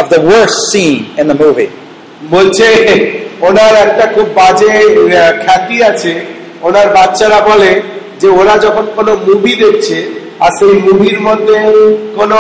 [0.01, 1.71] of the worst scene in the movie.
[2.35, 2.67] বলছে
[3.41, 4.71] ওনার একটা খুব বাজে
[5.45, 6.13] খ্যাতি আছে।
[6.63, 7.71] ওনার বাচ্চারা বলে
[8.23, 9.97] যে ওরা যখন কোনো মুভি দেখছে
[10.45, 11.57] আর সেই মুভির মধ্যে
[12.19, 12.39] কোনো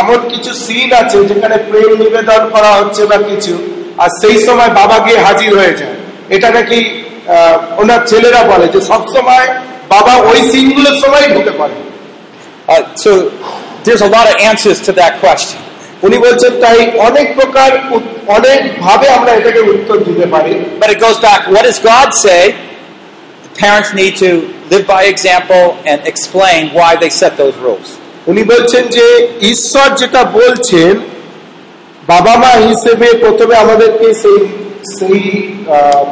[0.00, 3.54] এমন কিছু সিন আছে যেখানে প্রেম নিবেদন করা হচ্ছে বা কিছু
[4.02, 5.96] আর সেই সময় বাবা গিয়ে হাজির হয়ে যায়
[6.30, 6.78] এটা নাকি
[7.80, 9.46] ওনার ছেলেরা বলে যে সব সময়
[9.88, 11.76] বাবা ওই সিনগুলোর সময় ঢুকে পড়ে
[12.66, 13.28] Uh, so
[13.84, 15.60] there's a lot of answers to that question.
[16.02, 16.78] উনি বলছেন তাই
[17.08, 17.70] অনেক প্রকার
[18.28, 20.52] অনেক ভাবে আমরা এটাকে উত্তর দিতে পারি
[20.82, 22.42] But it goes back, what does God say?
[23.46, 24.30] The parents need to
[24.74, 27.88] live by example and explain why they set those rules.
[28.26, 29.06] উনি বলছেন যে
[29.52, 30.94] ঈশ্বর যেটা বলছেন
[32.08, 34.38] বাবা মা হিসেবে প্রথমে আমাদেরকে সেই
[34.96, 35.20] সেই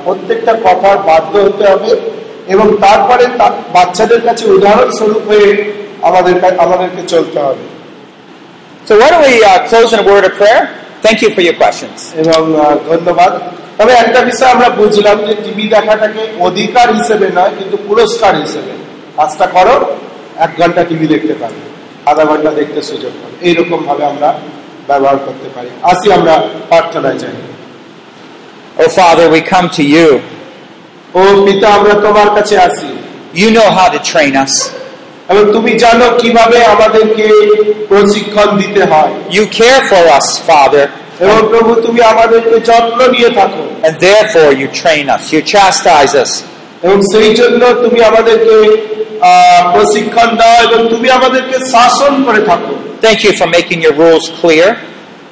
[0.05, 1.91] প্রত্যেকটা কথার বাধ্য হতে হবে
[2.49, 3.25] এবং তারপরে
[3.77, 5.49] বাচ্চাদের কাছে উদাহরণস্বরূপ হয়ে
[6.09, 6.35] আমাদের
[6.65, 7.65] আমাদেরকে চলতে হবে
[8.87, 10.63] So why don't we uh, close in a word of prayer?
[11.03, 11.99] Thank you for your questions.
[12.23, 12.41] এবং
[12.91, 13.33] ধন্যবাদ
[13.79, 18.73] তবে একটা বিষয় আমরা বুঝলাম যে টিভি দেখাটাকে অধিকার হিসেবে নয় কিন্তু পুরস্কার হিসেবে
[19.19, 19.77] কাজটা করো
[20.45, 21.59] এক ঘণ্টা টিভি দেখতে পারো
[22.11, 24.29] আধা ঘণ্টা দেখতে সুযোগ পাবে এইরকম ভাবে আমরা
[24.89, 26.35] ব্যবহার করতে পারি আসি আমরা
[26.71, 27.37] প্রার্থনায় যাই
[28.77, 30.09] ও Father, we come to you.
[31.15, 32.91] ও পিতা আমরা তোমার কাছে আসি
[33.35, 34.55] You know how to train us.
[35.30, 37.26] এবং তুমি জানো কিভাবে আমাদেরকে
[37.88, 40.86] প্রশিক্ষণ দিতে হয় You care for us, Father,
[41.24, 45.24] এবং প্রভু তুমি আমাদেরকে যত্ন নিয়ে থাকো and therefore you train us.
[45.34, 46.32] You chastise us.
[46.84, 48.56] এবং সেই জন্য তুমি আমাদেরকে
[49.22, 52.74] আহ, প্রশিক্ষণ দাও এবং তুমি আমাদেরকে শাসন করে থাকো
[53.06, 54.68] Thank you for making your rules clear.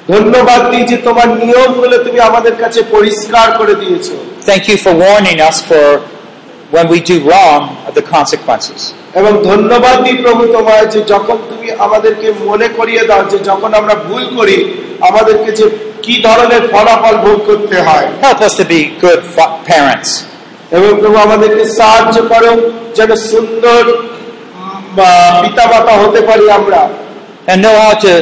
[0.08, 4.14] ধন্যবাদ দিই যে তোমার নিয়মগুলো তুমি আমাদের কাছে পরিষ্কার করে দিয়েছো
[4.50, 5.84] Thank you for warning us for
[6.70, 8.80] when we do wrong of the consequences.
[9.19, 13.95] এবং ধন্যবাদ দিই প্রভু তোমায় যে যখন তুমি আমাদেরকে মনে করিয়ে দাও যে যখন আমরা
[14.07, 14.57] ভুল করি
[15.09, 15.65] আমাদেরকে যে
[16.05, 19.19] কি ধরনের ফলাফল ভোগ করতে হয় Help us to be good
[19.71, 20.09] parents.
[20.71, 22.51] এবং প্রভু আমাদেরকে সাহায্য করো
[22.97, 23.81] যেন সুন্দর
[25.41, 26.81] পিতা মাতা হতে পারি আমরা
[27.47, 28.13] and know how to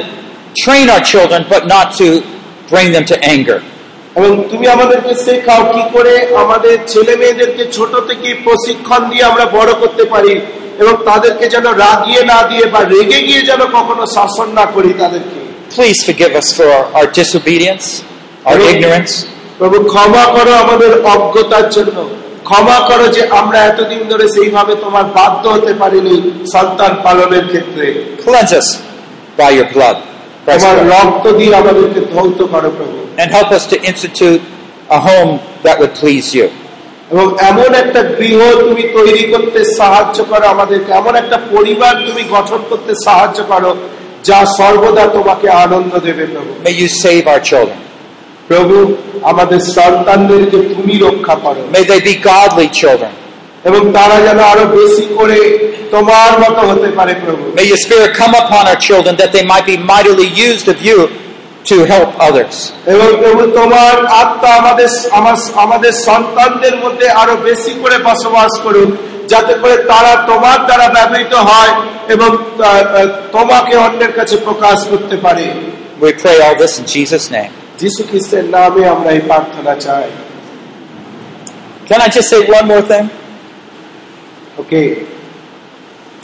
[0.56, 2.08] train our children, but not to
[2.70, 3.58] bring them to anger.
[4.20, 6.14] এবং তুমি আমাদেরকে শেখাও কি করে
[6.44, 10.34] আমাদের ছেলে মেয়েদেরকে ছোট থেকে প্রশিক্ষণ দিয়ে আমরা বড় করতে পারি
[10.82, 15.40] এবং তাদেরকে যেন রাগিয়ে না দিয়ে বা রেগে গিয়ে যেন কখনো শাসন না করি তাদেরকে
[15.72, 16.68] Please forgive us for
[16.98, 17.86] our, disobedience,
[18.46, 19.14] our ignorance.
[19.60, 21.98] প্রভু ক্ষমা করো আমাদের অজ্ঞতার জন্য
[22.44, 26.16] ক্ষমা করো যে আমরা এতদিন ধরে সেইভাবে তোমার বাধ্য হতে পারিনি
[26.54, 27.86] সন্তান পালনের ক্ষেত্রে
[28.24, 28.68] Cleanse us
[29.38, 29.98] by your blood.
[33.18, 34.42] And help us to institute
[34.90, 35.32] a home
[35.64, 36.48] that would please you.
[37.12, 42.62] এবং এমন একটা গৃহ তুমি তৈরি করতে সাহায্য করো আমাদেরকে এমন একটা পরিবার তুমি গঠন
[42.70, 43.72] করতে সাহায্য করো
[44.24, 47.80] যা সর্বদা তোমাকে আনন্দ দেবে প্রভু May you save our children.
[48.48, 48.76] প্রভু
[49.32, 53.12] আমাদের সন্তানদেরকে তুমি রক্ষা করো May they be godly children.
[53.64, 55.40] এবং তারা যেন আরও বেশি করে
[55.92, 59.66] তোমার মতো হতে পারে প্রভু May your spirit come upon our children that they might
[59.66, 61.00] be mightily used of you
[61.66, 62.56] to help others.
[62.94, 68.90] এবং প্রভু তোমার আত্মা আমাদের আমার আমাদের সন্তানদের মধ্যে আরও বেশি করে বসবাস করুন
[69.32, 71.72] যাতে করে তারা তোমার দ্বারা ব্যবহৃত হয়
[72.14, 75.46] এবং আহ, আহ, তোমাকে অন্যের কাছে প্রকাশ করতে পারে
[76.02, 77.52] We pray all this in Jesus' name.
[77.80, 80.08] যিশু খ্রিস্টের নামে আমরা এই প্রার্থনা চাই
[81.90, 83.06] Can I just say one more thing?
[84.59, 84.83] Okay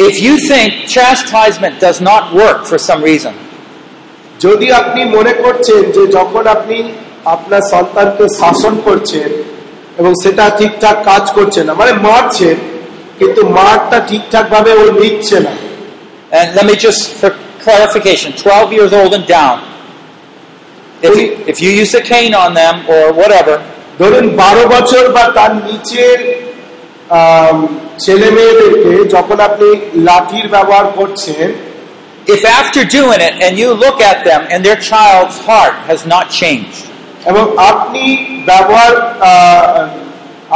[0.08, 3.34] If you think chastisement does not work for some reason,
[4.40, 6.78] যদি আপনি মনে করছেন যে যখন আপনি
[7.34, 9.30] আপনার সন্তানকে শাসন করছেন
[9.98, 12.56] এবং সেটা ঠিকঠাক কাজ করছে না মানে মারছেন
[13.18, 15.54] কিন্তু মারটা ঠিকঠাক ভাবে ও নিচ্ছে না
[16.32, 19.56] and let me just, for clarification, 12 years old and down,
[21.02, 23.56] if you, if you use a cane on them or whatever,
[24.00, 26.43] ধরুন বারো বছর বা তার নিচের আম,
[27.99, 29.67] ছেলে মেয়েদেরকে যখন আপনি
[30.07, 31.47] লাঠির ব্যবহার করছেন
[32.27, 36.25] if after doing it and you look at them and their child's heart has not
[36.41, 36.79] changed,
[37.25, 38.03] এবং আপনি
[38.45, 38.93] ব্যবহার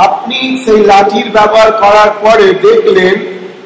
[0.08, 3.16] আপনি সেই লাঠির ব্যবহার করার পরে দেখলেন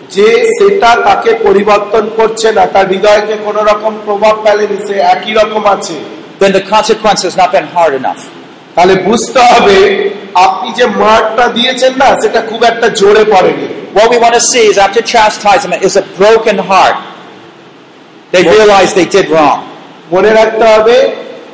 [0.09, 0.27] যে
[0.57, 5.97] সেটা তাকে পরিবর্তন করছে না তার হৃদয়কে কোন রকম প্রভাব ফেলেনি সে একই রকম আছে
[6.39, 8.21] then the consequence has not been hard enough.
[8.75, 9.77] তাহলে বুঝতে হবে
[10.45, 14.65] আপনি যে মারটা দিয়েছেন না সেটা খুব একটা জোরে পড়েনি What we want to see
[14.71, 16.97] is after chastisement is a broken heart.
[18.33, 19.59] They realize they did wrong.
[20.11, 20.97] মনে রাখতে হবে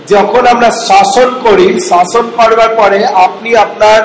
[0.07, 3.99] যখন আমরা শাসন করি শাসন করবার পরে আপনি আপনার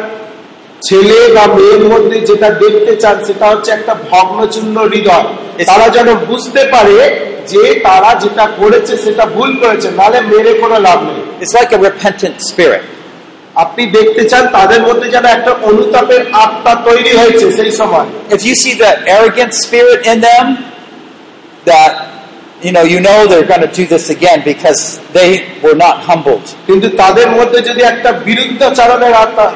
[0.83, 5.27] ছেলে বা মেয়ের মধ্যে যেটা দেখতে চান সেটা হচ্ছে একটা ভগ্নচূর্ণ হৃদয়
[5.71, 6.97] তারা যেন বুঝতে পারে
[7.53, 11.81] যে তারা যেটা করেছে সেটা ভুল করেছে নালে মেরে কোনো লাভ নেই It's like a
[11.89, 12.83] repentant spirit.
[13.57, 18.55] আপনি দেখতে চান তাদের মধ্যে যেন একটা অনুতাপের আত্মা তৈরি হয়েছে সেই সময় If you
[18.63, 20.47] see that arrogant spirit in them,
[21.65, 21.93] that
[22.63, 24.81] you know, you know they're going to do this again because
[25.13, 25.31] they
[25.65, 26.47] were not humbled.
[26.67, 29.47] কিন্তু তাদের মধ্যে যদি একটা বিরুদ্ধাচারণের আত্মা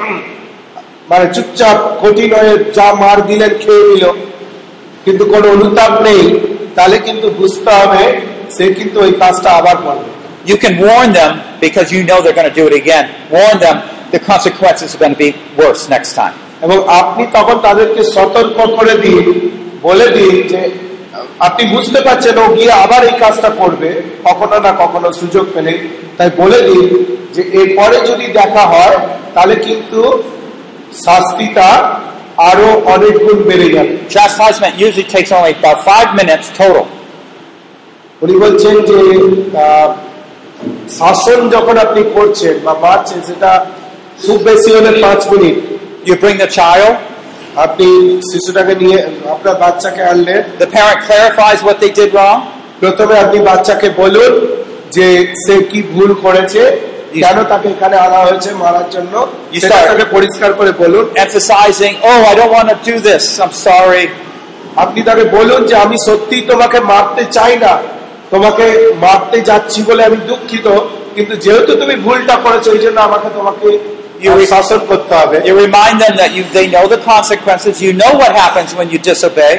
[1.10, 4.04] মানে চুপচাপ কঠিন হয়ে যা মার দিলেন খেয়ে নিল
[5.04, 6.22] কিন্তু কোনো অনুতাপ নেই
[6.76, 8.02] তাহলে কিন্তু বুঝতে হবে
[8.56, 10.10] সে কিন্তু ওই কাজটা আবার করবে
[10.48, 13.04] You can warn them because you know they're going to do it again.
[13.30, 13.76] Warn them
[14.10, 16.34] the consequences are going to be worse next time.
[16.64, 19.24] এবং আপনি তখন তাদেরকে সতর্ক করে দিন
[19.86, 20.60] বলে দিন যে
[21.46, 23.90] আপনি বুঝতে পারছেন ও গিয়ে আবার এই কাজটা করবে
[24.26, 25.72] কখনো না কখনো সুযোগ পেলে
[26.18, 26.86] তাই বলে দিন
[27.34, 28.96] যে এরপরে যদি দেখা হয়
[29.34, 30.00] তাহলে কিন্তু
[31.04, 31.68] শাস্তিটা
[32.50, 36.86] আরও অনেক গুণ বেড়ে যাবে Chastisement usually takes only about five minutes total.
[38.22, 38.98] উনি বলছেন যে
[40.98, 43.66] শাসন যখন আপনি করছেন বা মারছেন সেটা
[44.26, 45.54] খুব বেশি হলে পাঁচ minute.
[46.08, 46.94] You bring the child,
[47.56, 47.86] আপনি
[48.32, 52.40] শিশুটাকে নিয়ে আপনার বাচ্চাকে আনলেন the parent clarifies what they did wrong,
[52.80, 54.46] প্রথমে আপনি বাচ্চাকে বলুন
[54.90, 59.90] যে সে কি ভুল করেছে কেন তাকে এখানে আনা হয়েছে মারার জন্য। You সেটা start-
[59.90, 64.06] তাকে পরিষ্কার করে বলুন। emphasizing, oh, I don't want to do this, I'm sorry.
[64.76, 67.97] আপনি তাকে বলুন যে আমি সত্যি তোমাকে মারতে চাই না।
[68.30, 70.66] তোমাকে মারতে যাচ্ছি বলে আমি দুঃখিত
[71.14, 73.78] কিন্তু যেহেতু তুমি ভুলটা করেছ এই জন্য আমাকে তোমাকে
[74.22, 78.12] You- শাসন করতে হবে। You remind them that you, they know the consequences, you know
[78.20, 79.54] what happens when you disobey,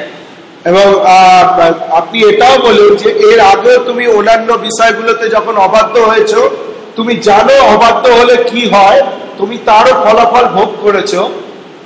[0.65, 6.49] এবং আহ, আপনি এটাও বলুন যে এর আগেও তুমি অন্যান্য বিষয়গুলোতে যখন অবাধ্য হয়েছো
[6.95, 9.01] তুমি জানো অবাধ্য হলে কি হয়
[9.37, 11.11] তুমি তারও ফলাফল ভোগ করেছ।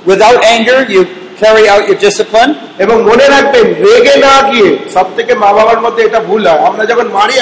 [0.06, 1.02] Without anger, you
[1.40, 2.54] carry out your discipline.
[2.78, 6.84] এবং মনে রাখবেন রেগে না গিয়ে সব থেকে মা বাবার মধ্যে এটা ভুল হয়। আমরা
[6.86, 7.32] যখন মারি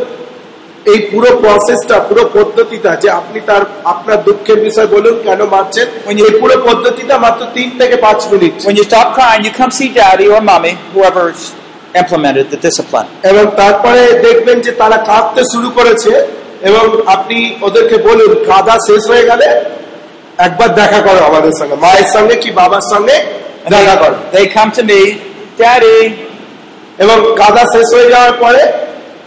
[0.86, 5.88] এই পুরো প্রসেসটা পুরো পদ্ধতিটা যে আপনি তার আপনার দুঃখের বিষয় বলুন কেন মারছেন
[6.28, 8.54] এই পুরো পদ্ধতিটা মাত্র তিন থেকে পাঁচ minute.
[8.68, 11.42] When you stop crying, you come see daddy or mommy, whoever's
[12.02, 13.08] implemented the discipline.
[13.30, 16.12] এবং তারপরে দেখবেন যে তারা কাঁদতে শুরু করেছে
[16.70, 16.86] এবং
[17.16, 17.38] আপনি
[17.68, 19.48] ওদেরকে বলুন কাঁদা শেষ হয়ে গেলে
[20.38, 23.16] একবার দেখা করো আমাদের সঙ্গে মায়ের সঙ্গে কি বাবার সঙ্গে
[23.76, 25.02] দেখা করো। they come to me,
[25.62, 26.00] Daddy,
[27.04, 28.62] এবং কাদা শেষ হয়ে যাওয়ার পরে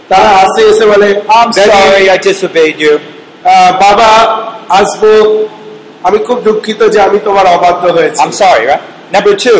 [0.09, 2.19] তারা আসে এসে বলে I'm "Daddy, sorry I
[3.43, 4.09] আহ, বাবা
[4.79, 5.03] আসব
[6.03, 8.83] আমি খুব দুঃখিত যে আমি তোমার অবাধ্য হয়েছি I'm sorry, right?
[9.15, 9.59] Number two,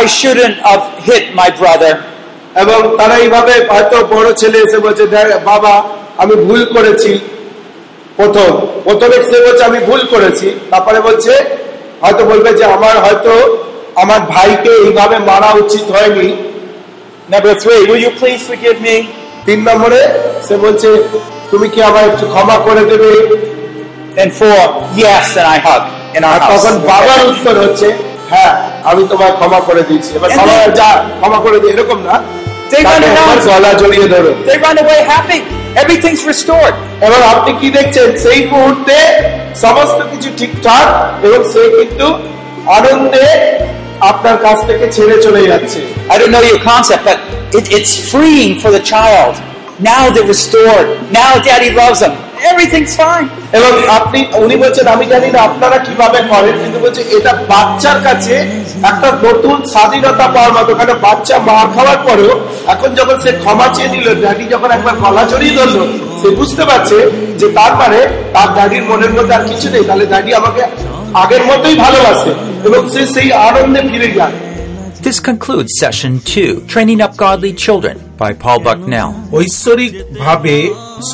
[0.00, 1.92] I shouldn't have hit my brother.
[2.62, 5.04] এবং তারা এইভাবে হয়তো বড় ছেলে এসে বলছে
[5.52, 5.74] বাবা
[6.22, 7.12] আমি ভুল করেছি
[8.18, 8.50] প্রথম
[8.84, 11.32] প্রথমে সে বলছে আমি ভুল করেছি তারপরে বলছে
[12.02, 13.32] হয়তো বলবে যে আমার হয়তো
[14.02, 16.28] আমার ভাইকে এইভাবে মারা উচিত হয়নি
[17.30, 18.96] Number three, will you please forgive me?
[19.46, 20.00] তিন নম্বরে
[20.46, 20.88] সে বলছে
[21.50, 23.10] তুমি কি আমার একটু ক্ষমা করে দেবে
[24.16, 24.60] And four,
[24.96, 25.82] yes, and I hug
[26.16, 27.86] in our আর তখন বাবার উত্তর হচ্ছে
[28.32, 28.52] হ্যাঁ
[28.90, 30.88] আমি তোমায় ক্ষমা করে দিয়েছি এবার ক্ষমা যা
[31.20, 32.14] ক্ষমা করে দিই এরকম না
[32.72, 33.38] They run around.
[33.48, 35.40] গলা জড়িয়ে ধরো They run away happy.
[35.82, 36.74] Everything's restored.
[37.06, 38.96] এবং আপনি কি দেখছেন সেই মুহূর্তে
[39.64, 40.86] সমস্ত কিছু ঠিকঠাক
[41.26, 42.06] এবং সে কিন্তু
[42.76, 43.26] আনন্দে
[44.10, 45.80] আপনার কাছ থেকে ছেড়ে চলে যাচ্ছে
[46.12, 47.18] I don't know your concept, but
[47.52, 49.34] it, it's freeing for the child.
[49.82, 50.86] Now they're restored.
[51.12, 52.14] Now daddy loves them.
[52.42, 53.28] Everything's fine.
[53.58, 58.34] এবং আপনি উনি বলছেন আমি জানি না আপনারা কীভাবে করেন কিন্তু বলছে এটা বাচ্চার কাছে
[58.90, 62.32] একটা নতুন স্বাধীনতা পাওয়ার মতো কারণ বাচ্চা মার খাওয়ার পরেও
[62.74, 65.82] এখন যখন সে ক্ষমা চেয়ে দিল ড্যাডি যখন একবার গলা জড়িয়ে ধরলো
[66.20, 66.96] সে বুঝতে পারছে
[67.40, 67.98] যে তার মানে
[68.34, 70.62] তার ড্যাডির মনের মধ্যে আর কিছু নেই তাহলে ড্যাডি আমাকে
[71.14, 72.32] আগের মতোই ভালোবাসে
[72.66, 74.36] এবং সে সেই আনন্দে ফিরে যায়
[75.02, 79.10] This concludes session two, Training Up Godly Children by Paul Bucknell.
[79.38, 80.56] ঐশ্বরিক ভাবে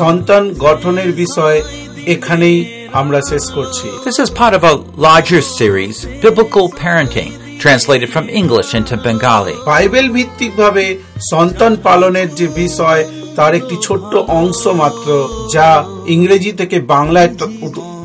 [0.00, 1.58] সন্তান গঠনের বিষয়
[2.06, 2.58] এখানেই
[2.92, 4.74] আমরা শেষ করছি This is part of a
[5.08, 5.94] larger series,
[6.24, 9.56] Biblical Parenting, translated from English into Bengali.
[9.70, 10.84] Bible ভিত্তিকভাবে
[11.32, 13.00] সন্তান পালনের যে বিষয়
[13.36, 15.08] তার একটি ছোট্ট অংশ মাত্র
[15.54, 15.68] যা
[16.06, 17.30] ইংরেজি থেকে বাংলায়